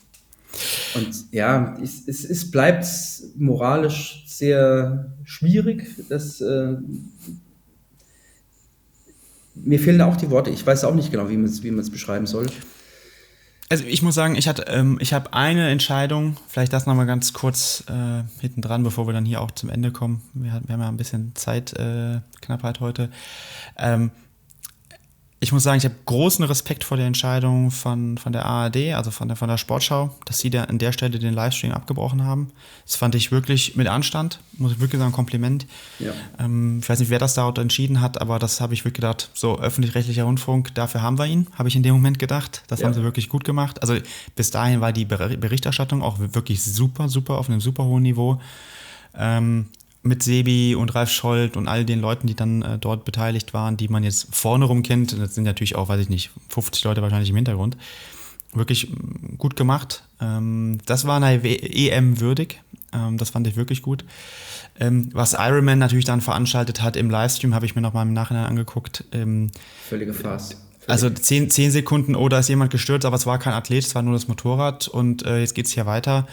Und 0.94 1.32
ja, 1.32 1.76
es, 1.82 2.06
es, 2.06 2.24
es 2.24 2.50
bleibt 2.50 2.86
moralisch 3.36 4.24
sehr 4.26 5.12
schwierig. 5.24 5.88
Das, 6.08 6.40
äh, 6.40 6.76
mir 9.54 9.78
fehlen 9.78 10.00
auch 10.00 10.16
die 10.16 10.30
Worte. 10.30 10.50
Ich 10.50 10.66
weiß 10.66 10.84
auch 10.84 10.94
nicht 10.94 11.10
genau, 11.10 11.28
wie 11.28 11.36
man 11.36 11.46
es 11.46 11.62
wie 11.62 11.70
beschreiben 11.70 12.26
soll. 12.26 12.46
Also 13.74 13.86
ich 13.86 14.02
muss 14.02 14.14
sagen, 14.14 14.36
ich 14.36 14.46
hatte, 14.46 14.66
ähm, 14.68 14.98
ich 15.00 15.12
habe 15.12 15.32
eine 15.32 15.68
Entscheidung, 15.68 16.36
vielleicht 16.46 16.72
das 16.72 16.86
nochmal 16.86 17.06
ganz 17.06 17.32
kurz 17.32 17.82
äh, 17.88 18.22
hinten 18.40 18.62
dran, 18.62 18.84
bevor 18.84 19.08
wir 19.08 19.12
dann 19.12 19.24
hier 19.24 19.40
auch 19.40 19.50
zum 19.50 19.68
Ende 19.68 19.90
kommen. 19.90 20.22
Wir, 20.32 20.60
wir 20.64 20.74
haben 20.74 20.80
ja 20.80 20.86
ein 20.86 20.96
bisschen 20.96 21.34
Zeitknappheit 21.34 22.76
äh, 22.76 22.80
heute. 22.80 23.10
Ähm, 23.76 24.12
ich 25.44 25.52
muss 25.52 25.62
sagen, 25.62 25.76
ich 25.76 25.84
habe 25.84 25.94
großen 26.06 26.42
Respekt 26.46 26.84
vor 26.84 26.96
der 26.96 27.06
Entscheidung 27.06 27.70
von, 27.70 28.16
von 28.16 28.32
der 28.32 28.46
ARD, 28.46 28.94
also 28.94 29.10
von 29.10 29.28
der, 29.28 29.36
von 29.36 29.46
der 29.46 29.58
Sportschau, 29.58 30.08
dass 30.24 30.38
sie 30.38 30.48
da 30.48 30.64
an 30.64 30.78
der 30.78 30.90
Stelle 30.92 31.18
den 31.18 31.34
Livestream 31.34 31.72
abgebrochen 31.72 32.24
haben. 32.24 32.50
Das 32.86 32.96
fand 32.96 33.14
ich 33.14 33.30
wirklich 33.30 33.76
mit 33.76 33.86
Anstand, 33.86 34.40
muss 34.56 34.72
ich 34.72 34.80
wirklich 34.80 34.98
sagen, 34.98 35.12
Kompliment. 35.12 35.66
Ja. 35.98 36.12
Ähm, 36.38 36.78
ich 36.82 36.88
weiß 36.88 36.98
nicht, 36.98 37.10
wer 37.10 37.18
das 37.18 37.34
da 37.34 37.50
entschieden 37.50 38.00
hat, 38.00 38.22
aber 38.22 38.38
das 38.38 38.62
habe 38.62 38.72
ich 38.72 38.86
wirklich 38.86 38.94
gedacht, 38.94 39.28
so 39.34 39.58
öffentlich-rechtlicher 39.58 40.24
Rundfunk, 40.24 40.74
dafür 40.74 41.02
haben 41.02 41.18
wir 41.18 41.26
ihn, 41.26 41.46
habe 41.58 41.68
ich 41.68 41.76
in 41.76 41.82
dem 41.82 41.94
Moment 41.94 42.18
gedacht. 42.18 42.62
Das 42.68 42.80
ja. 42.80 42.86
haben 42.86 42.94
sie 42.94 43.02
wirklich 43.02 43.28
gut 43.28 43.44
gemacht. 43.44 43.82
Also 43.82 43.98
bis 44.36 44.50
dahin 44.50 44.80
war 44.80 44.94
die 44.94 45.04
Berichterstattung 45.04 46.02
auch 46.02 46.18
wirklich 46.18 46.62
super, 46.62 47.10
super 47.10 47.36
auf 47.36 47.50
einem 47.50 47.60
super 47.60 47.84
hohen 47.84 48.02
Niveau. 48.02 48.40
Ähm, 49.14 49.66
mit 50.04 50.22
Sebi 50.22 50.74
und 50.74 50.94
Ralf 50.94 51.10
Scholz 51.10 51.56
und 51.56 51.66
all 51.66 51.84
den 51.84 52.00
Leuten, 52.00 52.26
die 52.26 52.34
dann 52.34 52.62
äh, 52.62 52.78
dort 52.78 53.04
beteiligt 53.04 53.54
waren, 53.54 53.76
die 53.76 53.88
man 53.88 54.04
jetzt 54.04 54.34
vorne 54.34 54.66
rum 54.66 54.82
kennt, 54.82 55.18
das 55.18 55.34
sind 55.34 55.44
natürlich 55.44 55.76
auch, 55.76 55.88
weiß 55.88 56.00
ich 56.00 56.10
nicht, 56.10 56.30
50 56.50 56.84
Leute 56.84 57.02
wahrscheinlich 57.02 57.30
im 57.30 57.36
Hintergrund, 57.36 57.78
wirklich 58.52 58.90
mm, 58.90 59.38
gut 59.38 59.56
gemacht. 59.56 60.04
Ähm, 60.20 60.78
das 60.84 61.06
war 61.06 61.16
eine 61.16 61.42
EM 61.42 62.20
würdig, 62.20 62.60
ähm, 62.92 63.16
das 63.16 63.30
fand 63.30 63.46
ich 63.46 63.56
wirklich 63.56 63.80
gut. 63.80 64.04
Ähm, 64.78 65.08
was 65.12 65.32
Ironman 65.32 65.78
natürlich 65.78 66.04
dann 66.04 66.20
veranstaltet 66.20 66.82
hat 66.82 66.96
im 66.96 67.08
Livestream, 67.08 67.54
habe 67.54 67.64
ich 67.64 67.74
mir 67.74 67.80
nochmal 67.80 68.06
im 68.06 68.12
Nachhinein 68.12 68.44
angeguckt. 68.44 69.04
Ähm, 69.12 69.50
Völlige 69.88 70.12
Farce. 70.12 70.56
Also 70.86 71.08
zehn, 71.08 71.48
zehn 71.48 71.70
Sekunden, 71.70 72.14
oh, 72.14 72.28
da 72.28 72.40
ist 72.40 72.48
jemand 72.48 72.70
gestürzt, 72.70 73.06
aber 73.06 73.16
es 73.16 73.24
war 73.24 73.38
kein 73.38 73.54
Athlet, 73.54 73.84
es 73.84 73.94
war 73.94 74.02
nur 74.02 74.12
das 74.12 74.28
Motorrad 74.28 74.86
und 74.86 75.24
äh, 75.24 75.40
jetzt 75.40 75.54
geht 75.54 75.64
es 75.64 75.72
hier 75.72 75.86
weiter. 75.86 76.26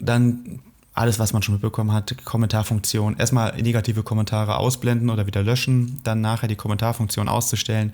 Dann 0.00 0.60
alles, 0.96 1.18
was 1.18 1.32
man 1.32 1.42
schon 1.42 1.54
mitbekommen 1.54 1.92
hat, 1.92 2.24
Kommentarfunktion, 2.24 3.16
erstmal 3.18 3.60
negative 3.60 4.02
Kommentare 4.02 4.56
ausblenden 4.56 5.10
oder 5.10 5.26
wieder 5.26 5.42
löschen, 5.42 6.00
dann 6.04 6.20
nachher 6.20 6.48
die 6.48 6.56
Kommentarfunktion 6.56 7.28
auszustellen. 7.28 7.92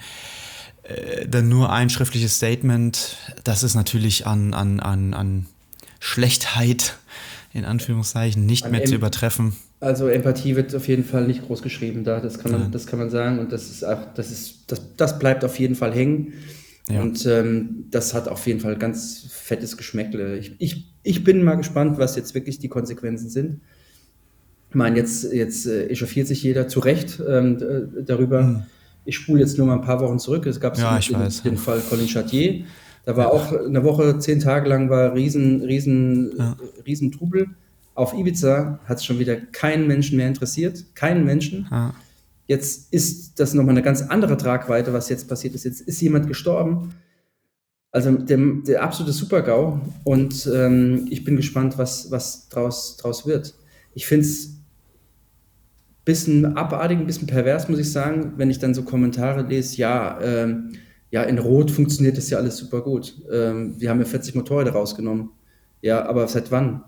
Äh, 0.85 1.27
dann 1.29 1.49
nur 1.49 1.73
ein 1.73 1.91
schriftliches 1.91 2.37
Statement, 2.37 3.17
das 3.45 3.63
ist 3.63 3.75
natürlich 3.75 4.27
an, 4.27 4.55
an, 4.55 4.81
an, 4.81 5.15
an 5.15 5.47
Schlechtheit, 5.99 6.97
in 7.53 7.65
Anführungszeichen, 7.65 8.47
nicht 8.47 8.65
an 8.67 8.71
mehr 8.71 8.85
zu 8.85 8.95
übertreffen. 8.95 9.57
Also 9.81 10.07
Empathie 10.07 10.55
wird 10.55 10.75
auf 10.77 10.87
jeden 10.87 11.05
Fall 11.05 11.27
nicht 11.27 11.45
groß 11.45 11.61
geschrieben 11.61 12.05
da, 12.05 12.21
das 12.21 12.39
kann 12.39 12.53
man, 12.53 12.71
das 12.71 12.87
kann 12.87 13.01
man 13.01 13.11
sagen. 13.11 13.41
Und 13.41 13.51
das 13.51 13.69
ist 13.69 13.85
auch, 13.85 13.99
das 14.15 14.31
ist, 14.31 14.61
das, 14.69 14.81
das 14.97 15.19
bleibt 15.19 15.45
auf 15.45 15.59
jeden 15.59 15.75
Fall 15.75 15.93
hängen. 15.93 16.35
Ja. 16.89 17.01
Und 17.01 17.25
ähm, 17.27 17.87
das 17.91 18.15
hat 18.15 18.29
auf 18.29 18.47
jeden 18.47 18.61
Fall 18.61 18.77
ganz 18.77 19.27
fettes 19.31 19.77
Geschmäckle. 19.77 20.37
Ich, 20.39 20.57
ich, 20.59 20.93
ich 21.03 21.25
bin 21.25 21.43
mal 21.45 21.55
gespannt, 21.55 21.99
was 21.99 22.17
jetzt 22.17 22.35
wirklich 22.35 22.59
die 22.59 22.69
Konsequenzen 22.69 23.29
sind. 23.31 23.61
Ich 24.71 24.75
meine, 24.75 24.97
jetzt, 24.97 25.33
jetzt 25.33 25.67
äh, 25.67 25.89
echauffiert 25.89 26.27
sich 26.27 26.43
jeder 26.43 26.67
zu 26.67 26.81
Recht 26.81 27.23
ähm, 27.27 27.59
darüber. 28.05 28.43
Mhm. 28.43 28.63
Ich 29.05 29.17
spule 29.17 29.41
jetzt 29.41 29.59
nur 29.59 29.67
mal 29.67 29.75
ein 29.75 29.83
paar 29.83 30.01
Wochen 30.01 30.19
zurück. 30.19 30.47
Es 30.47 30.61
gab 30.61 30.79
ja, 30.79 30.99
den, 30.99 31.29
den, 31.45 31.57
Fall 31.57 31.81
Colin 31.81 32.09
Chatier. 32.09 32.65
Da 33.05 33.17
war 33.17 33.33
auch 33.33 33.53
eine 33.53 33.83
Woche, 33.83 34.19
zehn 34.19 34.39
Tage 34.39 34.69
lang 34.69 34.89
war 34.89 35.15
riesen, 35.15 35.63
riesen, 35.63 36.33
ja. 36.39 36.57
riesen 36.87 37.11
Trubel. 37.11 37.49
Auf 37.95 38.15
Ibiza 38.15 38.79
hat 38.85 38.99
es 38.99 39.05
schon 39.05 39.19
wieder 39.19 39.37
keinen 39.37 39.87
Menschen 39.87 40.17
mehr 40.17 40.29
interessiert. 40.29 40.85
Keinen 40.95 41.25
Menschen. 41.25 41.67
Ja. 41.71 41.95
Jetzt 42.47 42.93
ist 42.93 43.39
das 43.41 43.55
nochmal 43.55 43.75
eine 43.75 43.83
ganz 43.83 44.03
andere 44.03 44.37
Tragweite, 44.37 44.93
was 44.93 45.09
jetzt 45.09 45.29
passiert 45.29 45.55
ist. 45.55 45.65
Jetzt 45.65 45.81
ist 45.81 46.01
jemand 46.01 46.27
gestorben. 46.27 46.95
Also 47.91 48.11
der, 48.13 48.39
der 48.67 48.83
absolute 48.83 49.13
Super-GAU. 49.13 49.81
Und 50.05 50.51
ähm, 50.53 51.07
ich 51.11 51.25
bin 51.25 51.37
gespannt, 51.37 51.79
was, 51.79 52.11
was 52.11 52.49
draus, 52.49 52.97
draus 52.97 53.27
wird. 53.27 53.55
Ich 53.95 54.07
finde 54.07 54.27
es 54.27 54.47
ein 54.47 56.05
bisschen 56.05 56.57
abartig, 56.57 56.99
ein 56.99 57.07
bisschen 57.07 57.29
pervers, 57.29 57.69
muss 57.69 57.79
ich 57.79 57.93
sagen, 57.93 58.33
wenn 58.37 58.51
ich 58.51 58.59
dann 58.59 58.75
so 58.75 58.83
Kommentare 58.83 59.43
lese, 59.43 59.77
ja, 59.77 60.19
ähm, 60.21 60.73
ja, 61.11 61.23
in 61.25 61.39
Rot 61.39 61.71
funktioniert 61.71 62.17
das 62.17 62.31
ja 62.31 62.39
alles 62.39 62.57
super 62.57 62.81
gut. 62.81 63.15
Ähm, 63.31 63.75
wir 63.79 63.91
haben 63.91 64.01
ja 64.01 64.07
40 64.07 64.35
Motorräder 64.35 64.73
rausgenommen. 64.73 65.31
Ja, 65.83 66.07
aber 66.07 66.27
seit 66.27 66.51
wann? 66.51 66.85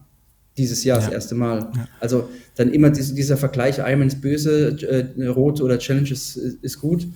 Dieses 0.57 0.85
Jahr 0.85 0.99
ja. 0.99 1.05
das 1.05 1.13
erste 1.13 1.35
Mal. 1.35 1.71
Ja. 1.75 1.89
Also 2.01 2.29
dann 2.55 2.73
immer 2.73 2.91
diese, 2.91 3.15
dieser 3.15 3.37
Vergleich, 3.37 3.79
Iron 3.79 4.07
ist 4.07 4.21
böse, 4.21 4.77
äh, 5.19 5.27
Rot 5.27 5.61
oder 5.61 5.79
Challenge 5.79 6.11
ist, 6.11 6.37
ist 6.37 6.81
gut. 6.81 7.07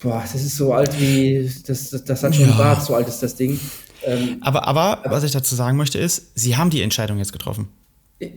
Boah, 0.00 0.22
das 0.22 0.34
ist 0.34 0.56
so 0.56 0.72
alt 0.72 0.98
wie, 1.00 1.50
das, 1.66 1.90
das, 1.90 2.04
das 2.04 2.22
hat 2.22 2.34
schon 2.34 2.48
ja. 2.48 2.56
Bart, 2.56 2.82
so 2.82 2.94
alt 2.94 3.08
ist 3.08 3.22
das 3.22 3.36
Ding. 3.36 3.58
Ähm, 4.04 4.38
aber, 4.40 4.66
aber, 4.66 5.04
aber, 5.04 5.10
was 5.10 5.24
ich 5.24 5.32
dazu 5.32 5.54
sagen 5.54 5.76
möchte 5.76 5.98
ist, 5.98 6.32
sie 6.34 6.56
haben 6.56 6.70
die 6.70 6.82
Entscheidung 6.82 7.18
jetzt 7.18 7.32
getroffen. 7.32 7.68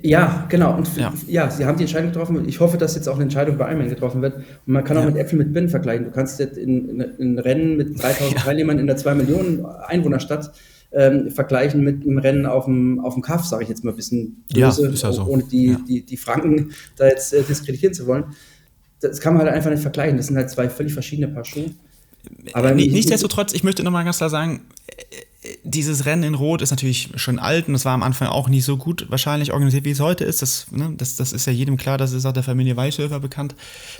Ja, 0.02 0.46
genau. 0.50 0.76
Und 0.76 0.96
ja. 0.98 1.14
ja. 1.28 1.50
sie 1.50 1.66
haben 1.66 1.78
die 1.78 1.84
Entscheidung 1.84 2.12
getroffen. 2.12 2.48
Ich 2.48 2.60
hoffe, 2.60 2.78
dass 2.78 2.96
jetzt 2.96 3.08
auch 3.08 3.16
eine 3.16 3.24
Entscheidung 3.24 3.58
bei 3.58 3.68
Ironman 3.68 3.90
getroffen 3.90 4.22
wird. 4.22 4.36
Und 4.38 4.46
man 4.66 4.84
kann 4.84 4.98
auch 4.98 5.02
ja. 5.04 5.10
mit 5.10 5.18
Äpfel 5.18 5.38
mit 5.38 5.54
Birnen 5.54 5.70
vergleichen. 5.70 6.06
Du 6.06 6.12
kannst 6.12 6.40
jetzt 6.40 6.58
in, 6.58 6.90
in, 6.90 7.02
in 7.02 7.40
Rennen 7.40 7.78
mit 7.78 8.02
3000 8.02 8.32
ja. 8.38 8.40
Teilnehmern 8.40 8.80
in 8.80 8.88
der 8.88 8.98
2 8.98 9.16
Millionen 9.16 9.66
Einwohnerstadt 9.66 10.52
ähm, 10.92 11.32
vergleichen 11.32 11.82
mit 11.84 12.04
einem 12.04 12.18
Rennen 12.18 12.46
auf 12.46 12.66
dem, 12.66 13.00
auf 13.00 13.14
dem 13.14 13.22
Kaff, 13.22 13.46
sage 13.46 13.64
ich 13.64 13.70
jetzt 13.70 13.84
mal 13.84 13.92
ein 13.92 13.96
bisschen 13.98 14.44
böse, 14.54 14.90
ja, 14.90 15.12
so. 15.12 15.26
ohne 15.26 15.44
die, 15.44 15.78
die, 15.88 16.06
die 16.06 16.18
Franken 16.18 16.72
da 16.96 17.08
jetzt 17.08 17.34
äh, 17.34 17.44
diskreditieren 17.44 17.94
zu 17.94 18.08
wollen. 18.08 18.26
Das 19.02 19.20
kann 19.20 19.34
man 19.34 19.46
halt 19.46 19.54
einfach 19.54 19.70
nicht 19.70 19.82
vergleichen. 19.82 20.18
Das 20.18 20.28
sind 20.28 20.38
halt 20.38 20.50
zwei 20.50 20.70
völlig 20.70 20.94
verschiedene 20.94 21.28
Paar 21.28 21.46
Schuhe. 21.46 21.72
Aber 22.54 22.74
Nichtsdestotrotz, 22.74 23.54
ich 23.54 23.64
möchte 23.64 23.84
nochmal 23.84 24.04
ganz 24.04 24.18
klar 24.18 24.30
sagen, 24.30 24.62
dieses 25.64 26.06
Rennen 26.06 26.24
in 26.24 26.34
Rot 26.34 26.62
ist 26.62 26.72
natürlich 26.72 27.10
schon 27.16 27.40
alt 27.40 27.68
und 27.68 27.76
es 27.76 27.86
war 27.86 27.94
am 27.94 28.04
Anfang 28.04 28.28
auch 28.28 28.50
nicht 28.50 28.66
so 28.66 28.78
gut 28.78 29.06
wahrscheinlich 29.10 29.54
organisiert, 29.54 29.86
wie 29.86 29.92
es 29.92 30.00
heute 30.00 30.24
ist. 30.24 30.42
Das, 30.42 30.68
ne, 30.72 30.94
das, 30.98 31.16
das 31.16 31.32
ist 31.34 31.46
ja 31.46 31.54
jedem 31.54 31.78
klar, 31.78 31.98
das 31.98 32.14
ist 32.14 32.26
auch 32.26 32.34
der 32.34 32.44
Familie 32.44 32.76
Weishöfer 32.76 33.20
bekannt. 33.20 33.56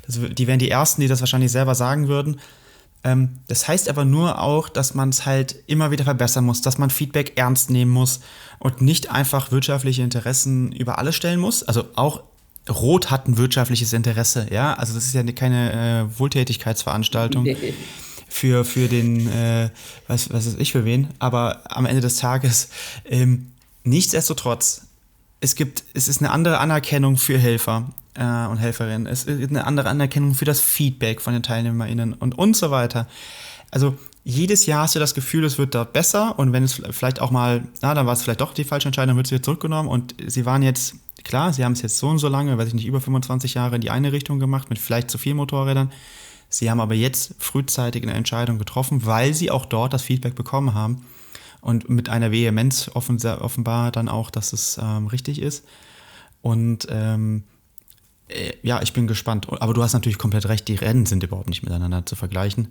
Das, 0.06 0.20
die 0.20 0.48
wären 0.48 0.60
die 0.60 0.70
Ersten, 0.70 1.02
die 1.02 1.08
das 1.08 1.20
wahrscheinlich 1.20 1.52
selber 1.52 1.76
sagen 1.76 2.08
würden. 2.08 2.38
Ähm, 3.04 3.40
das 3.48 3.68
heißt 3.68 3.90
aber 3.90 4.06
nur 4.06 4.42
auch, 4.42 4.70
dass 4.70 4.94
man 4.94 5.10
es 5.10 5.26
halt 5.26 5.56
immer 5.68 5.92
wieder 5.92 6.04
verbessern 6.04 6.46
muss, 6.46 6.62
dass 6.62 6.78
man 6.78 6.90
Feedback 6.90 7.34
ernst 7.38 7.70
nehmen 7.70 7.92
muss 7.92 8.22
und 8.60 8.82
nicht 8.82 9.12
einfach 9.12 9.52
wirtschaftliche 9.52 10.02
Interessen 10.04 10.72
über 10.72 10.98
alles 10.98 11.16
stellen 11.16 11.40
muss. 11.40 11.64
Also 11.64 11.86
auch 11.96 12.24
Rot 12.70 13.10
hat 13.12 13.28
ein 13.28 13.38
wirtschaftliches 13.38 13.94
Interesse, 13.94 14.48
ja. 14.52 14.74
Also 14.74 14.94
das 14.94 15.06
ist 15.06 15.14
ja 15.14 15.24
keine 15.24 16.10
äh, 16.12 16.20
Wohltätigkeitsveranstaltung. 16.20 17.46
Für, 18.30 18.66
für 18.66 18.90
den, 18.90 19.32
äh, 19.32 19.70
was, 20.08 20.32
was 20.34 20.46
ist 20.48 20.60
ich 20.60 20.74
für 20.74 20.84
wen, 20.84 21.08
aber 21.18 21.62
am 21.70 21.86
Ende 21.86 22.02
des 22.02 22.18
Tages, 22.18 22.68
ähm, 23.06 23.54
nichtsdestotrotz, 23.86 24.82
es 25.40 25.56
gibt, 25.56 25.86
es 25.94 26.10
ist 26.10 26.20
eine 26.20 26.32
andere 26.32 26.58
Anerkennung 26.58 27.16
für 27.16 27.38
Helfer 27.38 27.88
äh, 28.18 28.48
und 28.48 28.58
Helferinnen, 28.58 29.08
es 29.08 29.26
ist 29.26 29.50
eine 29.50 29.66
andere 29.66 29.90
Anerkennung 29.90 30.34
für 30.34 30.46
das 30.46 30.60
Feedback 30.60 31.22
von 31.22 31.34
den 31.34 31.44
TeilnehmerInnen 31.44 32.14
und, 32.14 32.38
und 32.38 32.56
so 32.56 32.72
weiter. 32.72 33.08
Also 33.72 33.98
jedes 34.24 34.66
Jahr 34.66 34.84
hast 34.84 34.96
du 34.96 35.00
das 35.00 35.14
Gefühl, 35.14 35.46
es 35.46 35.58
wird 35.58 35.76
dort 35.76 35.94
besser 35.94 36.38
und 36.38 36.52
wenn 36.52 36.64
es 36.64 36.82
vielleicht 36.92 37.22
auch 37.22 37.32
mal, 37.32 37.64
na, 37.82 37.94
dann 37.94 38.06
war 38.06 38.14
es 38.14 38.24
vielleicht 38.24 38.42
doch 38.42 38.54
die 38.54 38.64
falsche 38.64 38.90
Entscheidung, 38.90 39.10
dann 39.10 39.18
wird 39.18 39.28
es 39.28 39.32
wieder 39.32 39.44
zurückgenommen 39.44 39.90
und 39.90 40.16
sie 40.26 40.46
waren 40.46 40.64
jetzt, 40.64 40.96
klar, 41.24 41.54
sie 41.54 41.64
haben 41.64 41.74
es 41.74 41.82
jetzt 41.82 41.98
so 41.98 42.08
und 42.08 42.20
so 42.20 42.28
lange, 42.28 42.58
weiß 42.58 42.68
ich 42.68 42.74
nicht, 42.74 42.88
über 42.88 43.00
25 43.00 43.54
Jahre 43.54 43.76
in 43.76 43.82
die 43.82 43.90
eine 43.90 44.12
Richtung 44.12 44.40
gemacht, 44.40 44.70
mit 44.70 44.80
vielleicht 44.80 45.12
zu 45.12 45.18
vielen 45.18 45.38
Motorrädern. 45.38 45.92
Sie 46.50 46.70
haben 46.72 46.80
aber 46.80 46.96
jetzt 46.96 47.36
frühzeitig 47.40 48.04
eine 48.04 48.14
Entscheidung 48.14 48.58
getroffen, 48.58 49.06
weil 49.06 49.34
sie 49.34 49.52
auch 49.52 49.66
dort 49.66 49.94
das 49.94 50.02
Feedback 50.02 50.36
bekommen 50.36 50.74
haben 50.74 51.06
und 51.62 51.90
mit 51.90 52.10
einer 52.10 52.32
Vehemenz 52.32 52.90
offenbar 52.94 53.92
dann 53.92 54.08
auch, 54.08 54.30
dass 54.30 54.54
es 54.54 54.80
ähm, 54.82 55.08
richtig 55.08 55.42
ist. 55.42 55.66
Und 56.42 56.88
ähm, 56.90 57.44
äh, 58.30 58.54
ja, 58.62 58.82
ich 58.82 58.94
bin 58.94 59.08
gespannt. 59.08 59.48
Aber 59.50 59.74
du 59.74 59.84
hast 59.84 59.94
natürlich 59.94 60.18
komplett 60.18 60.48
recht, 60.48 60.68
die 60.68 60.76
Rennen 60.76 61.06
sind 61.06 61.24
überhaupt 61.24 61.50
nicht 61.50 61.64
miteinander 61.64 62.06
zu 62.06 62.16
vergleichen. 62.16 62.70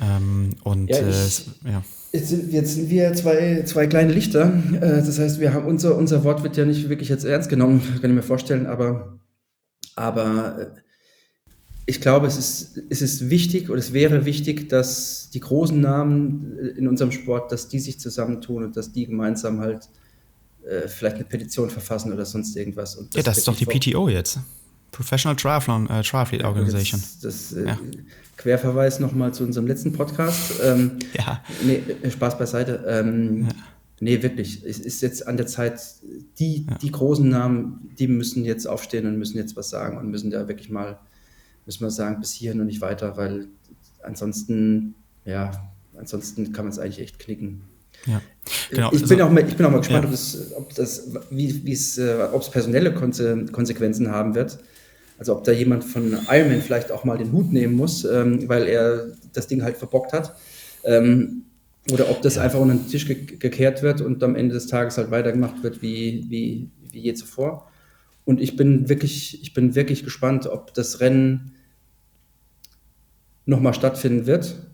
Ähm, 0.00 0.56
und 0.64 0.88
ja, 0.88 1.08
ich, 1.08 1.46
äh, 1.64 1.72
ja. 1.72 1.82
Jetzt 2.12 2.28
sind, 2.28 2.52
jetzt 2.52 2.74
sind 2.74 2.90
wir 2.90 3.12
zwei, 3.14 3.62
zwei 3.64 3.86
kleine 3.86 4.12
Lichter. 4.12 4.52
Äh, 4.74 4.80
das 4.80 5.18
heißt, 5.18 5.40
wir 5.40 5.52
haben 5.52 5.66
unser, 5.66 5.96
unser 5.96 6.24
Wort 6.24 6.42
wird 6.42 6.56
ja 6.56 6.64
nicht 6.64 6.88
wirklich 6.88 7.08
jetzt 7.08 7.24
ernst 7.24 7.48
genommen, 7.48 7.82
kann 8.00 8.10
ich 8.10 8.16
mir 8.16 8.22
vorstellen, 8.22 8.66
aber, 8.66 9.18
aber 9.94 10.58
äh, 10.58 10.66
ich 11.86 12.00
glaube, 12.00 12.26
es 12.26 12.38
ist, 12.38 12.82
es 12.88 13.02
ist 13.02 13.30
wichtig 13.30 13.68
oder 13.68 13.78
es 13.78 13.92
wäre 13.92 14.24
wichtig, 14.24 14.68
dass 14.68 15.30
die 15.30 15.40
großen 15.40 15.80
Namen 15.80 16.56
in 16.76 16.88
unserem 16.88 17.12
Sport, 17.12 17.52
dass 17.52 17.68
die 17.68 17.80
sich 17.80 17.98
zusammentun 17.98 18.64
und 18.64 18.76
dass 18.76 18.92
die 18.92 19.06
gemeinsam 19.06 19.60
halt 19.60 19.88
äh, 20.64 20.88
vielleicht 20.88 21.16
eine 21.16 21.24
Petition 21.24 21.68
verfassen 21.68 22.12
oder 22.12 22.24
sonst 22.24 22.56
irgendwas. 22.56 22.96
Das 22.96 23.06
ja, 23.14 23.22
das 23.22 23.38
ist 23.38 23.48
doch 23.48 23.56
die 23.56 23.66
PTO 23.66 24.08
jetzt. 24.08 24.38
Professional 24.90 25.36
Triathlon 25.36 25.84
uh, 25.84 26.02
Triathlete 26.02 26.44
Organization. 26.44 27.00
Das, 27.00 27.50
das 27.50 27.52
äh, 27.52 27.66
ja. 27.66 27.78
Querverweis 28.36 29.00
nochmal 29.00 29.34
zu 29.34 29.44
unserem 29.44 29.66
letzten 29.66 29.92
Podcast. 29.92 30.60
Ähm, 30.62 30.98
ja. 31.14 31.42
Nee, 31.62 31.82
äh, 32.02 32.10
Spaß 32.10 32.38
beiseite. 32.38 32.84
Ähm, 32.86 33.44
ja. 33.44 33.48
Nee, 34.02 34.22
wirklich. 34.22 34.64
Es 34.64 34.78
ist 34.78 35.02
jetzt 35.02 35.26
an 35.26 35.36
der 35.36 35.46
Zeit, 35.46 35.80
die, 36.38 36.66
ja. 36.66 36.78
die 36.78 36.90
großen 36.90 37.28
Namen, 37.28 37.90
die 37.98 38.08
müssen 38.08 38.44
jetzt 38.44 38.66
aufstehen 38.66 39.06
und 39.06 39.18
müssen 39.18 39.36
jetzt 39.36 39.56
was 39.56 39.68
sagen 39.68 39.98
und 39.98 40.10
müssen 40.10 40.30
da 40.30 40.48
wirklich 40.48 40.70
mal 40.70 40.98
müssen 41.70 41.84
wir 41.84 41.90
sagen, 41.90 42.18
bis 42.18 42.32
hierhin 42.32 42.60
und 42.60 42.66
nicht 42.66 42.80
weiter, 42.80 43.16
weil 43.16 43.46
ansonsten, 44.02 44.96
ja, 45.24 45.52
ansonsten 45.96 46.52
kann 46.52 46.64
man 46.64 46.72
es 46.72 46.80
eigentlich 46.80 46.98
echt 46.98 47.18
knicken. 47.20 47.62
Ja, 48.06 48.20
genau. 48.70 48.90
Ich, 48.92 49.02
bin, 49.02 49.12
also, 49.12 49.24
auch 49.24 49.30
mal, 49.30 49.46
ich 49.46 49.56
bin 49.56 49.66
auch 49.66 49.70
mal 49.70 49.78
gespannt, 49.78 50.04
ja. 50.04 50.08
ob, 50.08 50.10
das, 50.10 50.52
ob 50.56 50.74
das, 50.74 51.14
wie, 51.30 51.72
es, 51.72 51.98
äh, 51.98 52.28
ob 52.32 52.42
es 52.42 52.50
personelle 52.50 52.92
Konse 52.92 53.46
Konsequenzen 53.52 54.10
haben 54.10 54.34
wird. 54.34 54.58
Also 55.20 55.36
ob 55.36 55.44
da 55.44 55.52
jemand 55.52 55.84
von 55.84 56.16
Ironman 56.30 56.62
vielleicht 56.62 56.90
auch 56.90 57.04
mal 57.04 57.18
den 57.18 57.30
Hut 57.30 57.52
nehmen 57.52 57.76
muss, 57.76 58.06
ähm, 58.06 58.48
weil 58.48 58.66
er 58.66 59.08
das 59.34 59.46
Ding 59.48 59.62
halt 59.62 59.76
verbockt 59.76 60.14
hat. 60.14 60.34
Ähm, 60.82 61.42
oder 61.92 62.08
ob 62.10 62.22
das 62.22 62.36
ja. 62.36 62.42
einfach 62.42 62.58
unter 62.58 62.74
den 62.74 62.88
Tisch 62.88 63.06
ge 63.06 63.26
gekehrt 63.38 63.82
wird 63.82 64.00
und 64.00 64.22
am 64.22 64.34
Ende 64.34 64.54
des 64.54 64.66
Tages 64.66 64.96
halt 64.96 65.10
weitergemacht 65.10 65.62
wird 65.62 65.82
wie, 65.82 66.24
wie, 66.30 66.70
wie 66.90 67.00
je 67.00 67.12
zuvor. 67.12 67.70
Und 68.24 68.40
ich 68.40 68.56
bin 68.56 68.88
wirklich, 68.88 69.42
ich 69.42 69.52
bin 69.52 69.74
wirklich 69.74 70.04
gespannt, 70.04 70.46
ob 70.46 70.72
das 70.72 71.00
Rennen 71.00 71.52
nochmal 73.44 73.74
stattfinden 73.74 74.24
wird. 74.24 74.70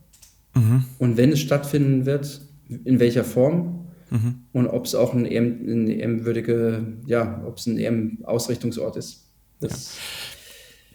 Mhm. 0.54 0.84
Und 0.98 1.16
wenn 1.16 1.32
es 1.32 1.40
stattfinden 1.40 2.06
wird, 2.06 2.40
in 2.84 3.00
welcher 3.00 3.24
Form 3.24 3.88
mhm. 4.10 4.42
und 4.52 4.68
ob 4.68 4.84
es 4.84 4.94
auch 4.94 5.12
ein 5.12 5.26
EM, 5.26 5.88
EM-würdige, 5.88 6.86
ja, 7.06 7.42
ob 7.44 7.56
es 7.58 7.66
ein 7.66 7.78
EM-Ausrichtungsort 7.78 8.96
ist. 8.96 9.24
Das 9.58 9.96
ja. 9.96 10.35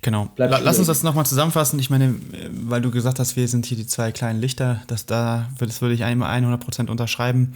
Genau. 0.04 0.30
Lass 0.36 0.80
uns 0.80 0.88
das 0.88 1.04
nochmal 1.04 1.28
zusammenfassen. 1.28 1.80
Ich 1.80 1.92
meine, 1.92 2.16
weil 2.52 2.82
du 2.82 2.90
gesagt 2.90 3.20
hast, 3.20 3.36
wir 3.36 3.48
sind 3.48 3.68
hier 3.68 3.78
die 3.78 3.86
zwei 3.86 4.12
kleinen 4.12 4.42
Lichter, 4.42 4.82
das, 4.88 5.06
da, 5.06 5.50
das 5.60 5.82
würde 5.82 5.94
ich 5.94 6.04
einmal 6.04 6.36
100% 6.44 6.90
unterschreiben. 6.90 7.54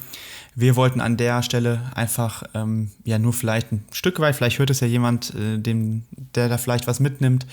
Wir 0.53 0.75
wollten 0.75 1.01
an 1.01 1.17
der 1.17 1.41
Stelle 1.41 1.81
einfach, 1.95 2.43
ähm, 2.53 2.91
ja, 3.03 3.17
nur 3.17 3.33
vielleicht 3.33 3.71
ein 3.71 3.83
Stück 3.91 4.19
weit, 4.19 4.35
vielleicht 4.35 4.59
hört 4.59 4.69
es 4.69 4.79
ja 4.79 4.87
jemand, 4.87 5.33
äh, 5.33 5.57
dem, 5.57 6.03
der 6.35 6.47
da 6.47 6.57
vielleicht 6.57 6.87
was 6.87 6.99
mitnimmt, 6.99 7.47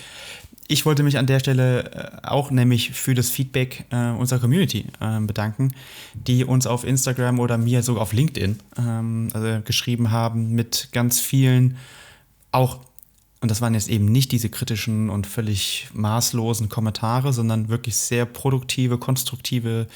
ich 0.69 0.87
wollte 0.87 1.03
mich 1.03 1.19
an 1.19 1.27
der 1.27 1.41
Stelle 1.41 1.93
äh, 1.93 2.27
auch 2.27 2.51
nämlich 2.51 2.93
für 2.93 3.15
das 3.15 3.29
Feedback 3.29 3.85
äh, 3.91 4.11
unserer 4.11 4.39
Community 4.39 4.87
äh, 5.01 5.21
bedanken, 5.21 5.75
die 6.15 6.45
uns 6.45 6.67
auf 6.67 6.85
Instagram 6.85 7.41
oder 7.41 7.59
mir 7.59 7.83
sogar 7.83 8.03
auf 8.03 8.13
LinkedIn 8.13 8.59
ähm, 8.79 9.29
also 9.35 9.61
geschrieben 9.65 10.11
haben 10.11 10.53
mit 10.53 10.89
ganz 10.93 11.21
vielen 11.21 11.77
auch 12.53 12.81
und 13.43 13.51
das 13.51 13.61
waren 13.61 13.75
jetzt 13.75 13.89
eben 13.89 14.07
nicht 14.07 14.31
diese 14.31 14.49
kritischen 14.49 15.11
und 15.11 15.27
völlig 15.27 15.89
maßlosen 15.95 16.69
Kommentare, 16.69 17.33
sondern 17.33 17.69
wirklich 17.69 17.97
sehr 17.97 18.25
produktive, 18.25 18.99
konstruktive 18.99 19.89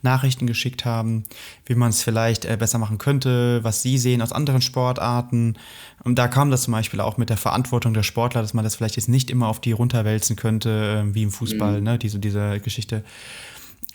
Nachrichten 0.00 0.46
geschickt 0.46 0.86
haben, 0.86 1.24
wie 1.66 1.74
man 1.74 1.90
es 1.90 2.02
vielleicht 2.02 2.46
äh, 2.46 2.56
besser 2.58 2.78
machen 2.78 2.96
könnte, 2.96 3.62
was 3.62 3.82
sie 3.82 3.98
sehen 3.98 4.22
aus 4.22 4.32
anderen 4.32 4.62
Sportarten. 4.62 5.58
Und 6.02 6.18
da 6.18 6.28
kam 6.28 6.50
das 6.50 6.62
zum 6.62 6.72
Beispiel 6.72 7.00
auch 7.02 7.18
mit 7.18 7.28
der 7.28 7.36
Verantwortung 7.36 7.92
der 7.92 8.04
Sportler, 8.04 8.40
dass 8.40 8.54
man 8.54 8.64
das 8.64 8.76
vielleicht 8.76 8.96
jetzt 8.96 9.10
nicht 9.10 9.30
immer 9.30 9.48
auf 9.48 9.60
die 9.60 9.72
runterwälzen 9.72 10.36
könnte, 10.36 11.04
äh, 11.04 11.14
wie 11.14 11.24
im 11.24 11.30
Fußball, 11.30 11.80
mhm. 11.80 11.84
ne, 11.84 11.98
diese, 11.98 12.18
diese 12.18 12.58
Geschichte 12.60 13.04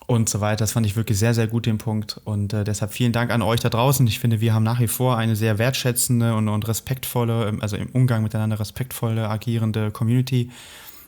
und 0.10 0.28
so 0.28 0.41
weiter. 0.41 0.57
Das 0.57 0.72
fand 0.72 0.88
ich 0.88 0.95
wirklich 0.95 1.20
sehr, 1.20 1.36
sehr 1.36 1.45
gut, 1.45 1.68
den 1.68 1.78
Punkt. 1.78 2.20
Und 2.24 2.51
äh, 2.51 2.64
deshalb 2.64 2.91
vielen 2.91 3.12
Dank 3.12 3.30
an 3.30 3.43
euch 3.43 3.60
da 3.60 3.70
draußen. 3.70 4.07
Ich 4.07 4.18
finde, 4.18 4.41
wir 4.41 4.55
haben 4.55 4.64
nach 4.64 4.80
wie 4.80 4.88
vor 4.88 5.18
eine 5.18 5.36
sehr 5.36 5.60
wertschätzende 5.60 6.34
und, 6.34 6.49
und 6.49 6.68
respektvolle, 6.68 7.47
ähm, 7.47 7.62
also 7.62 7.78
im 7.78 7.89
Umgang 7.89 8.24
miteinander 8.24 8.60
respektvolle, 8.60 9.30
agierende 9.30 9.91
Community. 9.91 10.49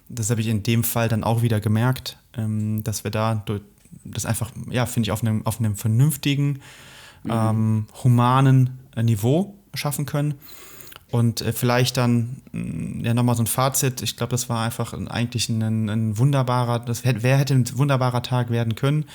Das 0.07 0.29
habe 0.29 0.41
ich 0.41 0.47
in 0.47 0.61
dem 0.61 0.83
Fall 0.83 1.09
dann 1.09 1.23
auch 1.23 1.41
wieder 1.41 1.59
gemerkt, 1.59 2.19
ähm, 2.37 2.83
dass 2.83 3.03
wir 3.03 3.09
da 3.09 3.43
das 4.03 4.27
einfach, 4.27 4.51
ja, 4.69 4.85
finde 4.85 5.07
ich, 5.07 5.11
auf 5.11 5.23
einem, 5.23 5.47
auf 5.47 5.59
einem 5.59 5.75
vernünftigen, 5.75 6.59
mhm. 7.23 7.31
ähm, 7.31 7.85
humanen 8.03 8.77
äh, 8.95 9.01
Niveau 9.01 9.55
schaffen 9.73 10.05
können. 10.05 10.35
Und 11.11 11.41
äh, 11.41 11.51
vielleicht 11.51 11.97
dann 11.97 12.37
mm, 12.53 13.03
ja 13.05 13.13
nochmal 13.13 13.35
so 13.35 13.43
ein 13.43 13.47
Fazit. 13.47 14.01
Ich 14.01 14.15
glaube, 14.15 14.31
das 14.31 14.49
war 14.49 14.63
einfach 14.63 14.93
eigentlich 14.93 15.49
ein, 15.49 15.89
ein 15.89 16.17
wunderbarer, 16.17 16.79
das 16.79 17.03
hätte, 17.03 17.21
wer 17.21 17.37
hätte 17.37 17.53
ein 17.53 17.77
wunderbarer 17.77 18.23
Tag 18.23 18.49
werden 18.49 18.75
können. 18.75 19.05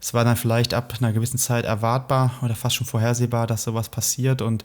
Es 0.00 0.12
war 0.12 0.24
dann 0.24 0.36
vielleicht 0.36 0.74
ab 0.74 0.94
einer 0.98 1.12
gewissen 1.12 1.38
Zeit 1.38 1.64
erwartbar 1.64 2.32
oder 2.42 2.54
fast 2.54 2.76
schon 2.76 2.86
vorhersehbar, 2.86 3.46
dass 3.46 3.62
sowas 3.62 3.88
passiert. 3.88 4.42
Und 4.42 4.64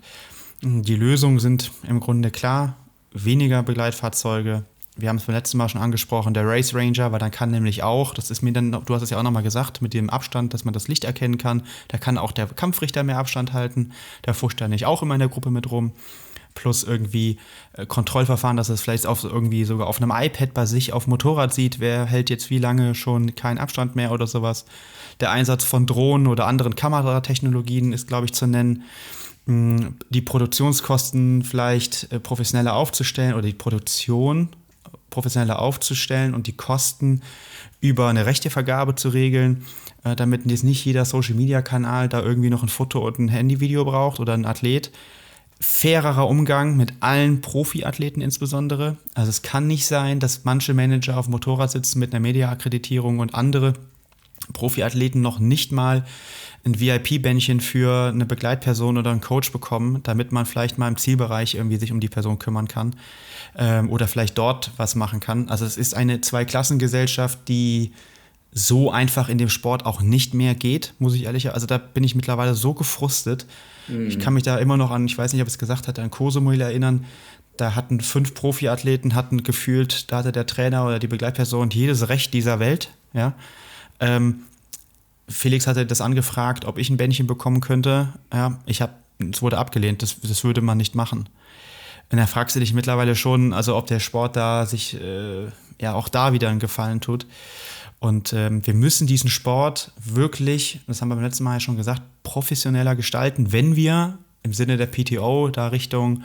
mm, 0.62 0.82
die 0.82 0.96
Lösungen 0.96 1.40
sind 1.40 1.72
im 1.88 2.00
Grunde 2.00 2.32
klar. 2.32 2.76
Weniger 3.14 3.64
Begleitfahrzeuge. 3.64 4.64
Wir 4.98 5.10
haben 5.10 5.18
es 5.18 5.26
beim 5.26 5.36
letzten 5.36 5.58
Mal 5.58 5.68
schon 5.70 5.82
angesprochen, 5.82 6.34
der 6.34 6.48
Race 6.48 6.74
Ranger, 6.74 7.12
weil 7.12 7.20
dann 7.20 7.32
kann 7.32 7.52
nämlich 7.52 7.84
auch, 7.84 8.14
das 8.14 8.32
ist 8.32 8.42
mir 8.42 8.54
dann, 8.54 8.72
du 8.72 8.96
hast 8.96 9.02
es 9.02 9.10
ja 9.10 9.18
auch 9.18 9.24
nochmal 9.24 9.44
gesagt, 9.44 9.82
mit 9.82 9.94
dem 9.94 10.10
Abstand, 10.10 10.54
dass 10.54 10.64
man 10.64 10.74
das 10.74 10.88
Licht 10.88 11.04
erkennen 11.04 11.38
kann, 11.38 11.64
da 11.90 11.98
kann 11.98 12.18
auch 12.18 12.32
der 12.32 12.48
Kampfrichter 12.48 13.04
mehr 13.04 13.18
Abstand 13.18 13.52
halten. 13.52 13.92
Der 14.26 14.34
fuscht 14.34 14.62
da 14.62 14.70
nicht 14.70 14.86
auch 14.86 15.04
immer 15.04 15.16
in 15.16 15.20
der 15.20 15.30
Gruppe 15.30 15.52
mit 15.52 15.70
rum 15.70 15.92
plus 16.56 16.84
irgendwie 16.84 17.38
äh, 17.74 17.86
Kontrollverfahren, 17.86 18.58
dass 18.58 18.70
es 18.70 18.82
vielleicht 18.82 19.06
auf, 19.06 19.24
irgendwie 19.24 19.66
sogar 19.66 19.88
auf 19.88 20.02
einem 20.02 20.12
iPad 20.12 20.54
bei 20.54 20.66
sich 20.66 20.94
auf 20.94 21.06
Motorrad 21.06 21.54
sieht, 21.54 21.80
wer 21.80 22.06
hält 22.06 22.32
jetzt 22.32 22.50
wie 22.50 22.58
lange 22.58 22.96
schon 22.96 23.36
keinen 23.36 23.60
Abstand 23.60 23.96
mehr 23.96 24.12
oder 24.12 24.26
sowas. 24.26 24.66
Der 25.20 25.32
Einsatz 25.32 25.64
von 25.64 25.86
Drohnen 25.86 26.28
oder 26.28 26.48
anderen 26.48 26.76
Kameratechnologien 26.76 27.94
ist, 27.94 28.08
glaube 28.08 28.26
ich, 28.26 28.34
zu 28.34 28.48
nennen. 28.48 28.84
die 29.48 30.22
Produktionskosten 30.22 31.44
vielleicht 31.44 32.12
äh, 32.12 32.20
professioneller 32.20 32.76
aufzustellen 32.76 33.34
oder 33.34 33.44
die 33.44 33.54
Produktion 33.54 34.50
professioneller 35.16 35.60
aufzustellen 35.60 36.34
und 36.34 36.48
die 36.48 36.58
Kosten 36.58 37.22
über 37.80 38.10
eine 38.10 38.26
Rechtevergabe 38.26 38.96
zu 38.96 39.10
regeln, 39.10 39.66
äh, 40.04 40.16
damit 40.16 40.46
jetzt 40.46 40.64
nicht 40.64 40.84
jeder 40.86 41.06
Social-Media-Kanal 41.06 42.10
da 42.10 42.22
irgendwie 42.22 42.50
noch 42.50 42.64
ein 42.64 42.70
Foto 42.70 43.06
und 43.06 43.20
ein 43.20 43.28
Handyvideo 43.30 43.86
braucht 43.86 44.20
oder 44.20 44.34
ein 44.34 44.46
Athlet. 44.46 44.92
Fairerer 45.68 46.30
Umgang 46.30 46.78
mit 46.78 46.94
allen 47.00 47.42
Profiathleten 47.42 48.22
insbesondere. 48.22 48.98
Also 49.16 49.32
es 49.32 49.42
kann 49.42 49.66
nicht 49.66 49.88
sein, 49.88 50.20
dass 50.20 50.46
manche 50.46 50.76
Manager 50.76 51.18
auf 51.18 51.26
dem 51.26 51.32
Motorrad 51.32 51.72
sitzen 51.72 51.98
mit 51.98 52.14
einer 52.14 52.22
Media-Akkreditierung 52.22 53.18
und 53.18 53.34
andere 53.34 53.74
Profiathleten 54.54 55.22
noch 55.22 55.40
nicht 55.40 55.72
mal 55.72 56.06
ein 56.66 56.80
VIP-Bändchen 56.80 57.62
für 57.62 58.10
eine 58.10 58.28
Begleitperson 58.28 58.98
oder 59.00 59.10
einen 59.10 59.22
Coach 59.22 59.52
bekommen, 59.52 60.02
damit 60.04 60.32
man 60.32 60.46
vielleicht 60.46 60.78
mal 60.78 60.88
im 60.88 60.98
Zielbereich 60.98 61.56
irgendwie 61.56 61.78
sich 61.78 61.92
um 61.92 62.00
die 62.00 62.10
Person 62.10 62.38
kümmern 62.38 62.68
kann 62.68 62.96
ähm, 63.58 63.90
oder 63.90 64.08
vielleicht 64.08 64.38
dort 64.38 64.72
was 64.78 64.94
machen 64.94 65.20
kann. 65.20 65.50
Also 65.50 65.66
es 65.66 65.78
ist 65.78 65.96
eine 65.96 66.22
Zweiklassengesellschaft, 66.22 67.40
die 67.48 67.92
so 68.52 68.92
einfach 68.92 69.30
in 69.30 69.40
dem 69.40 69.50
Sport 69.50 69.86
auch 69.86 70.02
nicht 70.02 70.36
mehr 70.36 70.54
geht, 70.54 70.94
muss 71.00 71.16
ich 71.16 71.24
ehrlich 71.24 71.52
Also 71.52 71.66
da 71.66 71.80
bin 71.80 72.04
ich 72.04 72.14
mittlerweile 72.14 72.54
so 72.54 72.76
gefrustet. 72.76 73.48
Mhm. 73.88 74.08
Ich 74.08 74.20
kann 74.20 74.34
mich 74.34 74.44
da 74.44 74.58
immer 74.58 74.78
noch 74.78 74.92
an, 74.92 75.06
ich 75.06 75.18
weiß 75.18 75.34
nicht, 75.34 75.42
ob 75.42 75.48
ich 75.48 75.54
es 75.54 75.60
gesagt 75.60 75.88
hatte, 75.88 76.02
an 76.02 76.12
Kosumil 76.12 76.62
erinnern. 76.62 77.06
Da 77.58 77.76
hatten 77.76 78.02
fünf 78.02 78.34
Profiathleten, 78.34 79.16
hatten 79.16 79.44
gefühlt, 79.44 80.12
da 80.12 80.18
hatte 80.18 80.32
der 80.32 80.46
Trainer 80.46 80.86
oder 80.86 81.00
die 81.00 81.08
Begleitperson 81.08 81.70
jedes 81.70 82.10
Recht 82.10 82.34
dieser 82.34 82.60
Welt. 82.60 82.92
Ja. 83.14 83.34
Ähm, 84.00 84.42
Felix 85.28 85.66
hatte 85.66 85.86
das 85.86 86.02
angefragt, 86.02 86.66
ob 86.66 86.78
ich 86.78 86.90
ein 86.90 86.98
Bändchen 86.98 87.28
bekommen 87.28 87.62
könnte. 87.62 88.10
Ja, 88.34 88.60
ich 88.66 88.82
habe, 88.82 88.94
es 89.32 89.42
wurde 89.42 89.58
abgelehnt, 89.58 90.02
das, 90.02 90.18
das 90.22 90.44
würde 90.44 90.62
man 90.62 90.78
nicht 90.78 90.96
machen. 90.96 91.30
Und 92.12 92.18
da 92.18 92.28
fragst 92.28 92.56
du 92.56 92.60
dich 92.60 92.74
mittlerweile 92.74 93.16
schon, 93.16 93.54
also 93.54 93.76
ob 93.76 93.88
der 93.88 94.00
Sport 94.00 94.36
da 94.36 94.66
sich 94.66 95.00
äh, 95.02 95.46
ja 95.82 95.94
auch 95.94 96.10
da 96.10 96.34
wieder 96.34 96.50
einen 96.50 96.60
Gefallen 96.60 97.02
tut. 97.02 97.26
Und 98.00 98.34
ähm, 98.34 98.66
wir 98.66 98.74
müssen 98.74 99.08
diesen 99.08 99.30
Sport 99.30 99.92
wirklich, 100.04 100.82
das 100.88 101.02
haben 101.02 101.10
wir 101.10 101.16
beim 101.16 101.24
letzten 101.24 101.44
Mal 101.44 101.54
ja 101.54 101.60
schon 101.60 101.78
gesagt, 101.78 102.02
professioneller 102.24 102.96
gestalten, 102.96 103.52
wenn 103.52 103.76
wir 103.76 104.18
im 104.44 104.54
Sinne 104.54 104.78
der 104.78 104.88
PTO 104.88 105.50
da 105.50 105.70
Richtung 105.70 106.24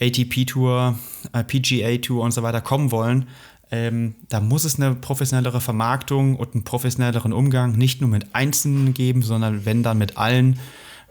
ATP-Tour, 0.00 0.98
äh, 1.32 1.44
PGA-Tour 1.44 2.22
und 2.22 2.32
so 2.32 2.42
weiter 2.42 2.60
kommen 2.60 2.90
wollen, 2.90 3.26
ähm, 3.70 4.14
da 4.28 4.40
muss 4.40 4.64
es 4.64 4.76
eine 4.76 4.94
professionellere 4.94 5.60
Vermarktung 5.60 6.36
und 6.36 6.54
einen 6.54 6.64
professionelleren 6.64 7.32
Umgang 7.32 7.72
nicht 7.72 8.00
nur 8.00 8.08
mit 8.08 8.34
Einzelnen 8.34 8.94
geben, 8.94 9.22
sondern 9.22 9.64
wenn 9.64 9.82
dann 9.82 9.98
mit 9.98 10.16
allen, 10.16 10.58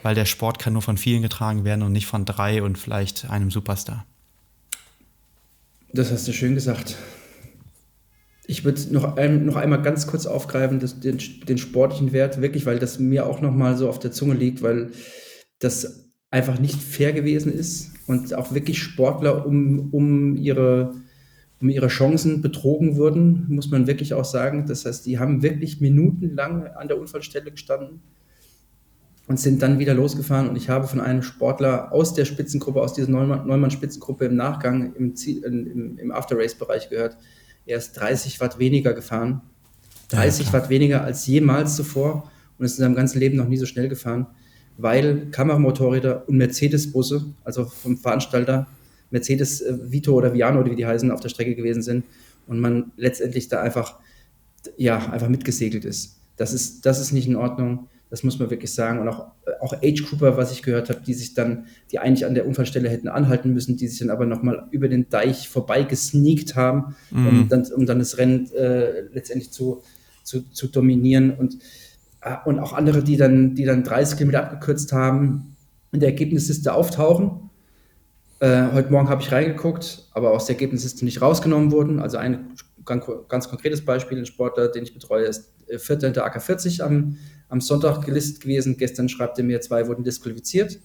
weil 0.02 0.16
der 0.16 0.26
Sport 0.26 0.60
kann 0.60 0.74
nur 0.74 0.82
von 0.82 0.98
vielen 0.98 1.22
getragen 1.22 1.64
werden 1.66 1.84
und 1.84 1.92
nicht 1.92 2.08
von 2.08 2.26
drei 2.26 2.64
und 2.64 2.78
vielleicht 2.78 3.30
einem 3.30 3.52
Superstar. 3.52 4.06
Das 5.94 6.12
hast 6.12 6.28
du 6.28 6.34
schön 6.34 6.56
gesagt. 6.56 6.96
Ich 8.58 8.66
würde 8.66 8.82
noch, 8.92 9.18
ein, 9.18 9.46
noch 9.46 9.56
einmal 9.56 9.84
ganz 9.84 10.08
kurz 10.08 10.26
aufgreifen, 10.26 10.80
das, 10.80 11.00
den, 11.00 11.20
den 11.48 11.60
sportlichen 11.60 12.12
Wert, 12.12 12.42
wirklich, 12.42 12.66
weil 12.66 12.80
das 12.80 12.98
mir 12.98 13.28
auch 13.28 13.40
nochmal 13.40 13.78
so 13.78 13.88
auf 13.88 14.00
der 14.00 14.12
Zunge 14.12 14.34
liegt, 14.34 14.64
weil 14.64 14.90
das 15.60 16.10
einfach 16.32 16.58
nicht 16.58 16.82
fair 16.82 17.14
gewesen 17.14 17.54
ist 17.54 17.92
und 18.08 18.34
auch 18.34 18.56
wirklich 18.56 18.80
Sportler 18.80 19.46
um, 19.46 19.94
um 19.94 20.36
ihre 20.36 20.96
um 21.60 21.70
ihre 21.70 21.88
Chancen 21.88 22.42
betrogen 22.42 22.98
wurden, 22.98 23.46
muss 23.48 23.70
man 23.70 23.88
wirklich 23.88 24.14
auch 24.14 24.26
sagen. 24.26 24.66
Das 24.68 24.86
heißt, 24.86 25.06
die 25.06 25.20
haben 25.20 25.42
wirklich 25.44 25.82
minutenlang 25.82 26.68
an 26.68 26.88
der 26.88 27.00
Unfallstelle 27.00 27.52
gestanden 27.52 28.02
und 29.28 29.40
sind 29.40 29.62
dann 29.62 29.80
wieder 29.80 29.94
losgefahren. 29.94 30.50
Und 30.50 30.56
ich 30.56 30.70
habe 30.70 30.88
von 30.88 31.02
einem 31.02 31.24
Sportler 31.24 31.92
aus 31.92 32.14
der 32.14 32.26
Spitzengruppe, 32.26 32.82
aus 32.82 32.94
dieser 32.94 33.10
Neumann-Spitzengruppe 33.10 34.26
im 34.26 34.36
Nachgang 34.36 34.94
im, 34.94 35.16
im, 35.44 35.98
im 35.98 36.12
After-Race-Bereich 36.12 36.90
gehört, 36.90 37.18
er 37.68 37.78
ist 37.78 37.94
30 37.94 38.40
Watt 38.40 38.58
weniger 38.60 38.94
gefahren. 38.94 39.42
30 40.10 40.48
ja, 40.48 40.54
Watt 40.54 40.70
weniger 40.70 41.04
als 41.04 41.28
jemals 41.28 41.76
zuvor 41.76 42.32
und 42.58 42.66
ist 42.66 42.78
in 42.78 42.84
seinem 42.84 42.96
ganzen 42.96 43.20
Leben 43.20 43.38
noch 43.38 43.48
nie 43.48 43.58
so 43.58 43.66
schnell 43.66 43.90
gefahren, 43.90 44.26
weil 44.78 45.28
Kameramotorräder 45.32 46.28
und 46.28 46.38
Mercedes-Busse, 46.38 47.26
also 47.44 47.66
vom 47.66 47.98
Veranstalter, 47.98 48.68
Mercedes 49.12 49.62
äh, 49.62 49.78
Vito 49.92 50.14
oder 50.14 50.34
Viano, 50.34 50.62
oder 50.62 50.72
wie 50.72 50.76
die 50.76 50.86
heißen, 50.86 51.12
auf 51.12 51.20
der 51.20 51.30
Strecke 51.30 51.56
gewesen 51.56 51.82
sind 51.82 52.06
und 52.48 52.60
man 52.60 52.92
letztendlich 52.96 53.50
da 53.50 53.62
einfach, 53.62 54.00
ja, 54.78 54.98
einfach 55.12 55.30
mitgesegelt 55.30 55.86
ist. 55.86 56.18
Das 56.38 56.54
ist, 56.54 56.86
das 56.86 57.00
ist 57.00 57.12
nicht 57.12 57.28
in 57.28 57.36
Ordnung. 57.36 57.88
Das 58.10 58.24
muss 58.24 58.40
man 58.40 58.50
wirklich 58.50 58.74
sagen. 58.74 59.00
Und 59.00 59.10
auch, 59.10 59.32
auch 59.60 59.74
Age 59.84 60.06
Cooper, 60.10 60.38
was 60.38 60.52
ich 60.52 60.64
gehört 60.64 60.90
habe, 60.90 61.02
die 61.06 61.14
sich 61.14 61.34
dann, 61.34 61.66
die 61.92 62.00
eigentlich 62.00 62.26
an 62.26 62.36
der 62.36 62.48
Unfallstelle 62.48 62.90
hätten 62.90 63.08
anhalten 63.08 63.54
müssen, 63.54 63.78
die 63.78 63.88
sich 63.88 64.00
dann 64.00 64.10
aber 64.10 64.26
nochmal 64.26 64.68
über 64.72 64.88
den 64.88 65.10
Deich 65.10 65.50
vorbei 65.50 65.84
gesneakt 65.84 66.56
haben, 66.56 66.96
mhm. 67.12 67.28
um, 67.28 67.50
dann, 67.50 67.66
um 67.74 67.86
dann 67.86 68.00
das 68.00 68.18
Rennen 68.18 68.52
äh, 68.54 69.02
letztendlich 69.14 69.52
zu, 69.52 69.82
zu, 70.24 70.42
zu 70.52 70.68
dominieren. 70.68 71.32
Und, 71.32 71.58
äh, 72.22 72.36
und 72.46 72.60
auch 72.60 72.74
andere, 72.74 73.04
die 73.04 73.18
dann, 73.18 73.56
die 73.56 73.66
dann 73.66 73.84
30 73.84 74.18
Kilometer 74.18 74.44
abgekürzt 74.44 74.94
haben, 74.94 75.56
in 75.92 76.00
der 76.00 76.10
Ergebnisliste 76.10 76.74
auftauchen 76.74 77.48
äh, 78.40 78.72
heute 78.72 78.92
Morgen 78.92 79.10
habe 79.10 79.22
ich 79.22 79.32
reingeguckt, 79.32 80.06
aber 80.12 80.32
aus 80.32 80.46
der 80.46 80.56
Ergebnisliste 80.56 81.04
nicht 81.06 81.22
rausgenommen 81.22 81.72
wurden. 81.72 82.00
Also 82.00 82.18
ein 82.18 82.54
ganz, 82.86 83.06
ganz 83.28 83.50
konkretes 83.50 83.84
Beispiel, 83.84 84.20
ein 84.20 84.28
Sportler, 84.28 84.68
den 84.68 84.84
ich 84.84 84.94
betreue, 84.94 85.26
ist 85.26 85.54
äh, 85.68 85.80
Vierter 85.80 86.08
hinter 86.08 86.28
AK40 86.28 86.82
am, 86.82 87.18
am 87.50 87.62
Sonntag 87.62 88.06
gelistet 88.06 88.42
gewesen. 88.42 88.78
Gestern 88.78 89.10
schreibt 89.10 89.38
er 89.38 89.44
mir, 89.44 89.62
zwei 89.62 89.88
wurden 89.88 90.04
disqualifiziert 90.04 90.80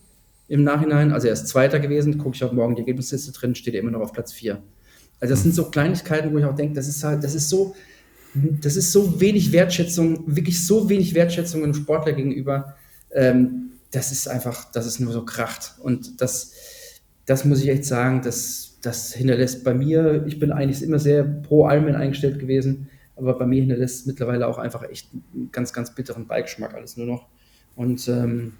im 0.49 0.65
Nachhinein. 0.65 1.13
Also 1.13 1.29
er 1.29 1.33
ist 1.33 1.49
Zweiter 1.49 1.81
gewesen. 1.81 2.19
Gucke 2.19 2.37
ich 2.37 2.45
auf 2.45 2.53
morgen 2.53 2.75
die 2.75 2.83
Ergebnisliste 2.83 3.33
drin, 3.33 3.55
steht 3.55 3.75
er 3.75 3.81
immer 3.81 3.91
noch 3.91 4.01
auf 4.01 4.13
Platz 4.13 4.33
4. 4.33 4.63
Also 5.21 5.35
das 5.35 5.43
sind 5.43 5.55
so 5.55 5.71
Kleinigkeiten, 5.71 6.33
wo 6.33 6.39
ich 6.39 6.45
auch 6.45 6.55
denke, 6.55 6.75
das 6.75 6.89
ist 6.89 7.03
halt, 7.05 7.23
das 7.23 7.35
ist 7.35 7.49
so, 7.49 7.75
das 8.35 8.77
ist 8.77 8.93
so 8.93 9.21
wenig 9.21 9.53
Wertschätzung, 9.53 10.25
wirklich 10.27 10.65
so 10.65 10.89
wenig 10.89 11.15
Wertschätzung 11.15 11.63
einem 11.63 11.75
Sportler 11.75 12.13
gegenüber. 12.13 12.77
Ähm, 13.13 13.71
das 13.93 14.11
ist 14.11 14.27
einfach, 14.27 14.73
das 14.73 14.87
ist 14.87 15.01
nur 15.01 15.13
so 15.13 15.25
kracht. 15.25 15.75
Und 15.81 16.21
das, 16.21 16.53
das 17.27 17.45
muss 17.45 17.63
ich 17.63 17.69
echt 17.69 17.85
sagen, 17.85 18.23
das, 18.25 18.79
das 18.83 19.13
hinterlässt 19.13 19.65
bei 19.65 19.75
mir, 19.75 20.25
ich 20.27 20.39
bin 20.39 20.51
eigentlich 20.51 20.83
immer 20.83 20.99
sehr 20.99 21.23
pro 21.23 21.69
Ironman 21.69 21.95
eingestellt 21.95 22.39
gewesen, 22.39 22.89
aber 23.17 23.39
bei 23.39 23.47
mir 23.47 23.61
hinterlässt 23.61 24.01
es 24.01 24.07
mittlerweile 24.07 24.47
auch 24.47 24.59
einfach 24.59 24.83
echt 24.89 25.09
einen 25.13 25.51
ganz, 25.53 25.73
ganz 25.73 25.95
bitteren 25.95 26.27
Beigeschmack 26.27 26.75
alles 26.75 26.97
nur 26.97 27.07
noch. 27.07 27.27
Und 27.77 28.09
ähm, 28.09 28.55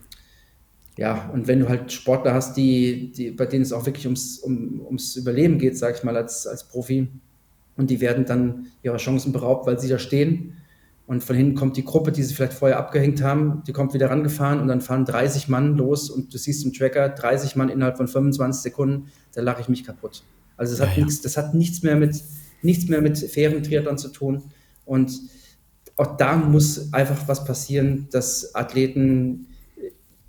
ja, 0.99 1.31
und 1.33 1.49
wenn 1.49 1.61
du 1.61 1.69
halt 1.69 1.91
Sportler 1.91 2.35
hast, 2.35 2.57
die, 2.57 3.13
die, 3.13 3.31
bei 3.31 3.47
denen 3.47 3.63
es 3.63 3.73
auch 3.73 3.87
wirklich 3.87 4.07
ums, 4.07 4.39
um, 4.39 4.81
ums 4.85 5.17
Überleben 5.17 5.59
geht, 5.59 5.79
sag 5.79 5.97
ich 5.97 6.05
mal, 6.05 6.17
als, 6.17 6.47
als 6.47 6.65
Profi, 6.65 7.09
und 7.77 7.89
die 7.89 8.01
werden 8.01 8.27
dann 8.27 8.67
ihrer 8.83 8.99
Chancen 8.99 9.33
beraubt, 9.33 9.67
weil 9.67 9.79
sie 9.79 9.89
da 9.89 9.99
stehen 9.99 10.57
und 11.07 11.25
von 11.25 11.37
hinten 11.37 11.55
kommt 11.55 11.77
die 11.77 11.85
Gruppe, 11.85 12.13
die 12.13 12.23
sie 12.23 12.35
vielleicht 12.35 12.53
vorher 12.53 12.79
abgehängt 12.79 13.23
haben, 13.23 13.63
die 13.67 13.73
kommt 13.73 13.93
wieder 13.93 14.11
rangefahren 14.11 14.61
und 14.61 14.69
dann 14.69 14.81
fahren 14.81 15.05
30 15.05 15.49
Mann 15.49 15.77
los 15.77 16.11
und 16.11 16.33
du 16.33 16.39
siehst 16.39 16.65
im 16.65 16.73
Tracker 16.73 17.09
30 17.09 17.57
Mann 17.57 17.69
innerhalb 17.69 17.97
von 17.97 18.09
25 18.09 18.63
Sekunden, 18.63 19.09
da 19.35 19.43
lache 19.43 19.61
ich 19.61 19.69
mich 19.69 19.85
kaputt. 19.85 20.23
Also 20.57 20.73
das 20.73 20.81
hat, 20.81 20.95
ja, 20.95 21.01
ja. 21.01 21.05
Nichts, 21.05 21.21
das 21.23 21.37
hat 21.37 21.55
nichts 21.55 21.83
mehr 21.83 21.97
mit 21.97 22.23
nichts 22.63 22.89
mehr 22.89 23.01
mit 23.01 23.19
fairen 23.19 23.63
Triathlon 23.63 23.99
zu 23.99 24.09
tun. 24.09 24.45
Und 24.85 25.13
auch 25.97 26.17
da 26.17 26.37
muss 26.37 26.93
einfach 26.93 27.29
was 27.29 27.45
passieren, 27.45 28.09
dass 28.11 28.55
Athleten 28.55 29.47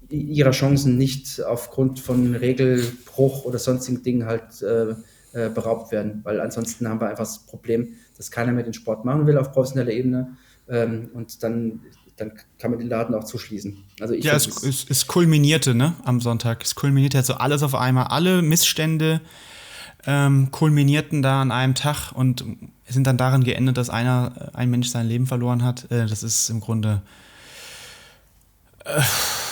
ihrer 0.10 0.52
Chancen 0.52 0.98
nicht 0.98 1.42
aufgrund 1.42 2.00
von 2.00 2.36
Regelbruch 2.36 3.46
oder 3.46 3.58
sonstigen 3.58 4.04
Dingen 4.04 4.26
halt 4.26 4.62
äh, 4.62 4.92
äh, 5.34 5.50
beraubt 5.50 5.92
werden. 5.92 6.22
Weil 6.24 6.40
ansonsten 6.40 6.88
haben 6.88 7.02
wir 7.02 7.08
einfach 7.08 7.24
das 7.24 7.46
Problem, 7.48 7.96
dass 8.18 8.30
keiner 8.30 8.52
mehr 8.52 8.64
den 8.64 8.74
Sport 8.74 9.06
machen 9.06 9.26
will 9.26 9.38
auf 9.38 9.52
professioneller 9.52 9.92
Ebene 9.92 10.38
ähm, 10.70 11.10
und 11.14 11.42
dann, 11.42 11.80
dann 12.18 12.34
kann 12.60 12.70
man 12.70 12.80
den 12.80 12.90
Laden 12.90 13.16
auch 13.16 13.24
zuschließen. 13.24 13.84
Also 14.00 14.14
ja, 14.14 14.36
es, 14.36 14.64
es, 14.64 14.86
es, 14.88 15.08
kulminierte 15.08 15.74
ne, 15.74 15.96
am 16.04 16.22
Sonntag. 16.22 16.64
Es 16.64 16.76
kulminierte 16.76 17.18
also 17.18 17.34
alles 17.34 17.64
auf 17.64 17.74
einmal. 17.74 18.06
Alle 18.06 18.44
Missstände 18.44 19.22
ähm, 20.06 20.50
kulminierten 20.52 21.22
da 21.22 21.42
an 21.42 21.52
einem 21.52 21.76
Tag 21.76 22.12
und 22.12 22.44
sind 22.88 23.08
dann 23.08 23.18
darin 23.18 23.44
geendet, 23.44 23.78
dass 23.78 23.90
einer, 23.90 24.52
äh, 24.54 24.58
ein 24.58 24.70
Mensch 24.70 24.90
sein 24.90 25.08
Leben 25.08 25.28
verloren 25.28 25.64
hat. 25.64 25.90
Äh, 25.92 26.08
das 26.08 26.24
ist 26.24 26.50
im 26.50 26.60
Grunde. 26.60 27.02
Äh, 28.86 29.02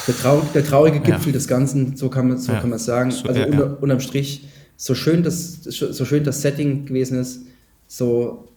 der, 0.07 0.17
traurig, 0.17 0.51
der, 0.53 0.65
traurige 0.65 0.99
Gipfel 0.99 1.27
ja. 1.27 1.33
des 1.33 1.47
Ganzen, 1.47 1.95
so 1.95 2.09
kann 2.09 2.27
man 2.27 2.37
so 2.37 2.51
ja. 2.51 2.59
kann 2.59 2.69
man 2.69 2.79
sagen. 2.79 3.11
So, 3.11 3.27
also 3.27 3.39
ja, 3.39 3.45
unter, 3.45 3.81
unterm 3.81 3.99
Strich, 3.99 4.47
so 4.75 4.95
schön, 4.95 5.23
das, 5.23 5.63
so 5.63 6.05
schön 6.05 6.23
das 6.23 6.41
Setting 6.41 6.85
gewesen 6.85 7.19
ist, 7.19 7.41
so 7.87 8.49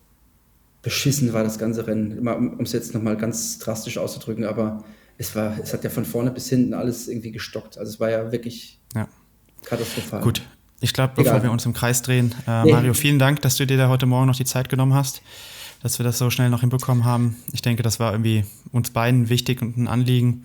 beschissen 0.82 1.32
war 1.32 1.44
das 1.44 1.58
ganze 1.58 1.86
Rennen, 1.86 2.26
um 2.26 2.60
es 2.60 2.72
jetzt 2.72 2.94
nochmal 2.94 3.16
ganz 3.16 3.58
drastisch 3.58 3.98
auszudrücken, 3.98 4.44
aber 4.44 4.84
es 5.16 5.34
war, 5.34 5.56
es 5.62 5.72
hat 5.72 5.84
ja 5.84 5.90
von 5.90 6.04
vorne 6.04 6.30
bis 6.30 6.48
hinten 6.48 6.74
alles 6.74 7.08
irgendwie 7.08 7.30
gestockt. 7.30 7.78
Also 7.78 7.92
es 7.92 8.00
war 8.00 8.10
ja 8.10 8.32
wirklich 8.32 8.80
katastrophal. 9.64 10.20
Gut. 10.20 10.42
Ich 10.84 10.92
glaube, 10.92 11.14
bevor 11.16 11.42
wir 11.42 11.50
uns 11.50 11.64
im 11.64 11.72
Kreis 11.72 12.02
drehen, 12.02 12.34
äh, 12.46 12.62
nee. 12.64 12.72
Mario, 12.72 12.92
vielen 12.92 13.18
Dank, 13.18 13.40
dass 13.40 13.56
du 13.56 13.66
dir 13.66 13.78
da 13.78 13.88
heute 13.88 14.04
Morgen 14.04 14.26
noch 14.26 14.36
die 14.36 14.44
Zeit 14.44 14.68
genommen 14.68 14.92
hast, 14.92 15.22
dass 15.82 15.98
wir 15.98 16.04
das 16.04 16.18
so 16.18 16.28
schnell 16.28 16.50
noch 16.50 16.60
hinbekommen 16.60 17.06
haben. 17.06 17.36
Ich 17.54 17.62
denke, 17.62 17.82
das 17.82 18.00
war 18.00 18.12
irgendwie 18.12 18.44
uns 18.70 18.90
beiden 18.90 19.30
wichtig 19.30 19.62
und 19.62 19.78
ein 19.78 19.88
Anliegen. 19.88 20.44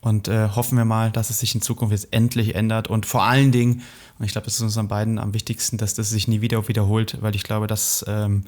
Und 0.00 0.28
äh, 0.28 0.48
hoffen 0.48 0.78
wir 0.78 0.86
mal, 0.86 1.10
dass 1.10 1.28
es 1.28 1.40
sich 1.40 1.54
in 1.54 1.60
Zukunft 1.60 1.92
jetzt 1.92 2.08
endlich 2.10 2.54
ändert. 2.54 2.88
Und 2.88 3.04
vor 3.04 3.24
allen 3.24 3.52
Dingen, 3.52 3.82
und 4.18 4.24
ich 4.24 4.32
glaube, 4.32 4.46
das 4.46 4.54
ist 4.54 4.62
uns 4.62 4.78
an 4.78 4.88
beiden 4.88 5.18
am 5.18 5.34
wichtigsten, 5.34 5.76
dass 5.76 5.92
das 5.92 6.08
sich 6.08 6.26
nie 6.26 6.40
wieder 6.40 6.66
wiederholt, 6.66 7.18
weil 7.20 7.36
ich 7.36 7.42
glaube, 7.42 7.66
dass, 7.66 8.02
ähm, 8.08 8.44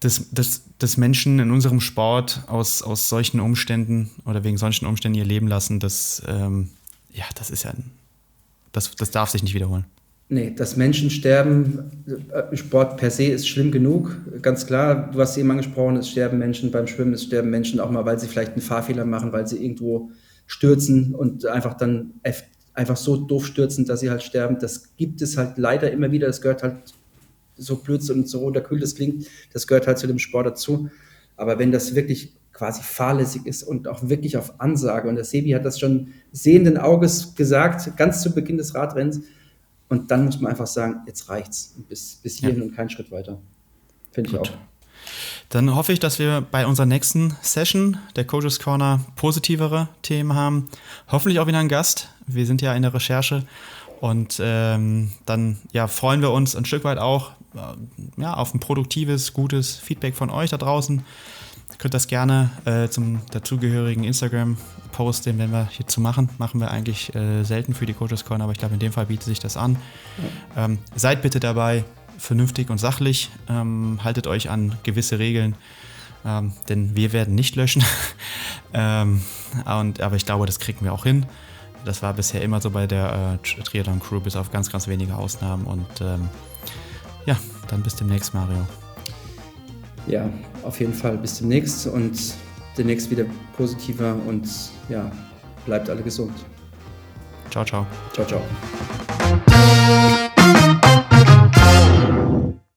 dass, 0.00 0.28
dass, 0.32 0.64
dass 0.78 0.98
Menschen 0.98 1.38
in 1.38 1.50
unserem 1.50 1.80
Sport 1.80 2.42
aus, 2.46 2.82
aus 2.82 3.08
solchen 3.08 3.40
Umständen 3.40 4.10
oder 4.26 4.44
wegen 4.44 4.58
solchen 4.58 4.84
Umständen 4.84 5.16
ihr 5.16 5.24
Leben 5.24 5.48
lassen, 5.48 5.80
das, 5.80 6.20
ähm, 6.28 6.68
ja, 7.10 7.24
das 7.36 7.48
ist 7.48 7.62
ja, 7.62 7.72
das, 8.72 8.94
das 8.96 9.10
darf 9.10 9.30
sich 9.30 9.42
nicht 9.42 9.54
wiederholen. 9.54 9.86
Nee, 10.28 10.52
dass 10.56 10.76
Menschen 10.76 11.08
sterben, 11.10 12.04
äh, 12.32 12.56
Sport 12.56 12.96
per 12.96 13.10
se 13.10 13.24
ist 13.24 13.48
schlimm 13.48 13.70
genug. 13.70 14.18
Ganz 14.42 14.66
klar, 14.66 15.10
du 15.12 15.20
hast 15.20 15.36
eben 15.36 15.50
angesprochen, 15.52 15.96
es 15.96 16.10
sterben 16.10 16.38
Menschen 16.38 16.72
beim 16.72 16.88
Schwimmen, 16.88 17.14
es 17.14 17.22
sterben 17.22 17.48
Menschen 17.48 17.78
auch 17.78 17.90
mal, 17.90 18.04
weil 18.04 18.18
sie 18.18 18.26
vielleicht 18.26 18.52
einen 18.52 18.60
Fahrfehler 18.62 19.04
machen, 19.04 19.32
weil 19.32 19.46
sie 19.46 19.62
irgendwo 19.62 20.10
stürzen 20.46 21.14
und 21.14 21.46
einfach 21.46 21.74
dann 21.74 22.14
einfach 22.74 22.96
so 22.96 23.16
doof 23.16 23.46
stürzen, 23.46 23.84
dass 23.84 24.00
sie 24.00 24.10
halt 24.10 24.22
sterben. 24.22 24.58
Das 24.60 24.96
gibt 24.96 25.22
es 25.22 25.36
halt 25.36 25.58
leider 25.58 25.92
immer 25.92 26.10
wieder. 26.10 26.26
Das 26.26 26.40
gehört 26.40 26.64
halt 26.64 26.76
so 27.56 27.76
blöd 27.76 28.08
und 28.10 28.28
so 28.28 28.40
unterkühlt 28.40 28.82
das 28.82 28.94
klingt, 28.96 29.26
das 29.52 29.66
gehört 29.66 29.86
halt 29.86 29.98
zu 29.98 30.06
dem 30.06 30.18
Sport 30.18 30.46
dazu. 30.46 30.90
Aber 31.36 31.58
wenn 31.58 31.70
das 31.70 31.94
wirklich 31.94 32.34
quasi 32.52 32.82
fahrlässig 32.82 33.46
ist 33.46 33.62
und 33.62 33.86
auch 33.86 34.08
wirklich 34.08 34.36
auf 34.36 34.60
Ansage, 34.60 35.08
und 35.08 35.14
der 35.14 35.24
Sebi 35.24 35.50
hat 35.50 35.64
das 35.64 35.78
schon 35.78 36.08
sehenden 36.32 36.78
Auges 36.78 37.34
gesagt, 37.34 37.96
ganz 37.96 38.22
zu 38.22 38.34
Beginn 38.34 38.56
des 38.56 38.74
Radrennens, 38.74 39.20
und 39.88 40.10
dann 40.10 40.24
muss 40.24 40.40
man 40.40 40.50
einfach 40.50 40.66
sagen, 40.66 41.02
jetzt 41.06 41.28
reicht's. 41.28 41.74
Bis, 41.88 42.16
bis 42.16 42.36
hierhin 42.36 42.58
ja. 42.58 42.64
und 42.64 42.74
keinen 42.74 42.90
Schritt 42.90 43.10
weiter. 43.10 43.38
Finde 44.12 44.30
ich 44.30 44.36
Gut. 44.36 44.50
auch. 44.50 44.56
Dann 45.48 45.74
hoffe 45.74 45.92
ich, 45.92 46.00
dass 46.00 46.18
wir 46.18 46.40
bei 46.40 46.66
unserer 46.66 46.86
nächsten 46.86 47.36
Session 47.40 47.98
der 48.16 48.26
Coaches 48.26 48.58
Corner 48.58 49.00
positivere 49.14 49.88
Themen 50.02 50.34
haben. 50.34 50.68
Hoffentlich 51.08 51.38
auch 51.38 51.46
wieder 51.46 51.58
einen 51.58 51.68
Gast. 51.68 52.08
Wir 52.26 52.46
sind 52.46 52.62
ja 52.62 52.74
in 52.74 52.82
der 52.82 52.92
Recherche. 52.92 53.44
Und 54.00 54.40
ähm, 54.42 55.12
dann 55.24 55.58
ja, 55.72 55.86
freuen 55.86 56.20
wir 56.20 56.32
uns 56.32 56.56
ein 56.56 56.64
Stück 56.64 56.84
weit 56.84 56.98
auch 56.98 57.30
äh, 57.54 58.20
ja, 58.20 58.34
auf 58.34 58.52
ein 58.54 58.60
produktives, 58.60 59.32
gutes 59.32 59.76
Feedback 59.76 60.16
von 60.16 60.30
euch 60.30 60.50
da 60.50 60.58
draußen. 60.58 60.98
Ihr 60.98 61.76
könnt 61.78 61.94
das 61.94 62.08
gerne 62.08 62.50
äh, 62.64 62.88
zum 62.88 63.20
dazugehörigen 63.30 64.04
Instagram-Post, 64.96 65.26
den 65.26 65.38
werden 65.38 65.52
wir 65.52 65.68
hierzu 65.70 66.00
machen. 66.00 66.28
Machen 66.38 66.60
wir 66.60 66.70
eigentlich 66.70 67.14
äh, 67.14 67.44
selten 67.44 67.74
für 67.74 67.86
die 67.86 67.94
Coaches 67.94 68.24
Corner, 68.24 68.44
aber 68.44 68.52
ich 68.52 68.58
glaube, 68.58 68.74
in 68.74 68.80
dem 68.80 68.92
Fall 68.92 69.06
bietet 69.06 69.24
sich 69.24 69.38
das 69.38 69.56
an. 69.56 69.76
Ja. 70.54 70.64
Ähm, 70.64 70.78
seid 70.94 71.22
bitte 71.22 71.40
dabei 71.40 71.84
vernünftig 72.18 72.70
und 72.70 72.78
sachlich. 72.78 73.30
Ähm, 73.48 74.00
haltet 74.02 74.26
euch 74.26 74.48
an 74.48 74.74
gewisse 74.82 75.18
Regeln, 75.18 75.54
ähm, 76.24 76.52
denn 76.68 76.96
wir 76.96 77.12
werden 77.12 77.34
nicht 77.34 77.56
löschen. 77.56 77.84
ähm, 78.72 79.22
und, 79.64 80.00
aber 80.00 80.16
ich 80.16 80.24
glaube, 80.24 80.46
das 80.46 80.58
kriegen 80.58 80.84
wir 80.84 80.92
auch 80.92 81.04
hin. 81.04 81.26
Das 81.84 82.02
war 82.02 82.14
bisher 82.14 82.42
immer 82.42 82.60
so 82.60 82.70
bei 82.70 82.86
der 82.86 83.38
äh, 83.44 83.62
Triathlon 83.62 84.00
Crew, 84.00 84.20
bis 84.20 84.34
auf 84.34 84.50
ganz, 84.50 84.72
ganz 84.72 84.88
wenige 84.88 85.14
Ausnahmen. 85.14 85.66
Und 85.66 86.00
ähm, 86.00 86.28
ja, 87.26 87.36
dann 87.68 87.82
bis 87.82 87.94
demnächst, 87.94 88.34
Mario 88.34 88.66
ja, 90.08 90.30
auf 90.62 90.78
jeden 90.78 90.94
Fall 90.94 91.18
bis 91.18 91.38
demnächst 91.38 91.84
und 91.88 92.16
demnächst 92.78 93.10
wieder 93.10 93.24
positiver 93.56 94.14
und 94.28 94.48
ja, 94.88 95.10
bleibt 95.64 95.88
alle 95.90 96.02
gesund. 96.02 96.34
Ciao, 97.50 97.64
ciao. 97.64 97.86
Ciao, 98.12 98.26
ciao. 98.26 98.42